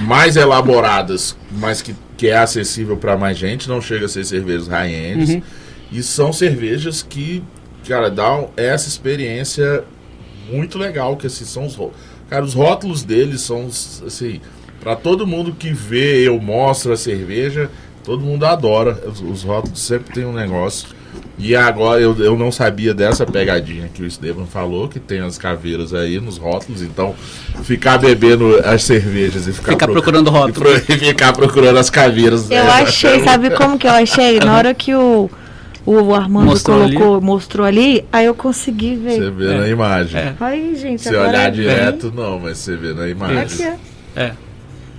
mais 0.00 0.36
elaboradas, 0.36 1.36
mas 1.52 1.80
que, 1.80 1.94
que 2.18 2.26
é 2.28 2.36
acessível 2.36 2.98
para 2.98 3.16
mais 3.16 3.38
gente, 3.38 3.66
não 3.66 3.80
chega 3.80 4.04
a 4.04 4.08
ser 4.08 4.24
cervejas 4.24 4.68
high-end. 4.68 5.36
Uhum. 5.36 5.42
E 5.90 6.02
são 6.02 6.32
cervejas 6.32 7.02
que, 7.02 7.42
cara, 7.88 8.10
dão 8.10 8.50
essa 8.56 8.88
experiência 8.88 9.84
muito 10.50 10.76
legal, 10.76 11.16
que 11.16 11.26
assim, 11.26 11.44
são 11.44 11.64
os 11.64 11.74
Cara, 12.30 12.44
os 12.44 12.54
rótulos 12.54 13.02
deles 13.02 13.40
são, 13.42 13.66
assim, 14.06 14.40
para 14.80 14.94
todo 14.96 15.26
mundo 15.26 15.52
que 15.52 15.72
vê, 15.72 16.26
eu 16.28 16.40
mostro 16.40 16.92
a 16.92 16.96
cerveja, 16.96 17.68
todo 18.04 18.22
mundo 18.22 18.46
adora. 18.46 19.02
Os, 19.06 19.20
os 19.20 19.42
rótulos 19.42 19.80
sempre 19.80 20.14
tem 20.14 20.24
um 20.24 20.32
negócio. 20.32 20.88
E 21.36 21.56
agora 21.56 22.00
eu, 22.00 22.16
eu 22.22 22.36
não 22.38 22.52
sabia 22.52 22.92
dessa 22.94 23.24
pegadinha 23.26 23.88
que 23.92 24.02
o 24.02 24.06
Esteban 24.06 24.44
falou, 24.46 24.88
que 24.88 25.00
tem 25.00 25.20
as 25.20 25.36
caveiras 25.38 25.92
aí 25.94 26.20
nos 26.20 26.36
rótulos, 26.36 26.82
então 26.82 27.14
ficar 27.64 27.98
bebendo 27.98 28.60
as 28.64 28.84
cervejas 28.84 29.46
e 29.48 29.52
ficar, 29.52 29.72
Ficar 29.72 29.86
pro- 29.86 29.94
procurando 29.94 30.30
rótulo. 30.30 30.70
e 30.76 30.80
pro- 30.84 30.94
e 30.94 30.98
ficar 30.98 31.32
procurando 31.32 31.78
as 31.78 31.88
caveiras. 31.90 32.44
Eu 32.50 32.62
né? 32.62 32.70
achei, 32.70 33.24
sabe 33.24 33.50
como 33.50 33.78
que 33.78 33.86
eu 33.86 33.90
achei? 33.92 34.38
Na 34.38 34.54
hora 34.56 34.74
que 34.74 34.94
o, 34.94 35.30
o 35.86 36.14
Armando 36.14 36.46
Mostrou 36.46 36.78
colocou, 36.88 37.20
mostrou 37.20 37.66
ali, 37.66 38.04
aí 38.12 38.26
eu 38.26 38.34
consegui 38.34 38.96
ver. 38.96 39.16
Você 39.18 39.30
vê 39.30 39.52
É. 39.52 39.58
na 39.58 39.68
imagem. 39.68 40.20
É. 40.20 40.34
Aí, 40.40 40.74
gente, 40.76 41.02
Se 41.02 41.14
olhar 41.16 41.50
vi. 41.50 41.62
direto, 41.62 42.12
não, 42.14 42.38
mas 42.38 42.58
você 42.58 42.76
vê 42.76 42.92
na 42.92 43.08
imagem. 43.08 43.66
Aqui, 43.66 43.78
ó. 44.16 44.20
É. 44.20 44.32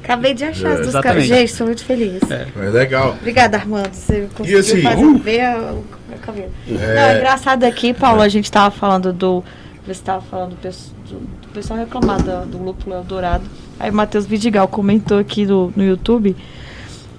Acabei 0.03 0.33
de 0.33 0.43
achar 0.43 0.69
É. 0.69 0.71
as 0.71 0.77
duas 0.79 0.89
Exatamente. 0.89 1.03
caras. 1.29 1.39
Gente, 1.39 1.51
estou 1.51 1.67
muito 1.67 1.85
feliz. 1.85 2.31
É. 2.31 2.47
Mas 2.55 2.73
legal. 2.73 3.15
Obrigada, 3.19 3.57
Armando. 3.57 3.93
Você 3.93 4.27
conseguiu 4.35 4.59
assim, 4.59 4.81
fazer, 4.81 5.05
uh! 5.05 5.17
ver 5.19 5.41
a, 5.41 5.57
o 5.73 5.85
a 6.13 6.17
cabelo. 6.17 6.51
É. 6.67 6.71
Não, 6.73 7.01
é 7.01 7.17
engraçado 7.19 7.63
aqui, 7.63 7.93
Paulo, 7.93 8.21
a 8.21 8.27
gente 8.27 8.51
tava 8.51 8.71
falando 8.71 9.13
do. 9.13 9.43
Você 9.85 9.91
estava 9.91 10.21
falando 10.21 10.51
do, 10.55 10.69
do, 10.69 11.19
do 11.19 11.47
pessoal 11.53 11.79
reclamar 11.79 12.21
da- 12.21 12.43
do 12.45 12.57
lúpulo 12.57 12.95
Eldorado. 12.95 13.43
Aí 13.79 13.89
o 13.89 13.93
Matheus 13.93 14.25
Vidigal 14.25 14.67
comentou 14.67 15.17
aqui 15.19 15.45
do, 15.45 15.71
no 15.75 15.83
YouTube 15.83 16.35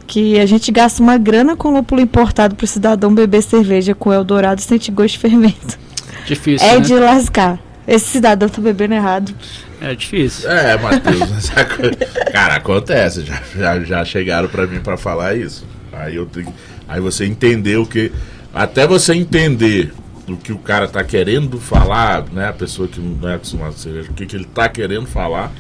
que 0.06 0.38
a 0.38 0.46
gente 0.46 0.70
gasta 0.70 1.02
uma 1.02 1.16
grana 1.16 1.56
com 1.56 1.70
lúpulo 1.70 2.00
importado 2.00 2.54
pro 2.54 2.66
cidadão 2.66 3.14
beber 3.14 3.42
cerveja 3.42 3.94
com 3.94 4.12
Eldorado 4.12 4.60
e 4.60 4.64
sentir 4.64 4.90
gosto 4.92 5.14
de 5.14 5.18
fermento. 5.20 5.78
Difícil, 6.26 6.66
é 6.66 6.74
né? 6.74 6.80
de 6.80 6.94
lascar. 6.94 7.58
Esse 7.86 8.06
cidadão 8.06 8.48
tá 8.48 8.60
bebendo 8.60 8.94
errado. 8.94 9.34
É 9.80 9.94
difícil. 9.94 10.48
É, 10.48 10.78
Matheus, 10.78 11.20
essa 11.36 11.64
coisa- 11.64 11.96
cara, 12.32 12.56
acontece. 12.56 13.24
Já, 13.24 13.42
já, 13.56 13.80
já 13.80 14.04
chegaram 14.04 14.48
pra 14.48 14.66
mim 14.66 14.80
pra 14.80 14.96
falar 14.96 15.34
isso. 15.36 15.66
Aí 15.92 16.14
eu 16.16 16.26
tenho, 16.26 16.52
aí 16.88 17.00
você 17.00 17.26
entendeu 17.26 17.84
que 17.84 18.12
até 18.54 18.86
você 18.86 19.14
entender 19.14 19.92
o 20.28 20.36
que 20.36 20.52
o 20.52 20.58
cara 20.58 20.86
tá 20.86 21.02
querendo 21.02 21.58
falar, 21.58 22.24
né? 22.32 22.48
A 22.48 22.52
pessoa 22.52 22.86
que 22.86 23.00
não 23.00 23.28
é 23.28 23.34
acostumada 23.34 23.70
a 23.70 23.72
cerveja, 23.72 24.10
o 24.10 24.14
que, 24.14 24.24
que 24.26 24.36
ele 24.36 24.44
tá 24.44 24.68
querendo 24.68 25.06
falar. 25.06 25.50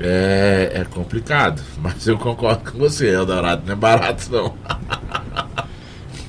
É, 0.00 0.72
é 0.74 0.84
complicado, 0.84 1.60
mas 1.82 2.06
eu 2.06 2.16
concordo 2.16 2.70
com 2.70 2.78
você, 2.78 3.08
Eldorado 3.08 3.62
não 3.66 3.72
é 3.72 3.76
barato 3.76 4.30
não. 4.30 4.54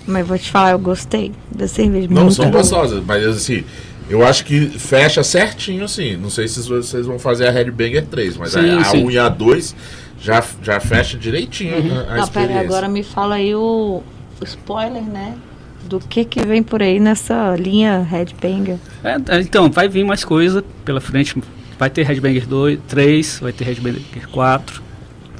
Mas 0.08 0.28
vou 0.28 0.40
te 0.40 0.50
falar, 0.50 0.72
eu 0.72 0.80
gostei 0.80 1.32
da 1.56 1.68
cerveja. 1.68 2.08
Não, 2.10 2.32
são 2.32 2.46
boa. 2.46 2.58
gostosas, 2.58 3.04
mas 3.06 3.24
assim, 3.26 3.64
eu 4.10 4.26
acho 4.26 4.44
que 4.44 4.68
fecha 4.68 5.24
certinho 5.24 5.84
assim. 5.84 6.18
Não 6.18 6.32
sei 6.32 6.48
se 6.48 6.68
vocês 6.68 7.06
vão 7.06 7.20
fazer 7.20 7.48
a 7.48 7.52
Headbanger 7.52 8.08
3, 8.08 8.38
mas 8.38 8.54
Sim, 8.54 8.72
a, 8.72 8.80
a 8.80 8.84
sim. 8.86 9.06
1 9.06 9.12
e 9.12 9.20
a 9.20 9.30
2 9.30 9.76
já, 10.20 10.44
já 10.64 10.80
fecha 10.80 11.18
direitinho 11.18 11.76
a, 11.76 12.14
a 12.14 12.18
Não, 12.18 12.28
pera, 12.28 12.60
agora 12.60 12.90
me 12.90 13.04
fala 13.04 13.36
aí 13.36 13.54
o, 13.54 14.02
o 14.42 14.44
spoiler, 14.44 15.04
né? 15.04 15.36
Do 15.84 16.00
que 16.00 16.26
que 16.26 16.44
vem 16.44 16.62
por 16.62 16.82
aí 16.82 17.00
nessa 17.00 17.56
linha 17.56 18.02
Headbanger. 18.02 18.78
É, 19.04 19.40
então, 19.40 19.72
vai 19.72 19.88
vir 19.88 20.04
mais 20.04 20.24
coisa 20.24 20.64
pela 20.84 21.00
frente. 21.00 21.36
Vai 21.80 21.90
ter 21.90 22.06
Headbanger 22.06 22.46
2, 22.46 22.80
3, 22.88 23.40
vai 23.42 23.54
ter 23.54 23.64
Headbanger 23.64 24.02
4. 24.32 24.84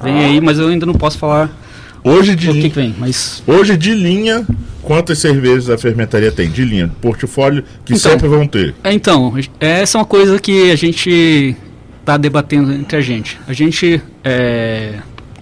Vem 0.02 0.24
aí, 0.24 0.40
mas 0.40 0.58
eu 0.58 0.68
ainda 0.68 0.86
não 0.86 0.94
posso 0.94 1.18
falar 1.18 1.54
Hoje 2.02 2.34
de, 2.34 2.48
o 2.48 2.54
que, 2.54 2.62
que 2.62 2.68
vem. 2.74 2.94
Mas 2.98 3.42
hoje 3.46 3.76
de 3.76 3.94
linha, 3.94 4.46
quantas 4.82 5.18
cervejas 5.18 5.68
a 5.68 5.76
fermentaria 5.76 6.32
tem? 6.32 6.50
De 6.50 6.64
linha, 6.64 6.90
portfólio 7.00 7.62
que 7.84 7.94
Então. 7.94 8.12
sempre 8.12 8.28
vão 8.28 8.46
ter. 8.46 8.74
É, 8.82 8.92
Então, 8.92 9.34
essa 9.58 9.98
é 9.98 10.00
uma 10.00 10.06
coisa 10.06 10.38
que 10.38 10.70
a 10.70 10.76
gente 10.76 11.54
está 12.00 12.16
debatendo 12.16 12.72
entre 12.72 12.96
a 12.96 13.00
gente. 13.00 13.38
A 13.46 13.52
gente, 13.52 14.00
é, 14.24 14.94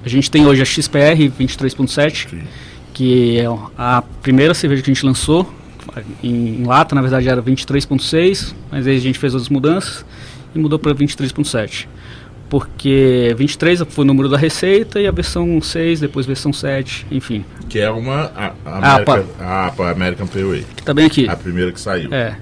a 0.05 0.09
gente 0.09 0.31
tem 0.31 0.47
hoje 0.47 0.63
a 0.63 0.65
XPR 0.65 1.31
23.7, 1.39 2.29
Sim. 2.29 2.41
que 2.93 3.39
é 3.39 3.47
a 3.77 4.03
primeira 4.23 4.53
cerveja 4.53 4.83
que 4.83 4.91
a 4.91 4.95
gente 4.95 5.07
lançou. 5.07 5.55
Em, 6.23 6.63
em 6.63 6.65
lata, 6.65 6.95
na 6.95 7.01
verdade, 7.01 7.29
era 7.29 7.41
23.6, 7.41 8.53
mas 8.71 8.87
aí 8.87 8.97
a 8.97 9.01
gente 9.01 9.19
fez 9.19 9.33
outras 9.33 9.49
mudanças 9.49 10.05
e 10.59 10.63
mudou 10.63 10.79
para 10.79 10.95
23.7. 10.95 11.87
Porque 12.51 13.35
23 13.37 13.83
foi 13.91 14.05
o 14.05 14.07
número 14.07 14.29
da 14.29 14.39
receita 14.39 14.99
e 15.01 15.07
a 15.07 15.11
versão 15.11 15.61
6, 15.61 16.01
depois 16.01 16.25
versão 16.25 16.51
7, 16.53 17.07
enfim. 17.11 17.45
Que 17.69 17.79
é 17.79 17.91
uma 17.91 18.33
a, 18.35 18.47
a 18.47 18.53
Ah, 18.65 18.95
American, 18.95 19.25
a 19.39 19.67
APA, 19.67 19.91
American 19.91 20.27
Pale 20.27 20.67
Que 20.75 20.83
tá 20.83 20.95
bem 20.95 21.05
aqui. 21.05 21.29
A 21.29 21.37
primeira 21.37 21.71
que 21.73 21.81
saiu. 21.81 22.13
É. 22.13 22.37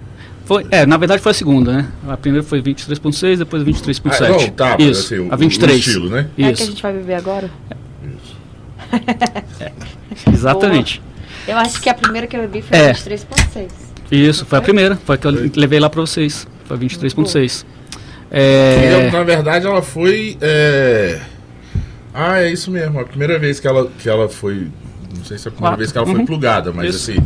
Foi, 0.45 0.65
é, 0.71 0.87
na 0.87 0.97
verdade 0.97 1.21
foi 1.21 1.31
a 1.33 1.35
segunda, 1.35 1.73
né? 1.73 1.89
A 2.09 2.17
primeira 2.17 2.47
foi 2.47 2.63
23.6, 2.63 3.39
depois 3.39 3.65
23.7. 3.65 4.23
Ah, 4.23 4.29
não, 4.29 4.49
tá, 4.51 4.77
Isso, 4.79 5.13
assim, 5.15 5.29
o- 5.29 5.33
a 5.33 5.37
23. 5.37 5.75
o 5.75 5.79
estilo, 5.81 6.09
né? 6.09 6.19
É 6.19 6.23
a 6.23 6.27
que 6.35 6.45
a 6.45 6.51
Isso, 6.53 6.67
gente 6.67 6.83
vai 6.83 6.93
beber 6.93 7.15
agora? 7.15 7.51
exatamente. 10.33 11.03
Eu 11.49 11.57
acho 11.57 11.81
que 11.81 11.89
a 11.89 11.95
primeira 11.95 12.27
que 12.29 12.37
eu 12.37 12.41
bebi 12.43 12.63
foi 12.63 12.77
É. 12.79 12.93
23.6. 12.93 13.69
Isso, 14.11 14.47
foi 14.47 14.59
a 14.59 14.63
primeira, 14.63 14.95
foi 14.97 15.17
a 15.17 15.19
que 15.19 15.27
eu 15.27 15.51
levei 15.57 15.81
lá 15.81 15.91
pra 15.91 16.01
vocês. 16.01 16.47
Foi 16.67 16.77
23.6. 16.79 17.65
É, 18.39 19.11
na 19.11 19.23
verdade, 19.23 19.67
ela 19.67 19.81
foi. 19.83 20.37
é, 20.41 21.19
Ah, 22.13 22.41
é 22.43 22.51
isso 22.51 22.71
mesmo. 22.71 23.01
A 23.01 23.05
primeira 23.05 23.39
vez 23.39 23.59
que 23.61 23.67
ela, 23.67 23.89
que 23.99 24.09
ela 24.09 24.29
foi. 24.29 24.69
Não 25.17 25.25
sei 25.25 25.39
se 25.39 25.49
é 25.49 25.51
a 25.51 25.53
primeira 25.53 25.71
Quatro. 25.73 25.79
vez 25.79 25.93
que 25.93 25.99
ela 25.99 26.07
foi 26.07 26.17
Uhum. 26.19 26.27
plugada, 26.27 26.73
mas 26.73 26.95
Isso. 26.95 27.11
assim. 27.13 27.21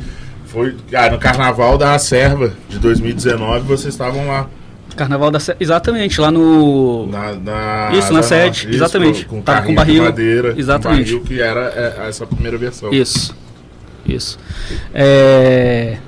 Foi. 0.46 0.76
Ah, 0.94 1.10
no 1.10 1.18
carnaval 1.18 1.76
da 1.78 1.98
Serva 1.98 2.52
de 2.68 2.78
2019, 2.78 3.66
vocês 3.66 3.92
estavam 3.94 4.26
lá. 4.28 4.48
Carnaval 4.96 5.30
da 5.30 5.38
Sé- 5.38 5.56
Exatamente, 5.60 6.20
lá 6.20 6.30
no. 6.32 7.06
Na, 7.06 7.32
na 7.34 7.90
Isso, 7.96 8.12
na 8.12 8.22
sede, 8.22 8.68
exatamente. 8.72 9.24
Com, 9.26 9.36
com 9.36 9.42
Tava 9.42 9.58
com 9.66 9.74
carrinho 9.74 9.76
barril, 9.76 9.94
de 10.02 10.08
madeira. 10.42 10.54
exatamente. 10.58 11.12
Barril 11.12 11.20
que 11.24 11.40
era 11.40 11.72
é, 12.04 12.08
essa 12.08 12.26
primeira 12.26 12.58
versão. 12.58 12.92
Isso. 12.92 13.34
Isso. 14.04 14.38
É, 14.92 15.98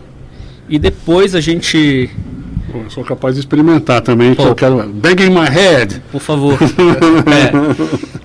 E 0.69 0.79
depois 0.79 1.35
a 1.37 1.41
gente. 1.41 2.11
Eu 2.75 2.91
sou 2.91 3.05
capaz 3.05 3.35
de 3.35 3.41
experimentar 3.41 4.01
também, 4.01 4.31
que 4.35 4.43
Pô. 4.43 4.49
eu 4.49 4.55
quero. 4.55 4.83
Bang 4.89 5.23
in 5.25 5.31
my 5.31 5.49
head! 5.49 6.03
Por 6.11 6.21
favor. 6.21 6.59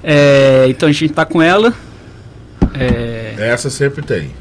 É. 0.04 0.64
É, 0.64 0.66
então 0.70 0.88
a 0.88 0.92
gente 0.92 1.14
tá 1.14 1.26
com 1.26 1.42
ela. 1.42 1.74
É, 2.80 3.34
Essa 3.38 3.70
sempre 3.70 4.02
tem. 4.02 4.32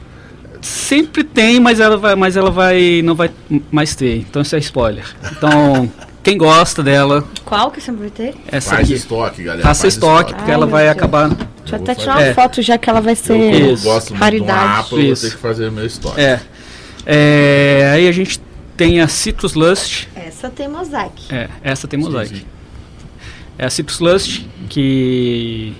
Sempre 0.60 1.22
tem, 1.24 1.60
mas 1.60 1.80
ela 1.80 1.96
vai, 1.96 2.14
mas 2.14 2.36
ela 2.36 2.50
vai, 2.50 3.00
não 3.04 3.14
vai 3.14 3.30
mais 3.70 3.94
ter. 3.94 4.18
Então 4.18 4.42
isso 4.42 4.56
é 4.56 4.58
spoiler. 4.58 5.04
Então 5.32 5.90
quem 6.22 6.36
gosta 6.36 6.82
dela, 6.82 7.22
Qual 7.44 7.70
que 7.70 7.80
você 7.80 7.92
vai 7.92 8.10
ter? 8.10 8.34
essa 8.50 8.70
Faz 8.70 8.82
aqui, 8.88 8.94
estoque, 8.94 9.42
galera. 9.44 9.62
faça 9.62 9.82
faz 9.82 9.94
estoque, 9.94 10.34
porque 10.34 10.50
Ai, 10.50 10.56
ela 10.56 10.66
vai 10.66 10.84
Deus. 10.84 10.96
acabar. 10.96 11.28
Deixa 11.28 11.44
eu 11.72 11.76
Eu 11.78 11.82
até 11.82 11.94
tirar 11.94 12.12
uma 12.16 12.22
É. 12.24 12.34
foto 12.34 12.62
já 12.62 12.76
que 12.78 12.90
ela 12.90 13.00
vai 13.00 13.12
Eu, 13.12 13.16
ser 13.16 13.32
eu 13.38 13.74
Isso. 13.74 13.84
gosto 13.84 14.10
muito 14.10 14.20
raridade. 14.22 14.88
Eu 14.92 14.98
vou 15.06 15.14
ter 15.16 15.30
que 15.30 15.36
fazer 15.36 15.70
meu 15.70 15.86
estoque. 15.86 16.20
É. 16.20 16.40
É, 17.08 17.90
aí 17.94 18.08
a 18.08 18.12
gente 18.12 18.40
tem 18.76 19.00
a 19.00 19.08
Citrus 19.08 19.54
Lust. 19.54 20.08
Essa 20.14 20.50
tem 20.50 20.68
mosaic. 20.68 21.32
É, 21.34 21.48
essa 21.62 21.88
tem 21.88 21.98
Sim, 22.00 22.06
mosaic. 22.06 22.36
sim. 22.38 22.44
É 23.58 23.66
a 23.66 23.70
Citrus 23.70 24.00
Lust 24.00 24.46
que 24.68 25.72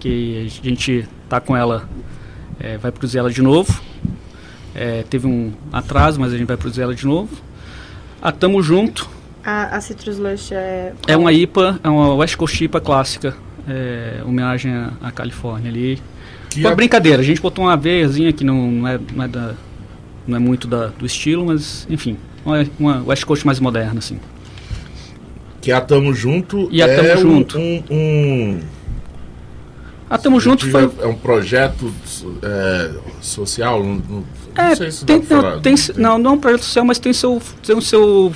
que 0.00 0.50
a 0.62 0.68
gente 0.68 1.08
tá 1.28 1.40
com 1.40 1.56
ela 1.56 1.88
é, 2.60 2.76
vai 2.76 2.92
produzir 2.92 3.18
ela 3.18 3.30
de 3.30 3.40
novo. 3.40 3.80
É, 4.74 5.02
teve 5.08 5.26
um 5.26 5.52
atraso, 5.72 6.20
mas 6.20 6.32
a 6.32 6.36
gente 6.36 6.46
vai 6.46 6.56
produzir 6.56 6.82
ela 6.82 6.94
de 6.94 7.06
novo. 7.06 7.30
A 8.20 8.30
Tamo 8.32 8.62
Junto 8.62 9.08
A, 9.44 9.76
a 9.76 9.80
Citrus 9.80 10.18
Lush 10.18 10.52
é. 10.52 10.92
é 11.06 11.16
uma 11.16 11.32
IPA, 11.32 11.80
é 11.82 11.88
uma 11.88 12.14
West 12.14 12.36
Coast 12.36 12.62
IPA 12.64 12.80
clássica, 12.80 13.36
é, 13.68 14.20
homenagem 14.24 14.72
à, 14.74 14.92
à 15.02 15.10
Califórnia 15.10 15.70
ali. 15.70 16.02
Que 16.50 16.60
Uma 16.60 16.72
a- 16.72 16.74
brincadeira, 16.74 17.20
a 17.22 17.24
gente 17.24 17.40
botou 17.40 17.64
uma 17.64 17.76
veiazinha 17.76 18.32
que 18.32 18.44
não, 18.44 18.70
não, 18.70 18.88
é, 18.88 19.00
não, 19.14 19.24
é 19.24 19.28
da, 19.28 19.54
não 20.26 20.36
é 20.36 20.40
muito 20.40 20.66
da, 20.68 20.88
do 20.88 21.04
estilo, 21.06 21.46
mas 21.46 21.86
enfim, 21.88 22.16
uma, 22.44 22.66
uma 22.78 23.02
West 23.06 23.24
Coast 23.24 23.44
mais 23.46 23.58
moderna, 23.60 23.98
assim. 23.98 24.18
Que 25.60 25.72
a 25.72 25.80
Tamo 25.80 26.12
Junto 26.12 26.68
E 26.70 26.82
a 26.82 26.86
é 26.86 26.96
Tamo 26.96 27.10
um, 27.30 27.36
Junto. 27.36 27.58
um, 27.58 27.82
um- 27.90 28.60
A 30.10 30.18
Tamo 30.18 30.38
Junto 30.38 30.70
foi. 30.70 30.90
É 31.00 31.06
um 31.06 31.14
projeto 31.14 31.92
é, 32.42 32.90
social? 33.20 33.82
Não, 33.82 33.94
não- 33.94 34.24
não 34.56 34.64
É, 34.64 34.76
sei 34.76 34.90
se 34.90 35.04
tem, 35.04 35.16
não, 35.18 35.24
falar. 35.24 35.60
tem, 35.60 35.74
não, 35.96 36.18
não 36.18 36.30
é 36.32 36.34
um 36.34 36.38
projeto 36.38 36.62
social, 36.64 36.84
mas 36.84 36.98
tem 36.98 37.12
seu, 37.12 37.40
tem 37.66 37.74
o 37.76 37.80
seu 37.82 38.30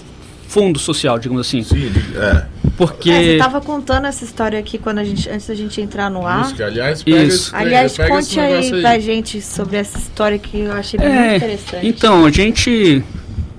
fundo 0.48 0.78
social, 0.78 1.18
digamos 1.18 1.46
assim. 1.46 1.62
Sim, 1.62 1.92
é. 2.16 2.46
Porque. 2.76 3.10
É, 3.10 3.22
você 3.32 3.38
tava 3.38 3.60
contando 3.60 4.06
essa 4.06 4.24
história 4.24 4.58
aqui 4.58 4.78
quando 4.78 4.98
a 4.98 5.04
gente, 5.04 5.28
antes 5.28 5.46
da 5.46 5.54
gente 5.54 5.80
entrar 5.80 6.10
no 6.10 6.26
ar. 6.26 6.38
Música, 6.44 6.64
aliás, 6.66 7.02
pega 7.02 7.22
Isso. 7.24 7.48
esse- 7.48 7.54
Aliás, 7.56 7.96
pega 7.96 8.18
esse 8.18 8.28
conte 8.30 8.40
aí, 8.40 8.52
negócio 8.54 8.80
pra 8.80 8.98
gente 8.98 9.42
sobre 9.42 9.76
essa 9.76 9.98
história 9.98 10.38
que 10.38 10.60
eu 10.60 10.72
achei 10.72 10.98
muito 10.98 11.12
É, 11.12 11.36
interessante. 11.36 11.86
então, 11.86 12.24
a 12.24 12.30
gente, 12.30 13.04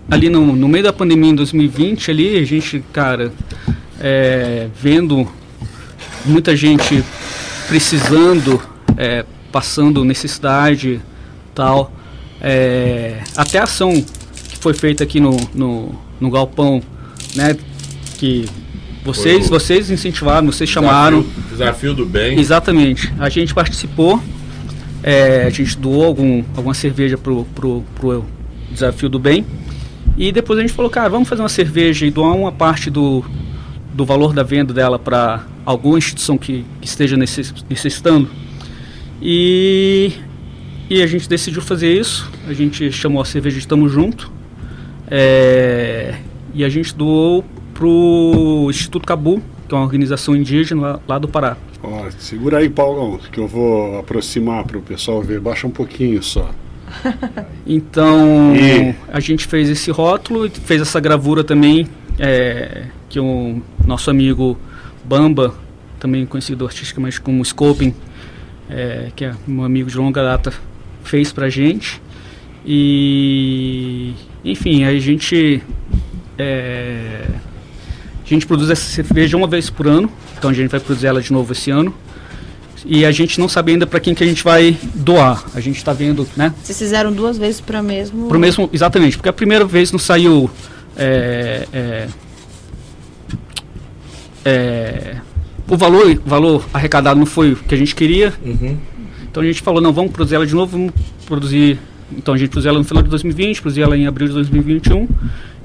ali 0.10 0.30
no, 0.30 0.56
no 0.56 0.68
meio 0.68 0.84
da 0.84 0.94
pandemia 0.94 1.32
em 1.32 1.36
2020, 1.36 2.12
ali, 2.12 2.38
a 2.38 2.46
gente, 2.46 2.84
cara, 2.92 3.32
é, 4.00 4.68
vendo 4.82 5.28
muita 6.26 6.56
gente 6.56 7.04
precisando, 7.68 8.62
é, 8.98 9.24
passando 9.52 10.04
necessidade 10.04 11.00
tal, 11.54 11.92
é, 12.42 13.18
até 13.36 13.60
a 13.60 13.64
ação 13.64 13.92
que 13.94 14.58
foi 14.60 14.74
feita 14.74 15.04
aqui 15.04 15.20
no, 15.20 15.38
no, 15.54 15.96
no 16.20 16.32
Galpão, 16.32 16.82
né, 17.36 17.56
que 18.18 18.46
vocês, 19.04 19.46
o- 19.46 19.50
vocês 19.50 19.90
incentivaram, 19.92 20.48
vocês 20.48 20.70
chamaram, 20.70 21.22
Desafio, 21.22 21.52
desafio 21.52 21.94
do 21.94 22.06
bem. 22.06 22.40
Exatamente. 22.40 23.14
A 23.20 23.30
gente 23.30 23.54
participou, 23.54 24.22
é, 25.04 25.44
a 25.46 25.50
gente 25.50 25.78
doou 25.78 26.04
algum, 26.06 26.44
alguma 26.56 26.74
cerveja 26.74 27.18
pro, 27.18 27.46
pro, 27.56 27.84
pro 27.96 28.26
Desafio 28.72 29.10
do 29.10 29.20
Bem. 29.20 29.46
E 30.20 30.34
depois 30.34 30.60
a 30.60 30.62
gente 30.62 30.74
falou, 30.74 30.92
cara, 30.92 31.08
vamos 31.08 31.30
fazer 31.30 31.42
uma 31.42 31.48
cerveja 31.48 32.06
e 32.06 32.12
doar 32.12 32.36
uma 32.36 32.52
parte 32.52 32.90
do, 32.90 33.24
do 33.94 34.04
valor 34.04 34.34
da 34.34 34.44
venda 34.44 34.74
dela 34.74 35.00
para 35.00 35.46
alguma 35.66 35.98
instituição 35.98 36.38
que, 36.38 36.66
que 36.82 36.88
esteja 36.88 37.16
necess- 37.16 37.66
necessitando. 37.70 38.28
E, 39.22 40.12
e 40.90 41.02
a 41.02 41.08
gente 41.08 41.30
decidiu 41.30 41.62
fazer 41.62 41.98
isso. 41.98 42.30
A 42.50 42.54
gente 42.54 42.92
chamou 42.92 43.22
a 43.22 43.26
cerveja 43.26 43.62
de 43.62 43.66
Tamo 43.66 43.88
Junto. 43.88 44.30
É, 45.10 46.16
e 46.54 46.66
a 46.66 46.70
gente 46.70 46.94
doou 46.94 47.46
pro 47.74 48.68
Instituto 48.70 49.08
Cabu, 49.08 49.42
que 49.70 49.74
é 49.74 49.78
uma 49.78 49.86
organização 49.86 50.36
indígena 50.36 50.82
lá, 50.82 51.00
lá 51.08 51.18
do 51.18 51.30
Pará. 51.30 51.56
Ó, 51.82 52.10
segura 52.18 52.58
aí, 52.58 52.70
Paulão, 52.70 53.18
que 53.32 53.40
eu 53.40 53.48
vou 53.48 53.98
aproximar 53.98 54.66
para 54.66 54.78
o 54.78 54.82
pessoal 54.82 55.22
ver. 55.22 55.40
Baixa 55.40 55.66
um 55.66 55.72
pouquinho 55.72 56.22
só. 56.22 56.52
Então 57.66 58.56
E- 58.56 58.96
a 59.12 59.20
gente 59.20 59.46
fez 59.46 59.70
esse 59.70 59.92
rótulo 59.92 60.46
e 60.46 60.50
fez 60.50 60.82
essa 60.82 61.00
gravura 61.00 61.44
também, 61.44 61.88
é, 62.18 62.86
que 63.08 63.20
o 63.20 63.62
nosso 63.86 64.10
amigo 64.10 64.58
Bamba, 65.06 65.54
também 66.00 66.26
conhecido 66.26 66.66
artisticamente 66.66 67.20
como 67.22 67.44
Scoping, 67.44 67.94
é, 68.70 69.12
que 69.16 69.26
é 69.26 69.34
um 69.48 69.64
amigo 69.64 69.90
de 69.90 69.98
longa 69.98 70.22
data, 70.24 70.54
fez 71.04 71.32
pra 71.32 71.50
gente. 71.50 72.02
E 72.66 74.14
enfim, 74.44 74.84
a 74.84 74.98
gente 75.00 75.62
é, 76.38 77.26
a 78.24 78.28
gente 78.28 78.46
produz 78.46 78.70
essa 78.70 78.82
cerveja 78.90 79.36
uma 79.36 79.48
vez 79.48 79.70
por 79.70 79.88
ano, 79.88 80.12
então 80.38 80.50
a 80.50 80.54
gente 80.54 80.70
vai 80.70 80.80
produzir 80.80 81.08
ela 81.08 81.22
de 81.22 81.32
novo 81.34 81.52
esse 81.52 81.72
ano. 81.72 81.94
E 82.86 83.06
a 83.06 83.12
gente 83.12 83.40
não 83.40 83.48
sabe 83.50 83.74
ainda 83.74 83.86
para 83.86 84.00
quem 84.00 84.14
que 84.14 84.24
a 84.24 84.28
gente 84.28 84.44
vai 84.44 84.78
doar. 84.96 85.44
A 85.54 85.60
gente 85.60 85.78
está 85.78 85.94
vendo, 85.94 86.28
né? 86.36 86.54
Vocês 86.64 86.78
fizeram 86.78 87.12
duas 87.12 87.38
vezes 87.38 87.60
para 87.62 87.82
mesmo. 87.84 88.28
Pro 88.28 88.40
mesmo, 88.40 88.70
exatamente, 88.72 89.18
porque 89.18 89.30
a 89.30 89.34
primeira 89.34 89.66
vez 89.66 89.92
não 89.92 90.00
saiu 90.00 90.50
é, 90.98 91.68
é, 91.72 92.08
é, 94.46 95.16
o 95.68 95.78
valor, 95.78 96.20
valor 96.26 96.68
arrecadado 96.74 97.20
não 97.20 97.26
foi 97.26 97.54
o 97.54 97.56
que 97.56 97.74
a 97.76 97.78
gente 97.78 97.96
queria, 97.96 98.34
Uhum. 98.44 98.78
então 99.30 99.44
a 99.44 99.46
gente 99.46 99.62
falou, 99.62 99.82
não, 99.82 99.94
vamos 99.94 100.12
produzir 100.12 100.36
ela 100.36 100.46
de 100.46 100.56
novo, 100.56 100.72
vamos 100.72 100.94
produzir. 101.26 101.80
Então 102.12 102.34
a 102.34 102.38
gente 102.38 102.50
produziu 102.50 102.70
ela 102.70 102.80
no 102.80 102.86
final 102.86 103.04
de 103.04 103.10
2020, 103.10 103.62
produziu 103.62 103.84
ela 103.84 103.96
em 103.96 104.08
abril 104.08 104.28
de 104.28 104.34
2021, 104.34 105.08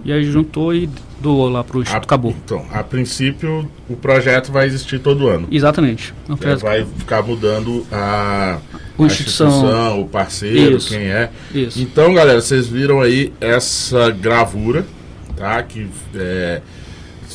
e 0.05 0.13
aí 0.13 0.25
juntou 0.25 0.75
e 0.75 0.89
doou 1.21 1.49
lá 1.49 1.65
pro 1.65 1.81
Instituto 1.81 2.07
Cabo. 2.07 2.35
Então, 2.45 2.65
a 2.71 2.83
princípio, 2.85 3.69
o 3.89 3.97
projeto 3.97 4.53
vai 4.53 4.67
existir 4.67 4.99
todo 4.99 5.29
ano. 5.29 5.49
Exatamente. 5.51 6.13
É 6.29 6.51
É, 6.51 6.57
vai 6.57 6.85
ficar 6.85 7.23
mudando 7.23 7.87
a, 7.91 8.59
O 8.99 9.05
a 9.05 9.07
instituição. 9.07 10.01
o 10.01 10.07
parceiro, 10.07 10.77
Isso. 10.77 10.91
quem 10.91 11.07
é. 11.07 11.31
Isso. 11.55 11.81
Então, 11.81 12.13
galera, 12.13 12.41
vocês 12.41 12.67
viram 12.67 13.01
aí 13.01 13.33
essa 13.41 14.11
gravura, 14.11 14.85
tá? 15.35 15.63
Que 15.63 15.89
é, 16.15 16.61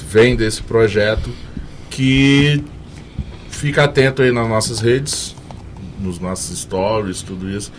vem 0.07 0.35
desse 0.35 0.61
projeto 0.61 1.29
que 1.89 2.63
fica 3.49 3.85
atento 3.85 4.21
aí 4.21 4.31
nas 4.31 4.47
nossas 4.47 4.79
redes, 4.79 5.35
nos 5.99 6.19
nossos 6.19 6.59
stories, 6.59 7.21
tudo 7.23 7.49
isso, 7.49 7.71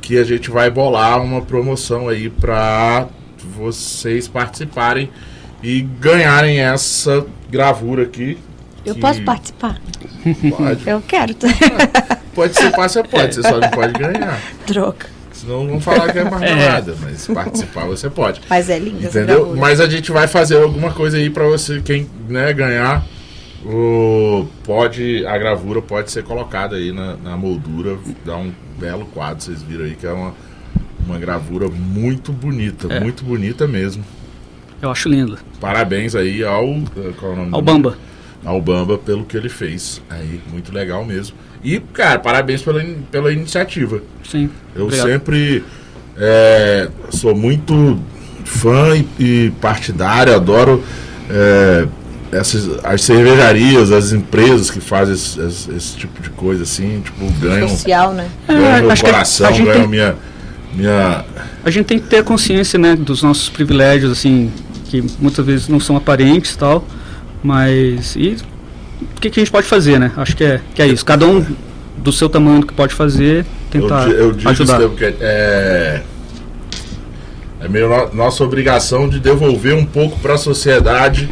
que 0.00 0.18
a 0.18 0.24
gente 0.24 0.50
vai 0.50 0.70
bolar 0.70 1.22
uma 1.22 1.42
promoção 1.42 2.08
aí 2.08 2.28
para 2.30 3.06
vocês 3.46 4.28
participarem 4.28 5.10
e 5.62 5.80
ganharem 5.80 6.60
essa 6.60 7.26
gravura 7.50 8.02
aqui. 8.04 8.38
Eu 8.84 8.94
que 8.94 9.00
posso 9.00 9.22
participar? 9.22 9.80
Pode. 10.56 10.88
Eu 10.88 11.02
quero. 11.06 11.34
Pode 12.34 12.54
ser, 12.54 12.70
você 12.70 13.02
pode, 13.02 13.34
você 13.34 13.42
só 13.42 13.58
não 13.58 13.68
pode 13.70 13.94
ganhar. 13.94 14.40
Troca. 14.64 15.08
Senão 15.32 15.66
vão 15.66 15.80
falar 15.80 16.12
que 16.12 16.18
é 16.20 16.24
mais 16.24 16.42
É. 16.42 16.54
nada, 16.54 16.96
mas 17.00 17.26
participar 17.26 17.86
você 17.86 18.08
pode. 18.08 18.40
Mas 18.48 18.70
é 18.70 18.78
linda 18.78 19.08
essa 19.08 19.18
Entendeu? 19.18 19.56
Mas 19.56 19.80
a 19.80 19.88
gente 19.88 20.12
vai 20.12 20.28
fazer 20.28 20.62
alguma 20.62 20.92
coisa 20.92 21.16
aí 21.16 21.30
pra 21.30 21.44
você, 21.44 21.80
quem 21.80 22.08
né, 22.28 22.52
ganhar, 22.52 23.04
o, 23.64 24.46
pode, 24.62 25.26
a 25.26 25.36
gravura 25.36 25.82
pode 25.82 26.12
ser 26.12 26.22
colocada 26.22 26.76
aí 26.76 26.92
na, 26.92 27.16
na 27.16 27.36
moldura, 27.36 27.98
dá 28.24 28.36
um 28.36 28.52
belo 28.78 29.06
quadro, 29.06 29.42
vocês 29.42 29.60
viram 29.62 29.84
aí 29.84 29.96
que 29.96 30.06
é 30.06 30.12
uma, 30.12 30.32
uma 31.08 31.18
gravura 31.18 31.68
muito 31.68 32.32
bonita, 32.32 32.86
É. 32.92 33.00
muito 33.00 33.24
bonita 33.24 33.66
mesmo. 33.66 34.04
Eu 34.80 34.90
acho 34.90 35.08
lindo. 35.08 35.38
Parabéns 35.60 36.14
aí 36.14 36.44
ao, 36.44 36.64
eh, 36.66 37.12
qual 37.18 37.32
é 37.32 37.34
o 37.34 37.36
nome 37.38 37.48
Ao 37.52 37.60
do- 37.60 37.64
Bamba. 37.64 37.98
ao 38.44 38.60
Bamba 38.60 38.98
pelo 38.98 39.24
que 39.24 39.36
ele 39.36 39.48
fez. 39.48 40.00
Aí, 40.08 40.40
muito 40.52 40.72
legal 40.72 41.04
mesmo. 41.04 41.34
E, 41.64 41.80
cara, 41.80 42.18
parabéns 42.20 42.62
pela, 42.62 42.84
pela 43.10 43.32
iniciativa. 43.32 44.00
Sim. 44.22 44.48
Eu 44.76 44.84
Obrigado. 44.84 45.06
sempre 45.08 45.64
é, 46.16 46.88
sou 47.10 47.34
muito 47.34 47.98
fã 48.44 48.96
e, 48.96 49.06
e 49.46 49.50
partidário, 49.60 50.34
adoro 50.34 50.82
é, 51.30 51.86
essas, 52.30 52.84
as 52.84 53.02
cervejarias, 53.02 53.90
as 53.90 54.12
empresas 54.12 54.70
que 54.70 54.80
fazem 54.80 55.14
esse, 55.14 55.40
esse- 55.40 55.70
esse 55.72 55.96
tipo 55.96 56.22
de 56.22 56.30
coisa 56.30 56.62
assim, 56.62 57.00
tipo, 57.04 57.28
ganham, 57.40 57.68
Social, 57.68 58.12
né? 58.14 58.28
ganham 58.46 58.64
É, 58.66 58.82
meu 58.82 58.96
coração, 58.96 59.50
ganham 59.52 59.72
tem- 59.80 59.88
minha, 59.88 60.14
minha. 60.78 61.24
A 61.64 61.70
gente 61.70 61.86
tem 61.86 61.98
que 61.98 62.06
ter 62.06 62.22
consciência, 62.24 62.78
né, 62.78 62.96
dos 62.96 63.22
nossos 63.22 63.48
privilégios, 63.48 64.10
assim, 64.12 64.50
que 64.86 65.04
muitas 65.20 65.44
vezes 65.44 65.68
não 65.68 65.78
são 65.80 65.96
aparentes 65.96 66.52
e 66.54 66.58
tal, 66.58 66.84
mas 67.42 68.14
e 68.16 68.36
o 69.16 69.20
que, 69.20 69.28
que 69.30 69.40
a 69.40 69.42
gente 69.42 69.52
pode 69.52 69.66
fazer, 69.66 69.98
né? 69.98 70.12
Acho 70.16 70.34
que 70.36 70.44
é, 70.44 70.60
que 70.74 70.80
é 70.82 70.86
isso. 70.86 71.04
Cada 71.04 71.26
um 71.26 71.44
do 71.98 72.12
seu 72.12 72.28
tamanho 72.28 72.64
que 72.66 72.72
pode 72.72 72.94
fazer, 72.94 73.44
Eu, 73.74 73.80
tentar 73.82 74.06
di- 74.06 74.12
eu 74.14 74.32
digo 74.32 74.50
ajudar. 74.50 74.78
isso 74.80 74.88
porque 74.90 75.14
é, 75.20 76.02
é 77.60 77.68
meio 77.68 77.88
no- 77.88 78.14
nossa 78.14 78.42
obrigação 78.44 79.08
de 79.08 79.18
devolver 79.20 79.74
um 79.74 79.84
pouco 79.84 80.18
para 80.20 80.34
a 80.34 80.38
sociedade 80.38 81.28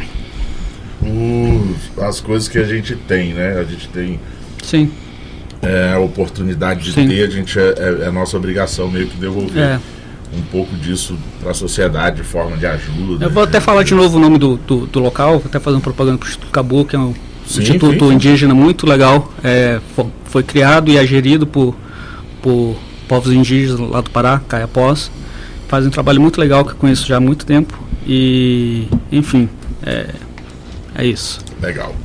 os- 1.01 2.03
as 2.03 2.19
coisas 2.19 2.47
que 2.47 2.57
a 2.57 2.63
gente 2.63 2.95
tem, 2.95 3.33
né? 3.33 3.57
A 3.59 3.63
gente 3.63 3.87
tem 3.89 4.19
Sim, 4.63 4.91
é, 5.61 5.93
a 5.93 5.99
oportunidade 5.99 6.83
de 6.83 6.93
Sim. 6.93 7.07
ter, 7.07 7.23
a 7.27 7.29
gente 7.29 7.57
é, 7.59 7.73
é- 7.77 8.07
é 8.07 8.11
nossa 8.11 8.37
obrigação 8.37 8.89
meio 8.89 9.07
que 9.07 9.17
devolver 9.17 9.63
é. 9.63 9.79
um 10.35 10.41
pouco 10.43 10.75
disso 10.75 11.17
para 11.41 11.51
a 11.51 11.53
sociedade 11.53 12.17
de 12.17 12.23
forma 12.23 12.57
de 12.57 12.65
ajuda. 12.65 13.25
Eu 13.25 13.29
vou 13.31 13.43
até 13.43 13.59
falar 13.59 13.83
de 13.83 13.93
novo 13.93 14.17
o 14.17 14.19
nome 14.19 14.37
do, 14.37 14.57
do, 14.57 14.85
do 14.85 14.99
local, 14.99 15.39
vou 15.39 15.43
até 15.47 15.59
fazer 15.59 15.75
uma 15.77 15.81
propaganda 15.81 16.17
para 16.17 16.25
o 16.25 16.29
Instituto 16.29 16.51
Cabo, 16.51 16.85
que 16.85 16.95
é 16.95 16.99
um 16.99 17.13
Sim, 17.45 17.61
instituto 17.61 17.99
sim, 18.05 18.09
sim. 18.09 18.15
indígena 18.15 18.53
muito 18.53 18.85
legal. 18.85 19.31
É, 19.43 19.79
fo- 19.95 20.11
foi 20.25 20.43
criado 20.43 20.91
e 20.91 20.97
é 20.97 21.05
gerido 21.07 21.47
por, 21.47 21.73
por 22.41 22.75
povos 23.07 23.31
indígenas 23.33 23.79
lá 23.79 24.01
do 24.01 24.09
Pará, 24.09 24.41
Caiapós. 24.47 25.09
Fazem 25.69 25.87
um 25.87 25.91
trabalho 25.91 26.19
muito 26.21 26.39
legal 26.41 26.65
que 26.65 26.71
eu 26.71 26.75
conheço 26.75 27.07
já 27.07 27.17
há 27.17 27.19
muito 27.21 27.45
tempo. 27.45 27.77
E, 28.05 28.87
enfim, 29.11 29.47
é, 29.85 30.07
é 30.95 31.05
isso. 31.05 31.39
Legal. 31.61 31.95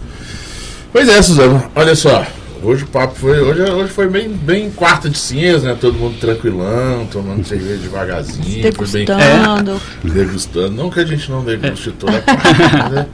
Pois 0.93 1.09
é, 1.09 1.21
Suzano, 1.23 1.63
olha 1.75 1.95
só. 1.97 2.25
Hoje 2.63 2.85
o 2.85 2.87
papo 2.87 3.15
foi. 3.19 3.41
Hoje, 3.41 3.63
hoje 3.63 3.93
foi 3.93 4.09
bem, 4.09 4.29
bem 4.29 4.71
quarta 4.71 5.11
de 5.11 5.19
cinza, 5.19 5.69
né? 5.69 5.77
Todo 5.81 5.95
mundo 5.99 6.17
tranquilão, 6.21 7.07
tomando 7.11 7.45
cerveja 7.45 7.77
devagarzinho. 7.79 8.45
Foi 8.75 8.87
bem 8.87 9.05
Degustando. 9.05 9.81
degustando. 10.05 10.71
Não 10.71 10.89
que 10.89 11.01
a 11.01 11.05
gente 11.05 11.29
não 11.31 11.43
deguste 11.45 11.91
toda 11.93 12.21
quarta, 12.21 12.43
mas 12.85 12.97
é, 12.99 13.07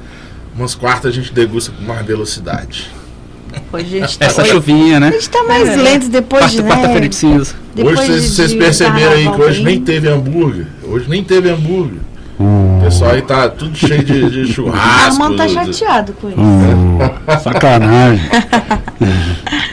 umas 0.54 0.74
quartas 0.74 1.10
a 1.10 1.14
gente 1.14 1.32
degusta 1.32 1.72
com 1.72 1.82
mais 1.82 2.04
velocidade. 2.06 2.90
Hoje 3.72 3.96
a 4.02 4.06
gente 4.06 4.18
tá, 4.18 4.26
Essa 4.26 4.44
chuvinha, 4.44 5.00
né? 5.00 5.08
a 5.08 5.12
gente 5.12 5.30
tá 5.30 5.42
mais 5.44 5.66
É. 5.68 5.76
lento 5.76 6.08
depois 6.10 6.42
Quarta- 6.42 6.56
de. 6.56 6.62
né, 6.62 6.68
Quarta-feira 6.70 7.08
de 7.08 7.14
cinza. 7.16 7.54
depois 7.74 7.98
hoje 7.98 8.08
vocês, 8.08 8.22
de- 8.22 8.28
vocês 8.36 8.54
perceberam 8.54 9.12
aí 9.12 9.30
que 9.30 9.40
hoje 9.40 9.62
nem 9.62 9.80
teve 9.80 10.08
hambúrguer. 10.08 10.66
Hoje 10.84 11.08
nem 11.08 11.24
teve 11.24 11.48
hambúrguer. 11.48 11.98
O 12.38 12.80
pessoal 12.84 13.10
aí 13.12 13.22
tá 13.22 13.48
tudo 13.48 13.76
cheio 13.76 14.04
de, 14.04 14.30
de 14.30 14.46
churrasco. 14.52 15.22
Armando 15.22 15.36
tá 15.36 15.48
chateado 15.48 16.12
com 16.14 16.28
isso. 16.28 16.38
Hum, 16.38 16.98
sacanagem. 17.42 18.28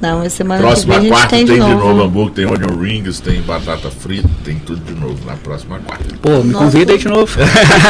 Não, 0.00 0.22
essa 0.22 0.36
semana 0.36 0.60
Próxima 0.60 0.94
que 0.94 1.00
vem 1.00 1.10
a 1.10 1.12
gente 1.12 1.12
quarta 1.12 1.36
tem, 1.36 1.46
tem, 1.46 1.54
de 1.56 1.60
novo. 1.60 2.02
hambúrguer, 2.02 2.34
tem 2.34 2.46
onion 2.46 2.78
rings, 2.80 3.18
tem 3.18 3.42
batata 3.42 3.90
frita, 3.90 4.28
tem 4.44 4.56
tudo 4.60 4.80
de 4.80 4.98
novo 4.98 5.18
na 5.26 5.34
próxima 5.34 5.80
quarta. 5.80 6.04
Pô, 6.22 6.42
me 6.44 6.52
Nossa. 6.52 6.64
convida 6.64 6.92
aí 6.92 6.98
de 6.98 7.08
novo. 7.08 7.36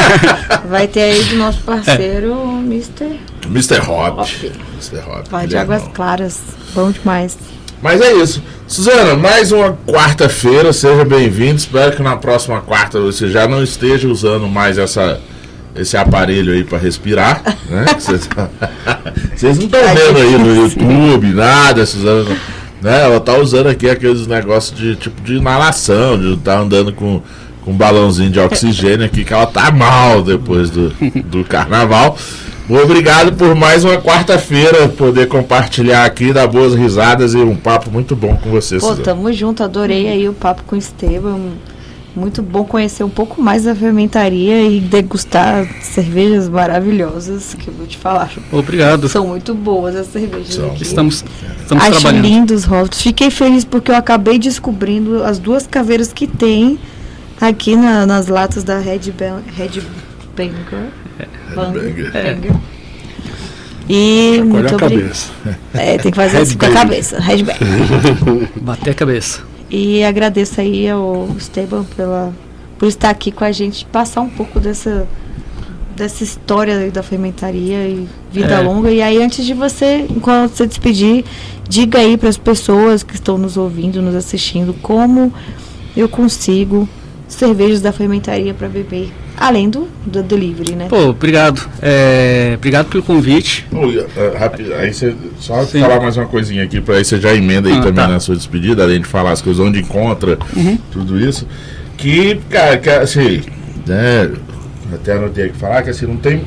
Vai 0.71 0.89
ter 0.89 1.03
aí 1.03 1.25
do 1.25 1.37
nosso 1.37 1.61
parceiro, 1.61 2.35
Mr. 2.61 3.21
Mr. 3.47 3.81
Hop. 3.87 4.21
Mr. 4.21 5.07
Hop. 5.07 5.29
Vai 5.31 5.47
de 5.47 5.57
é 5.57 5.61
Águas. 5.61 5.83
Claras. 5.93 6.41
Bom 6.75 6.91
demais. 6.91 7.37
Mas 7.83 8.01
é 8.01 8.13
isso. 8.13 8.43
Suzana, 8.67 9.15
mais 9.15 9.53
uma 9.53 9.77
quarta-feira, 9.87 10.73
seja 10.73 11.05
bem-vindo. 11.05 11.57
Espero 11.57 11.95
que 11.95 12.03
na 12.03 12.17
próxima 12.17 12.61
quarta 12.61 13.01
você 13.01 13.29
já 13.29 13.47
não 13.47 13.63
esteja 13.63 14.09
usando 14.09 14.49
mais 14.49 14.79
essa, 14.79 15.21
esse 15.77 15.97
aparelho 15.97 16.53
aí 16.53 16.65
para 16.65 16.79
respirar. 16.79 17.43
Né? 17.69 17.87
Vocês 19.35 19.59
não 19.59 19.67
estão 19.67 19.81
Tá 19.81 19.95
vendo 19.95 20.19
aí 20.19 20.39
no. 20.39 20.55
YouTube, 20.65 21.29
nada, 21.29 21.87
Suzana. 21.87 22.37
Né? 22.83 23.05
Ela 23.05 23.21
tá 23.21 23.37
usando 23.39 23.69
aqui 23.69 23.89
aqueles 23.89 24.27
negócios 24.27 24.77
de 24.77 24.97
tipo 24.97 25.21
de 25.23 25.37
inalação, 25.37 26.19
de 26.19 26.35
estar 26.35 26.59
andando 26.59 26.93
com, 26.93 27.23
com 27.65 27.71
um 27.71 27.77
balãozinho 27.77 28.31
de 28.31 28.41
oxigênio 28.41 29.07
aqui, 29.07 29.25
que 29.25 29.33
ela 29.33 29.47
tá 29.47 29.71
mal 29.71 30.23
depois 30.23 30.69
do, 30.69 30.91
do 31.25 31.45
carnaval. 31.45 32.19
Obrigado 32.69 33.33
por 33.35 33.55
mais 33.55 33.83
uma 33.83 33.97
quarta-feira 33.97 34.89
poder 34.89 35.27
compartilhar 35.27 36.05
aqui, 36.05 36.33
dar 36.35 36.47
boas 36.47 36.75
risadas 36.75 37.33
e 37.33 37.39
um 37.39 37.57
papo 37.57 37.91
muito 37.91 38.15
bom 38.15 38.37
com 38.37 38.51
você, 38.51 38.75
Pô, 38.79 38.89
Suzana. 38.89 39.05
tamo 39.05 39.33
junto, 39.33 39.63
adorei 39.63 40.07
aí 40.09 40.29
o 40.29 40.35
papo 40.35 40.63
com 40.67 40.77
o 40.77 40.79
Esteban. 40.79 41.39
Muito 42.15 42.43
bom 42.43 42.65
conhecer 42.65 43.05
um 43.05 43.09
pouco 43.09 43.41
mais 43.41 43.63
da 43.65 43.75
fermentaria 43.75 44.63
e 44.69 44.81
degustar 44.81 45.67
cervejas 45.83 46.49
maravilhosas, 46.49 47.55
que 47.55 47.69
eu 47.69 47.75
vou 47.75 47.87
te 47.87 47.97
falar. 47.97 48.31
Obrigado. 48.51 49.09
São 49.09 49.27
muito 49.29 49.55
boas 49.55 49.95
as 49.95 50.09
cervejas 50.09 50.55
São. 50.57 50.67
aqui. 50.67 50.83
Estamos, 50.83 51.25
estamos 51.61 51.85
Acho 51.85 52.01
trabalhando. 52.01 52.25
lindos 52.25 52.57
os 52.61 52.65
rótulos. 52.65 53.01
Fiquei 53.03 53.31
feliz 53.31 53.65
porque 53.65 53.93
eu 53.93 53.97
acabei 53.97 54.37
descobrindo 54.39 55.23
as 55.23 55.39
duas 55.39 55.67
caveiras 55.67 56.13
que 56.13 56.27
tem 56.27 56.79
aqui 57.41 57.77
na- 57.77 58.05
nas 58.05 58.27
latas 58.27 58.65
da 58.65 58.79
Red, 58.79 59.13
Bang, 59.17 59.43
Red 59.57 59.81
Banger. 60.37 60.89
Bang- 61.55 61.79
Banger. 61.79 62.13
Banger. 62.13 62.53
E 63.89 64.41
muito 64.45 64.57
a 64.73 64.77
obrigada. 64.77 64.79
cabeça. 64.79 65.31
É, 65.75 65.97
tem 65.99 66.11
que 66.13 66.17
fazer 66.17 66.39
assim 66.39 66.57
com 66.59 66.67
a 66.67 66.71
cabeça. 66.71 67.19
Red 67.21 67.43
Banger. 67.43 68.49
Bater 68.61 68.91
a 68.91 68.95
cabeça. 68.95 69.41
E 69.71 70.05
agradeço 70.05 70.61
aí 70.61 70.89
ao 70.89 71.29
Esteban 71.39 71.85
pela, 71.97 72.33
por 72.79 72.87
estar 72.87 73.11
aqui 73.11 73.31
com 73.33 73.45
a 73.45 73.53
gente, 73.53 73.85
passar 73.87 74.21
um 74.23 74.29
pouco 74.29 74.61
dessa, 74.61 75.07
dessa 75.97 76.23
história 76.23 76.91
da 76.91 77.03
fermentaria 77.03 77.87
e 77.89 78.07
vida 78.31 78.55
É. 78.55 78.61
longa. 78.61 78.91
E 78.91 79.01
aí, 79.01 79.23
antes 79.23 79.45
de 79.45 79.55
você, 79.55 80.07
enquanto 80.11 80.53
você 80.55 80.67
despedir, 80.67 81.25
diga 81.69 81.99
aí 81.99 82.17
para 82.19 82.29
as 82.29 82.37
pessoas 82.39 83.03
que 83.03 83.15
estão 83.15 83.39
nos 83.39 83.57
ouvindo, 83.57 84.03
nos 84.03 84.15
assistindo, 84.15 84.75
como 84.83 85.33
eu 85.97 86.09
consigo 86.09 86.87
cervejas 87.29 87.81
da 87.81 87.93
fermentaria 87.93 88.53
para 88.55 88.69
beber, 88.69 89.13
além 89.37 89.69
do, 89.69 89.87
do 90.07 90.23
delivery, 90.23 90.75
né? 90.75 90.87
Pô, 90.89 91.09
obrigado. 91.11 91.69
É, 91.81 92.53
obrigado 92.57 92.87
pelo 92.89 93.03
convite. 93.03 93.67
Eh, 93.73 94.37
rápido, 94.39 94.73
aí 94.75 94.93
você 94.93 95.15
só 95.39 95.63
Sim. 95.65 95.81
falar 95.81 96.01
mais 96.01 96.17
uma 96.17 96.27
coisinha 96.27 96.65
aqui 96.65 96.81
para 96.81 96.97
aí 96.97 97.05
você 97.05 97.21
já 97.21 97.35
emenda 97.35 97.69
aí 97.69 97.77
Ah, 97.77 97.83
também 97.83 98.05
tá. 98.05 98.09
na 98.09 98.19
sua 98.21 98.35
despedida, 98.35 98.83
além 98.83 99.01
de 99.01 99.07
falar 99.07 99.33
as 99.33 99.43
coisas 99.43 99.65
onde 99.65 99.79
encontra 99.81 100.39
Uhum. 100.57 100.79
tudo 100.91 101.21
isso. 101.21 101.47
Que, 101.97 102.41
cara, 102.49 102.79
que, 102.79 102.89
assim, 102.89 103.43
né, 103.87 104.31
até 104.95 105.13
anotei 105.13 105.47
aqui 105.47 105.57
falar 105.59 105.83
que 105.83 105.91
assim, 105.91 106.07
não 106.07 106.17
tem. 106.17 106.43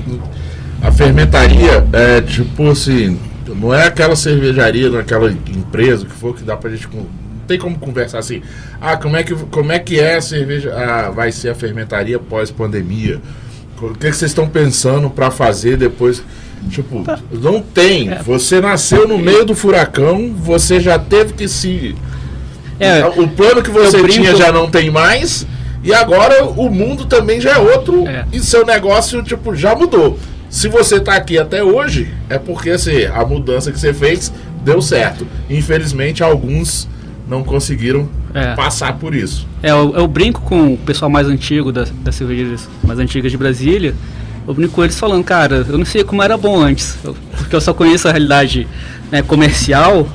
A 0.82 0.92
fermentaria 0.92 1.86
é 1.94 2.22
tipo 2.22 2.68
assim, 2.70 3.20
não 3.60 3.72
é 3.74 3.86
aquela 3.86 4.16
cervejaria, 4.16 4.90
naquela 4.90 5.30
empresa 5.32 6.06
que 6.06 6.12
for 6.14 6.36
que 6.36 6.44
dá 6.44 6.58
pra 6.58 6.70
gente. 6.72 6.88
Tem 7.52 7.60
como 7.60 7.78
conversar 7.78 8.20
assim. 8.20 8.42
Ah, 8.80 8.96
como 8.96 9.18
é 9.18 9.24
que, 9.24 9.36
como 9.36 9.72
é, 9.72 9.80
que 9.80 10.00
é 10.00 10.16
a 10.16 10.22
cerveja. 10.22 10.74
ah, 10.74 11.10
vai 11.10 11.32
ser 11.32 11.50
a 11.50 11.56
fermentaria 11.56 12.18
pós-pandemia? 12.18 13.22
O 13.82 13.94
que, 13.94 14.10
que 14.10 14.16
vocês 14.16 14.32
estão 14.32 14.48
pensando 14.48 15.10
para 15.10 15.32
fazer 15.32 15.76
depois? 15.76 16.24
Tipo, 16.70 17.04
não 17.32 17.62
tem. 17.62 18.10
É. 18.10 18.22
Você 18.24 18.62
nasceu 18.62 19.08
no 19.08 19.18
meio 19.18 19.44
do 19.44 19.56
furacão, 19.56 20.34
você 20.34 20.80
já 20.80 20.98
teve 21.00 21.34
que 21.34 21.48
se. 21.48 21.96
É, 22.80 23.06
o 23.06 23.28
plano 23.28 23.62
que 23.62 23.70
você 23.70 24.08
tinha 24.08 24.36
já 24.36 24.52
não 24.52 24.70
tem 24.70 24.90
mais. 24.90 25.46
E 25.84 25.94
agora 25.94 26.46
o 26.46 26.70
mundo 26.70 27.06
também 27.06 27.42
já 27.42 27.54
é 27.54 27.58
outro. 27.58 28.08
É. 28.08 28.26
E 28.32 28.40
seu 28.40 28.64
negócio, 28.66 29.24
tipo, 29.24 29.56
já 29.56 29.76
mudou. 29.76 30.18
Se 30.50 30.68
você 30.68 31.00
tá 31.00 31.16
aqui 31.16 31.40
até 31.40 31.64
hoje, 31.64 32.14
é 32.30 32.38
porque 32.38 32.70
assim, 32.70 33.06
a 33.06 33.26
mudança 33.26 33.72
que 33.72 33.80
você 33.80 33.94
fez 33.94 34.32
deu 34.64 34.82
certo. 34.82 35.28
Infelizmente, 35.50 36.24
alguns 36.24 36.88
não 37.32 37.44
conseguiram 37.46 38.10
É. 38.34 38.54
passar 38.56 38.94
por 39.00 39.16
isso. 39.16 39.48
É, 39.64 39.72
eu, 39.72 39.94
eu 39.96 40.06
brinco 40.08 40.42
com 40.42 40.74
o 40.74 40.78
pessoal 40.78 41.10
mais 41.10 41.28
antigo 41.28 41.72
das, 41.72 41.90
das 41.90 42.14
cervejarias 42.16 42.68
mais 42.84 43.00
antigas 43.00 43.32
de 43.32 43.38
Brasília. 43.38 43.96
Eu 44.46 44.54
brinco 44.54 44.74
com 44.74 44.84
eles 44.84 45.00
falando, 45.00 45.24
cara, 45.24 45.66
eu 45.70 45.78
não 45.78 45.86
sei 45.86 46.04
como 46.04 46.22
era 46.22 46.36
bom 46.38 46.60
antes, 46.60 46.98
eu- 47.04 47.16
porque 47.38 47.56
eu 47.56 47.62
só 47.62 47.74
conheço 47.74 48.08
a 48.08 48.12
realidade 48.12 48.68
né, 49.10 49.22
comercial 49.22 50.08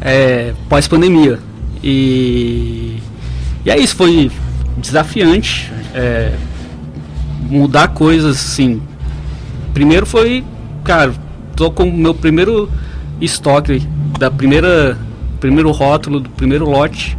é, 0.00 0.54
pós-pandemia. 0.68 1.38
E, 1.82 2.96
e 3.66 3.70
é 3.70 3.78
isso, 3.78 3.94
foi 3.94 4.30
desafiante 4.78 5.70
é, 5.94 6.32
mudar 7.50 7.88
coisas 7.88 8.36
assim. 8.36 8.80
Primeiro 9.74 10.06
foi, 10.06 10.42
cara, 10.84 11.12
tô 11.54 11.70
com 11.70 11.84
o 11.84 11.92
meu 11.92 12.14
primeiro 12.14 12.70
estoque 13.20 13.86
da 14.18 14.30
primeira 14.30 14.96
primeiro 15.42 15.72
rótulo 15.72 16.20
do 16.20 16.30
primeiro 16.30 16.64
lote 16.70 17.18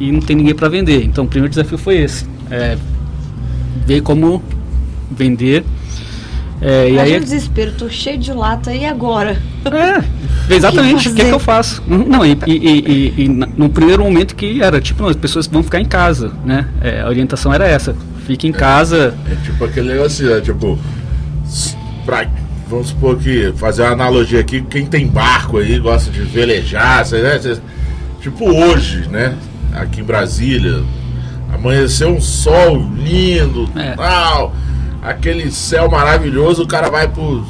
e 0.00 0.10
não 0.10 0.20
tem 0.20 0.34
ninguém 0.34 0.54
para 0.54 0.68
vender. 0.68 1.04
Então 1.04 1.24
o 1.24 1.28
primeiro 1.28 1.48
desafio 1.48 1.78
foi 1.78 1.98
esse, 1.98 2.26
é, 2.50 2.76
ver 3.86 4.00
como 4.02 4.42
vender. 5.10 5.64
É, 6.60 6.90
e 6.90 6.98
aí 6.98 7.16
o 7.16 7.20
desespero, 7.20 7.72
tô 7.72 7.88
cheio 7.88 8.18
de 8.18 8.32
lata, 8.32 8.74
e 8.74 8.84
agora? 8.84 9.40
é, 9.64 10.04
exatamente, 10.54 11.08
o 11.08 11.14
que, 11.14 11.22
é 11.22 11.24
que 11.26 11.30
eu 11.30 11.38
faço? 11.38 11.82
Uhum, 11.88 12.04
Não, 12.06 12.26
e, 12.26 12.36
e- 12.46 12.50
e- 12.52 13.14
e- 13.16 13.24
e 13.24 13.28
no 13.28 13.70
primeiro 13.70 14.02
momento 14.02 14.34
que 14.34 14.60
era, 14.60 14.78
tipo, 14.80 15.00
não, 15.02 15.08
as 15.08 15.16
pessoas 15.16 15.46
vão 15.46 15.62
ficar 15.62 15.80
em 15.80 15.86
casa, 15.86 16.32
né? 16.44 16.68
É, 16.82 17.00
a 17.00 17.08
orientação 17.08 17.54
era 17.54 17.66
essa, 17.66 17.94
fique 18.26 18.46
em 18.46 18.52
casa. 18.52 19.14
É 19.30 19.36
tipo 19.42 19.64
aquele 19.64 19.88
negócio, 19.92 20.28
né? 20.28 20.40
tipo, 20.42 20.78
pra, 22.04 22.26
vamos 22.70 22.88
supor 22.88 23.18
que, 23.18 23.52
fazer 23.56 23.82
uma 23.82 23.90
analogia 23.90 24.40
aqui, 24.40 24.62
quem 24.62 24.86
tem 24.86 25.06
barco 25.08 25.58
aí, 25.58 25.78
gosta 25.80 26.10
de 26.10 26.20
velejar, 26.20 27.04
né, 27.10 27.40
tipo 28.22 28.44
hoje, 28.48 29.08
né, 29.08 29.34
aqui 29.74 30.00
em 30.00 30.04
Brasília, 30.04 30.82
amanheceu 31.52 32.10
um 32.10 32.20
sol 32.20 32.76
lindo, 32.96 33.68
É. 33.74 33.94
tal, 33.96 34.54
aquele 35.02 35.50
céu 35.50 35.90
maravilhoso, 35.90 36.62
o 36.62 36.66
cara 36.66 36.88
vai 36.88 37.08
pro, 37.08 37.44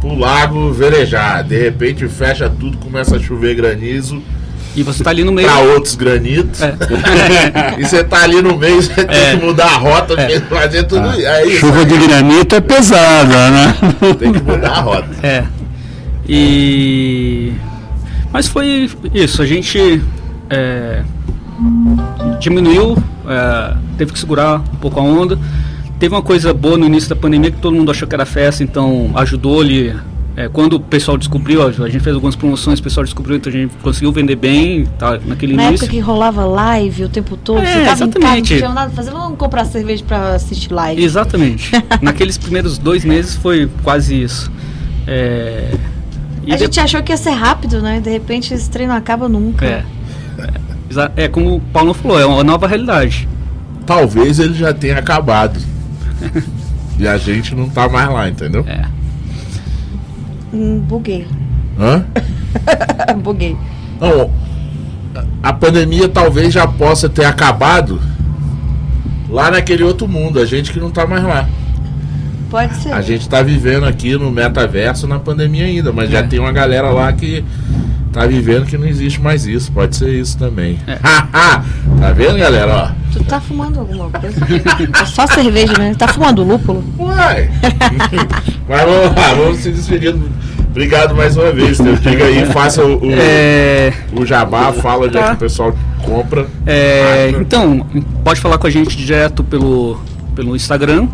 pro 0.00 0.14
lago 0.14 0.70
velejar, 0.72 1.42
de 1.42 1.58
repente 1.58 2.06
fecha 2.06 2.48
tudo, 2.50 2.76
começa 2.76 3.16
a 3.16 3.20
chover 3.20 3.54
granizo, 3.54 4.22
E 4.76 4.82
você 4.82 5.04
tá 5.04 5.10
ali 5.10 5.22
no 5.24 5.30
meio. 5.32 5.46
pra 5.48 5.58
outros 5.60 5.94
granitos, 5.94 6.60
É. 6.62 6.74
e 7.78 7.84
você 7.84 8.02
tá 8.02 8.22
ali 8.24 8.42
no 8.42 8.56
meio, 8.56 8.82
você 8.82 9.00
É. 9.00 9.04
tem 9.04 9.38
que 9.38 9.46
mudar 9.46 9.66
a 9.66 9.76
rota, 9.76 10.16
fazer 10.48 10.82
tudo, 10.84 11.08
é 11.10 11.46
isso. 11.46 11.58
Chuva 11.60 11.84
de 11.84 11.96
granito 11.98 12.54
é 12.56 12.60
pesada, 12.60 13.50
né? 13.50 13.74
Tem 14.18 14.32
que 14.32 14.42
mudar 14.42 14.70
a 14.70 14.80
rota. 14.80 15.08
É. 15.22 15.44
E. 16.28 17.52
Mas 18.32 18.48
foi 18.48 18.90
isso, 19.12 19.40
a 19.42 19.46
gente 19.46 20.02
é, 20.50 21.02
diminuiu, 22.40 22.96
é, 23.28 23.74
teve 23.96 24.12
que 24.12 24.18
segurar 24.18 24.56
um 24.56 24.76
pouco 24.80 24.98
a 24.98 25.02
onda. 25.02 25.38
Teve 26.00 26.14
uma 26.14 26.22
coisa 26.22 26.52
boa 26.52 26.76
no 26.76 26.84
início 26.84 27.08
da 27.08 27.14
pandemia 27.16 27.50
que 27.52 27.58
todo 27.58 27.74
mundo 27.76 27.90
achou 27.92 28.08
que 28.08 28.14
era 28.14 28.26
festa, 28.26 28.64
então 28.64 29.12
ajudou 29.14 29.60
ali. 29.60 29.94
É, 30.36 30.48
quando 30.48 30.74
o 30.74 30.80
pessoal 30.80 31.16
descobriu, 31.16 31.60
ó, 31.62 31.68
a 31.68 31.88
gente 31.88 32.00
fez 32.00 32.14
algumas 32.14 32.34
promoções, 32.34 32.78
o 32.80 32.82
pessoal 32.82 33.04
descobriu, 33.04 33.36
então 33.36 33.52
a 33.52 33.56
gente 33.56 33.72
conseguiu 33.82 34.10
vender 34.12 34.34
bem 34.36 34.84
tá, 34.98 35.18
naquele 35.24 35.54
Na 35.54 35.64
início. 35.68 35.84
época 35.84 35.90
que 35.96 36.00
rolava 36.00 36.44
live 36.44 37.04
o 37.04 37.08
tempo 37.08 37.36
todo, 37.36 37.60
É, 37.60 37.66
você 37.66 37.72
tava 37.72 37.80
em 37.80 37.84
casa, 37.84 38.00
não 38.04 38.08
exatamente. 38.10 38.56
tinha 38.56 38.68
nada 38.68 38.90
fazer, 38.92 39.10
vamos 39.12 39.38
comprar 39.38 39.64
cerveja 39.64 40.02
pra 40.06 40.34
assistir 40.34 40.72
live. 40.72 41.02
Exatamente. 41.02 41.70
Naqueles 42.02 42.36
primeiros 42.36 42.78
dois 42.78 43.04
meses 43.04 43.36
foi 43.36 43.70
quase 43.84 44.20
isso. 44.22 44.50
É, 45.06 45.72
E 46.44 46.52
A 46.52 46.56
de- 46.56 46.64
gente 46.64 46.80
achou 46.80 47.02
que 47.02 47.12
ia 47.12 47.16
ser 47.16 47.30
rápido, 47.30 47.80
né? 47.80 48.00
De 48.00 48.10
repente 48.10 48.52
esse 48.52 48.68
treino 48.68 48.92
não 48.92 48.98
acaba 48.98 49.28
nunca. 49.28 49.64
É. 49.64 49.84
É, 51.16 51.24
é 51.24 51.28
como 51.28 51.56
o 51.56 51.60
Paulo 51.60 51.94
falou, 51.94 52.20
é 52.20 52.26
uma 52.26 52.42
nova 52.44 52.66
realidade. 52.66 53.28
Talvez 53.86 54.38
ele 54.38 54.54
já 54.54 54.72
tenha 54.74 54.98
acabado. 54.98 55.58
e 56.98 57.06
a 57.06 57.16
gente 57.18 57.54
não 57.54 57.68
tá 57.68 57.88
mais 57.88 58.08
lá, 58.10 58.28
entendeu? 58.28 58.64
É. 58.66 58.84
Hum, 60.54 60.78
buguei. 60.78 61.26
Hã? 61.78 62.04
buguei. 63.20 63.56
Não, 64.00 64.30
a 65.42 65.52
pandemia 65.52 66.08
talvez 66.08 66.54
já 66.54 66.66
possa 66.66 67.08
ter 67.08 67.24
acabado 67.24 68.00
lá 69.28 69.50
naquele 69.50 69.82
outro 69.82 70.06
mundo, 70.06 70.38
a 70.38 70.46
gente 70.46 70.72
que 70.72 70.78
não 70.78 70.92
tá 70.92 71.06
mais 71.06 71.24
lá. 71.24 71.48
Pode 72.54 72.76
ser. 72.76 72.92
A 72.92 73.00
gente 73.00 73.28
tá 73.28 73.42
vivendo 73.42 73.84
aqui 73.84 74.16
no 74.16 74.30
metaverso 74.30 75.08
na 75.08 75.18
pandemia 75.18 75.64
ainda, 75.64 75.92
mas 75.92 76.08
já 76.08 76.20
É. 76.20 76.22
tem 76.22 76.38
uma 76.38 76.52
galera 76.52 76.88
lá 76.90 77.12
que 77.12 77.44
tá 78.12 78.24
vivendo 78.26 78.64
que 78.64 78.78
não 78.78 78.86
existe 78.86 79.20
mais 79.20 79.44
isso. 79.44 79.72
Pode 79.72 79.96
ser 79.96 80.10
isso 80.10 80.38
também. 80.38 80.78
É. 80.86 80.94
tá 81.98 82.12
vendo, 82.14 82.38
galera? 82.38 82.94
Tu 83.12 83.24
tá 83.24 83.40
fumando 83.40 83.80
alguma 83.80 84.08
coisa? 84.08 84.36
é 85.02 85.04
só 85.04 85.26
cerveja, 85.26 85.72
né? 85.76 85.96
Tá 85.98 86.06
fumando 86.06 86.44
lúpulo? 86.44 86.84
Ó, 86.96 87.06
uai. 87.06 87.50
mas 88.68 88.82
vamos 88.82 89.16
lá, 89.16 89.34
vamos 89.34 89.58
se 89.58 89.72
despedir. 89.72 90.14
Obrigado 90.70 91.12
mais 91.16 91.36
uma 91.36 91.50
vez. 91.50 91.78
Deus. 91.78 92.00
Diga 92.00 92.24
aí, 92.24 92.46
faça 92.46 92.84
o, 92.84 93.04
o, 93.04 93.10
É, 93.12 93.92
o 94.12 94.24
jabá, 94.24 94.72
fala 94.72 95.06
onde 95.06 95.16
é 95.16 95.20
Tá. 95.20 95.28
que 95.30 95.34
o 95.34 95.38
pessoal 95.38 95.74
compra. 96.04 96.46
é, 96.64 97.30
então, 97.30 97.84
pode 98.22 98.40
falar 98.40 98.58
com 98.58 98.66
a 98.68 98.70
gente 98.70 98.96
direto 98.96 99.42
pelo, 99.42 99.98
pelo 100.36 100.54
Instagram, 100.54 101.08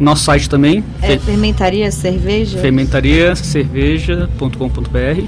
nosso 0.00 0.24
site 0.24 0.48
também, 0.48 0.82
É 1.00 1.06
fe- 1.08 1.18
fermentaria, 1.18 1.90
cerveja? 1.90 2.58
fermentariacerveja.com.br 2.58 5.22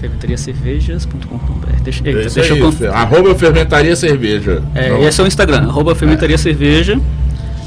fermentariacervejas.com.br 0.00 1.82
Deixa, 1.82 2.04
É 2.04 2.08
eita, 2.08 2.20
isso 2.22 2.34
deixa 2.36 2.54
eu 2.54 2.64
conf- 2.64 2.82
arroba 2.84 3.34
fermentaria 3.34 3.96
cerveja. 3.96 4.62
É, 4.74 4.90
Não- 4.90 5.02
esse 5.08 5.20
é 5.20 5.24
o 5.24 5.26
Instagram, 5.26 5.62
arroba 5.68 5.94
fermentaria 5.94 6.38
cerveja. 6.38 7.00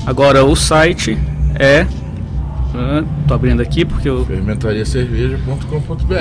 Agora 0.05 0.43
o 0.45 0.55
site 0.55 1.17
é. 1.59 1.85
ah, 2.73 3.03
tô 3.27 3.33
abrindo 3.33 3.61
aqui 3.61 3.83
porque 3.85 4.07
eu. 4.09 4.25
fermentariacerveja.com.br 4.25 6.15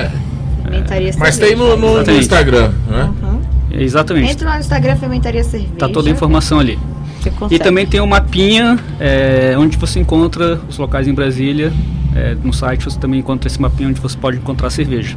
Fermentaria 0.62 1.12
Mas 1.18 1.38
tem 1.38 1.54
no, 1.56 1.76
no- 1.76 2.02
no. 2.02 2.12
Instagram, 2.12 2.70
né? 2.88 3.10
Uhum. 3.22 3.40
Exatamente. 3.72 4.32
Entra 4.32 4.48
lá 4.48 4.54
no 4.56 4.60
Instagram 4.60 4.96
Fermentaria 4.96 5.44
Cerveja. 5.44 5.72
Tá 5.78 5.88
toda 5.88 6.08
a 6.08 6.12
informação 6.12 6.58
ali. 6.58 6.76
E 7.50 7.58
também 7.58 7.86
tem 7.86 8.00
um 8.00 8.06
mapinha 8.06 8.78
é, 8.98 9.54
onde 9.58 9.76
você 9.76 9.98
encontra 10.00 10.60
os 10.68 10.78
locais 10.78 11.06
em 11.08 11.14
Brasília. 11.14 11.72
É, 12.14 12.36
no 12.42 12.52
site 12.52 12.84
você 12.84 12.98
também 12.98 13.20
encontra 13.20 13.46
esse 13.48 13.60
mapinha 13.60 13.88
onde 13.88 14.00
você 14.00 14.16
pode 14.16 14.36
encontrar 14.38 14.70
cerveja. 14.70 15.16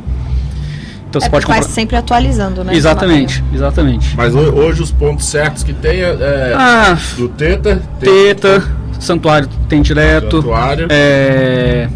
Então 1.10 1.20
É, 1.20 1.26
você 1.26 1.30
pode 1.30 1.46
comprar. 1.46 1.64
sempre 1.64 1.96
atualizando, 1.96 2.64
né? 2.64 2.76
Exatamente, 2.76 3.44
exatamente. 3.54 4.16
Mas 4.18 4.34
ho- 4.36 4.40
hoje 4.56 4.82
os 4.82 4.92
pontos 4.92 5.26
certos 5.26 5.64
que 5.64 5.74
tem 5.74 6.02
é, 6.02 6.10
é 6.10 6.54
Ah, 6.56 6.98
do 7.18 7.30
Teta, 7.30 7.82
tem 8.00 8.14
teta, 8.28 8.64
santuário 9.00 9.48
tem 9.70 9.82
direto. 9.82 10.38
Santuário. 10.38 10.88
É, 10.90 11.88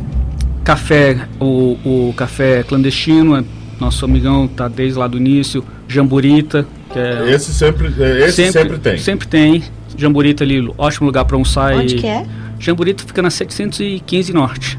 café, 0.64 1.18
o, 1.40 1.78
o 2.10 2.14
café 2.16 2.64
clandestino, 2.64 3.38
é 3.38 3.44
nosso 3.80 4.06
amigão 4.06 4.48
tá 4.48 4.68
desde 4.68 4.98
lá 5.00 5.08
do 5.08 5.18
início. 5.18 5.64
Jamburita, 5.88 6.68
que 6.92 7.00
é 7.00 7.32
Esse 7.32 7.54
sempre, 7.54 7.94
é, 7.98 8.26
esse 8.28 8.52
sempre, 8.52 8.78
tem. 8.78 8.98
Sempre 8.98 9.28
tem. 9.28 9.64
Jamburita 9.98 10.44
ali, 10.44 10.72
ótimo 10.78 11.08
lugar 11.08 11.26
para 11.26 11.36
almoçar. 11.36 11.74
Onde 11.76 11.96
e- 11.96 12.00
que 12.00 12.08
é? 12.08 12.26
Jamburita 12.60 13.04
fica 13.06 13.22
na 13.22 13.30
715 13.30 14.32
Norte. 14.34 14.78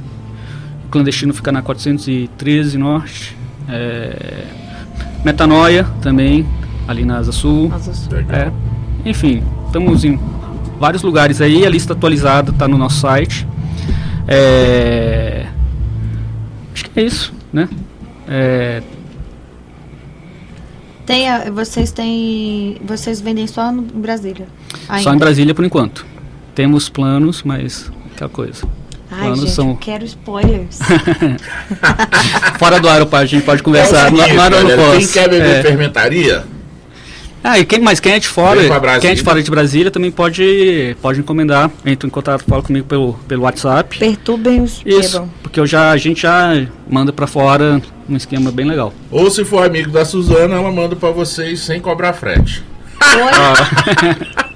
O 0.87 0.89
clandestino 0.91 1.35
fica 1.35 1.51
na 1.53 1.61
413 1.61 2.79
Norte. 2.79 3.37
É, 3.69 4.45
Metanoia 5.25 5.85
também, 6.01 6.47
ali 6.87 7.05
na 7.05 7.19
Asa 7.19 7.33
Sul. 7.33 7.71
Asa 7.75 7.93
Sul. 7.93 8.19
É, 8.31 8.51
enfim, 9.05 9.43
estamos 9.67 10.05
em 10.05 10.19
vários 10.79 11.03
lugares 11.03 11.41
aí. 11.41 11.67
A 11.67 11.71
lista 11.71 11.93
atualizada 11.93 12.51
está 12.51 12.67
no 12.69 12.79
nosso 12.79 13.01
site. 13.01 13.47
É, 14.27 15.47
acho 16.73 16.85
que 16.91 17.01
é 17.01 17.03
isso, 17.03 17.33
né? 17.53 17.69
É, 18.29 18.83
Tem, 21.07 21.29
a- 21.29 21.51
vocês 21.51 21.91
têm. 21.91 22.77
Vocês 22.87 23.21
vendem 23.21 23.47
só 23.47 23.73
no 23.73 23.81
Brasília. 23.83 24.47
Só 24.87 24.93
Ainda. 24.95 25.15
em 25.15 25.19
Brasília 25.19 25.55
por 25.55 25.65
enquanto. 25.65 26.05
Temos 26.55 26.89
planos, 26.89 27.43
mas 27.43 27.91
aquela 28.15 28.31
coisa. 28.31 28.65
Ai, 29.11 29.21
planos 29.23 29.41
gente, 29.41 29.51
são- 29.53 29.71
eu 29.71 29.77
quero 29.77 30.05
spoilers. 30.05 30.79
Fora 32.59 32.81
do 32.81 32.89
aeroporto 32.89 33.23
a 33.25 33.27
gente 33.27 33.45
pode 33.45 33.63
conversar. 33.63 34.07
É 34.07 34.09
o 34.09 34.11
no, 34.13 34.19
no 34.19 34.27
galera, 34.35 34.57
aeroporto. 34.57 34.99
quem 34.99 35.07
quer 35.09 35.29
beber 35.29 35.57
É. 35.57 35.63
fermentaria, 35.63 36.45
Ah, 37.43 37.59
e 37.59 37.65
quem, 37.65 37.79
mas 37.81 38.01
quem 38.01 38.13
é 38.13 38.19
de 38.19 38.27
fora, 38.29 38.61
quem 39.01 39.11
é 39.11 39.15
de 39.15 39.23
fora 39.23 39.41
de 39.41 39.49
Brasília 39.51 39.91
também 39.93 40.11
pode, 40.11 40.97
pode 41.01 41.21
encomendar. 41.21 41.71
Entra 41.87 42.07
em 42.07 42.11
contato, 42.11 42.45
fala 42.47 42.63
comigo 42.63 42.85
pelo, 42.87 43.15
pelo 43.29 43.45
WhatsApp. 43.45 43.97
Perturbem 43.99 44.61
os 44.61 44.83
Isso, 44.85 45.13
bebam. 45.13 45.31
porque 45.43 45.61
eu 45.61 45.67
já, 45.67 45.91
a 45.93 45.97
gente 45.97 46.23
já 46.23 46.67
manda 46.91 47.13
pra 47.13 47.27
fora 47.29 47.81
um 48.09 48.17
esquema 48.17 48.51
bem 48.51 48.67
legal. 48.67 48.93
ou 49.11 49.31
se 49.31 49.45
for 49.45 49.65
amigo 49.65 49.91
da 49.91 50.05
Suzana, 50.05 50.57
ela 50.57 50.71
manda 50.73 50.97
pra 50.97 51.11
vocês 51.11 51.61
sem 51.61 51.81
cobrar 51.81 52.13
frete. 52.13 52.63
Oi? 53.01 54.39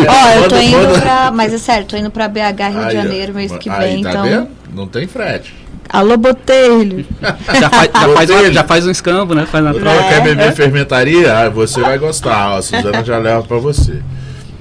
Ó, 0.08 0.30
eu 0.42 0.48
tô 0.48 0.56
indo 0.58 0.76
manda- 0.78 1.00
pra. 1.00 1.30
Mas 1.30 1.52
é 1.54 1.58
sério, 1.58 1.86
tô 1.86 1.96
indo 1.96 2.10
pra 2.10 2.28
BH 2.28 2.68
Rio 2.70 2.80
Aí, 2.80 2.86
de. 2.88 2.92
Janeiro 2.94 3.34
mês 3.34 3.52
que 3.56 3.68
Aí, 3.70 3.94
vem, 3.94 4.02
tá 4.02 4.10
então. 4.10 4.22
vendo? 4.24 4.48
Não 4.74 4.86
tem 4.86 5.06
frete. 5.06 5.54
Alô, 5.88 6.16
Botelho. 6.16 7.04
Já, 7.22 7.68
faz, 7.70 7.90
já, 7.92 8.08
faz, 8.14 8.30
Botelho. 8.30 8.52
já 8.52 8.64
faz 8.64 8.86
um 8.86 8.90
escambo, 8.90 9.34
né? 9.34 9.46
Faz 9.46 9.62
na 9.64 9.72
troca. 9.74 10.02
quer 10.08 10.22
beber 10.22 10.52
fermentaria? 10.52 11.32
Ah, 11.38 11.48
você 11.50 11.80
vai 11.80 11.98
gostar. 11.98 12.52
ó, 12.52 12.56
A 12.58 12.62
Suzana 12.62 13.04
já 13.04 13.18
leva 13.18 13.42
pra 13.42 13.58
você. 13.58 14.00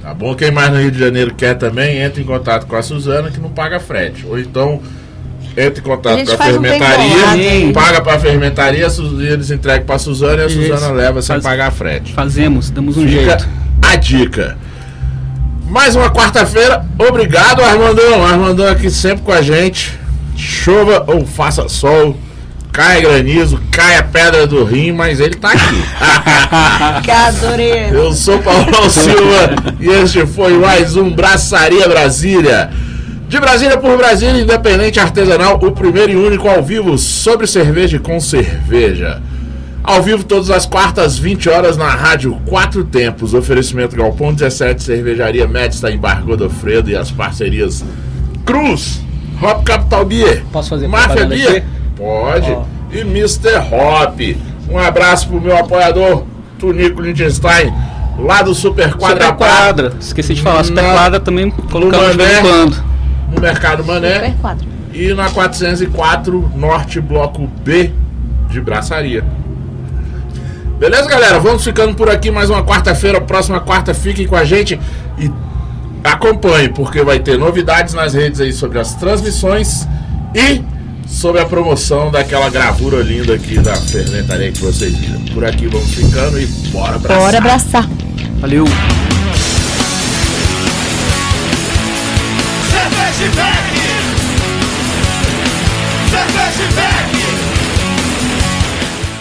Tá 0.01 0.13
bom? 0.13 0.35
Quem 0.35 0.51
mais 0.51 0.69
no 0.71 0.79
Rio 0.81 0.91
de 0.91 0.99
Janeiro 0.99 1.33
quer 1.33 1.53
também, 1.55 1.99
entra 1.99 2.21
em 2.21 2.25
contato 2.25 2.67
com 2.67 2.75
a 2.75 2.83
Suzana 2.83 3.31
que 3.31 3.39
não 3.39 3.49
paga 3.49 3.79
frete. 3.79 4.25
Ou 4.27 4.37
então 4.37 4.81
entra 5.55 5.79
em 5.79 5.83
contato 5.83 6.25
com 6.25 6.31
a 6.31 6.35
um 6.35 6.37
fermentaria, 6.37 7.07
bolado 7.15 7.31
aí. 7.39 7.71
paga 7.73 8.01
pra 8.01 8.19
fermentaria, 8.19 8.85
a 8.85 8.89
e 8.91 9.25
eles 9.27 9.49
entregam 9.49 9.85
pra 9.85 9.97
Suzana 9.97 10.41
e 10.41 10.43
a 10.43 10.47
Isso. 10.47 10.61
Suzana 10.61 10.91
leva 10.93 11.21
sem 11.21 11.35
Faz- 11.35 11.43
pagar 11.43 11.71
frete. 11.71 12.11
Fazemos, 12.13 12.69
damos 12.69 12.97
um 12.97 13.07
Fica 13.07 13.21
jeito. 13.39 13.47
a 13.81 13.95
dica. 13.95 14.57
Mais 15.73 15.95
uma 15.95 16.11
quarta-feira. 16.11 16.85
Obrigado, 16.99 17.63
Armandão. 17.63 18.23
Armandão 18.23 18.67
aqui 18.67 18.91
sempre 18.91 19.23
com 19.23 19.31
a 19.31 19.41
gente. 19.41 19.97
Chova 20.37 21.03
ou 21.07 21.25
faça 21.25 21.67
sol, 21.67 22.15
caia 22.71 23.01
granizo, 23.01 23.59
caia 23.71 24.03
pedra 24.03 24.45
do 24.45 24.63
rim, 24.63 24.91
mas 24.91 25.19
ele 25.19 25.33
tá 25.33 25.49
aqui. 25.49 25.83
Que 27.03 27.09
adorei. 27.09 27.89
Eu 27.91 28.13
sou 28.13 28.37
Paulo 28.37 28.87
Silva 28.87 29.55
e 29.79 29.89
este 29.89 30.27
foi 30.27 30.53
mais 30.59 30.95
um 30.95 31.09
Braçaria 31.09 31.89
Brasília. 31.89 32.69
De 33.27 33.39
Brasília 33.39 33.75
por 33.75 33.97
Brasília, 33.97 34.43
independente 34.43 34.99
artesanal, 34.99 35.55
o 35.55 35.71
primeiro 35.71 36.11
e 36.11 36.15
único 36.15 36.47
ao 36.47 36.61
vivo 36.61 36.99
sobre 36.99 37.47
cerveja 37.47 37.97
e 37.97 37.99
com 37.99 38.19
cerveja. 38.19 39.19
Ao 39.83 40.01
vivo 40.01 40.23
todas 40.23 40.49
as 40.49 40.65
quartas, 40.65 41.17
20 41.17 41.49
horas 41.49 41.75
na 41.75 41.89
rádio 41.89 42.39
Quatro 42.45 42.85
Tempos. 42.85 43.33
Oferecimento 43.33 43.95
Galpão 43.95 44.33
17, 44.33 44.81
Cervejaria 44.81 45.45
Médica 45.47 45.91
em 45.91 45.97
Bargo 45.97 46.37
do 46.37 46.49
Fredo 46.49 46.89
e 46.89 46.95
as 46.95 47.11
parcerias 47.11 47.83
Cruz, 48.45 49.01
Hop 49.41 49.63
Capital 49.65 50.05
Beer, 50.05 50.43
Posso 50.51 50.69
fazer 50.69 50.87
Máfia 50.87 51.25
Beer, 51.25 51.49
aqui? 51.57 51.63
pode, 51.97 52.51
Ó. 52.51 52.63
e 52.93 52.99
Mr. 53.01 53.57
Hop. 53.71 54.19
Um 54.69 54.77
abraço 54.77 55.27
pro 55.27 55.41
meu 55.41 55.57
apoiador, 55.57 56.23
Tunico 56.57 57.01
Liechtenstein, 57.01 57.73
lá 58.17 58.41
do 58.41 58.55
Super 58.55 58.93
Quadra 58.95 59.25
Super 59.27 59.37
quadra. 59.37 59.93
Esqueci 59.99 60.33
de 60.33 60.41
falar, 60.41 60.63
super 60.63 60.81
Na- 60.81 60.93
quadra 60.93 61.19
também 61.19 61.49
colocamos 61.51 62.15
Mané. 62.15 62.39
quando. 62.41 62.83
no 63.33 63.41
Mercado 63.41 63.83
Mané. 63.83 64.13
Super 64.15 64.33
quadro. 64.37 64.67
E 64.93 65.13
na 65.13 65.29
404 65.29 66.51
Norte 66.55 67.01
Bloco 67.01 67.47
B 67.65 67.91
de 68.49 68.61
Braçaria. 68.61 69.23
Beleza, 70.83 71.07
galera? 71.07 71.39
Vamos 71.39 71.63
ficando 71.63 71.95
por 71.95 72.09
aqui 72.09 72.29
mais 72.29 72.49
uma 72.49 72.61
quarta-feira. 72.61 73.21
Próxima 73.21 73.61
quarta, 73.61 73.93
fiquem 73.93 74.27
com 74.27 74.35
a 74.35 74.43
gente 74.43 74.77
e 75.17 75.31
acompanhe, 76.03 76.67
porque 76.67 77.01
vai 77.01 77.19
ter 77.19 77.37
novidades 77.37 77.93
nas 77.93 78.13
redes 78.13 78.41
aí 78.41 78.51
sobre 78.51 78.79
as 78.79 78.93
transmissões 78.95 79.87
e 80.35 80.61
sobre 81.07 81.39
a 81.39 81.45
promoção 81.45 82.11
daquela 82.11 82.49
gravura 82.49 83.01
linda 83.01 83.33
aqui 83.33 83.59
da 83.59 83.73
fermentaria 83.77 84.51
que 84.51 84.59
vocês 84.59 84.93
viram. 84.93 85.21
Por 85.33 85.45
aqui 85.45 85.67
vamos 85.67 85.89
ficando 85.89 86.37
e 86.37 86.45
bora 86.45 86.97
abraçar. 86.97 87.17
Bora 87.17 87.37
abraçar. 87.37 87.89
Valeu. 88.41 88.65
Cerveja 92.69 93.82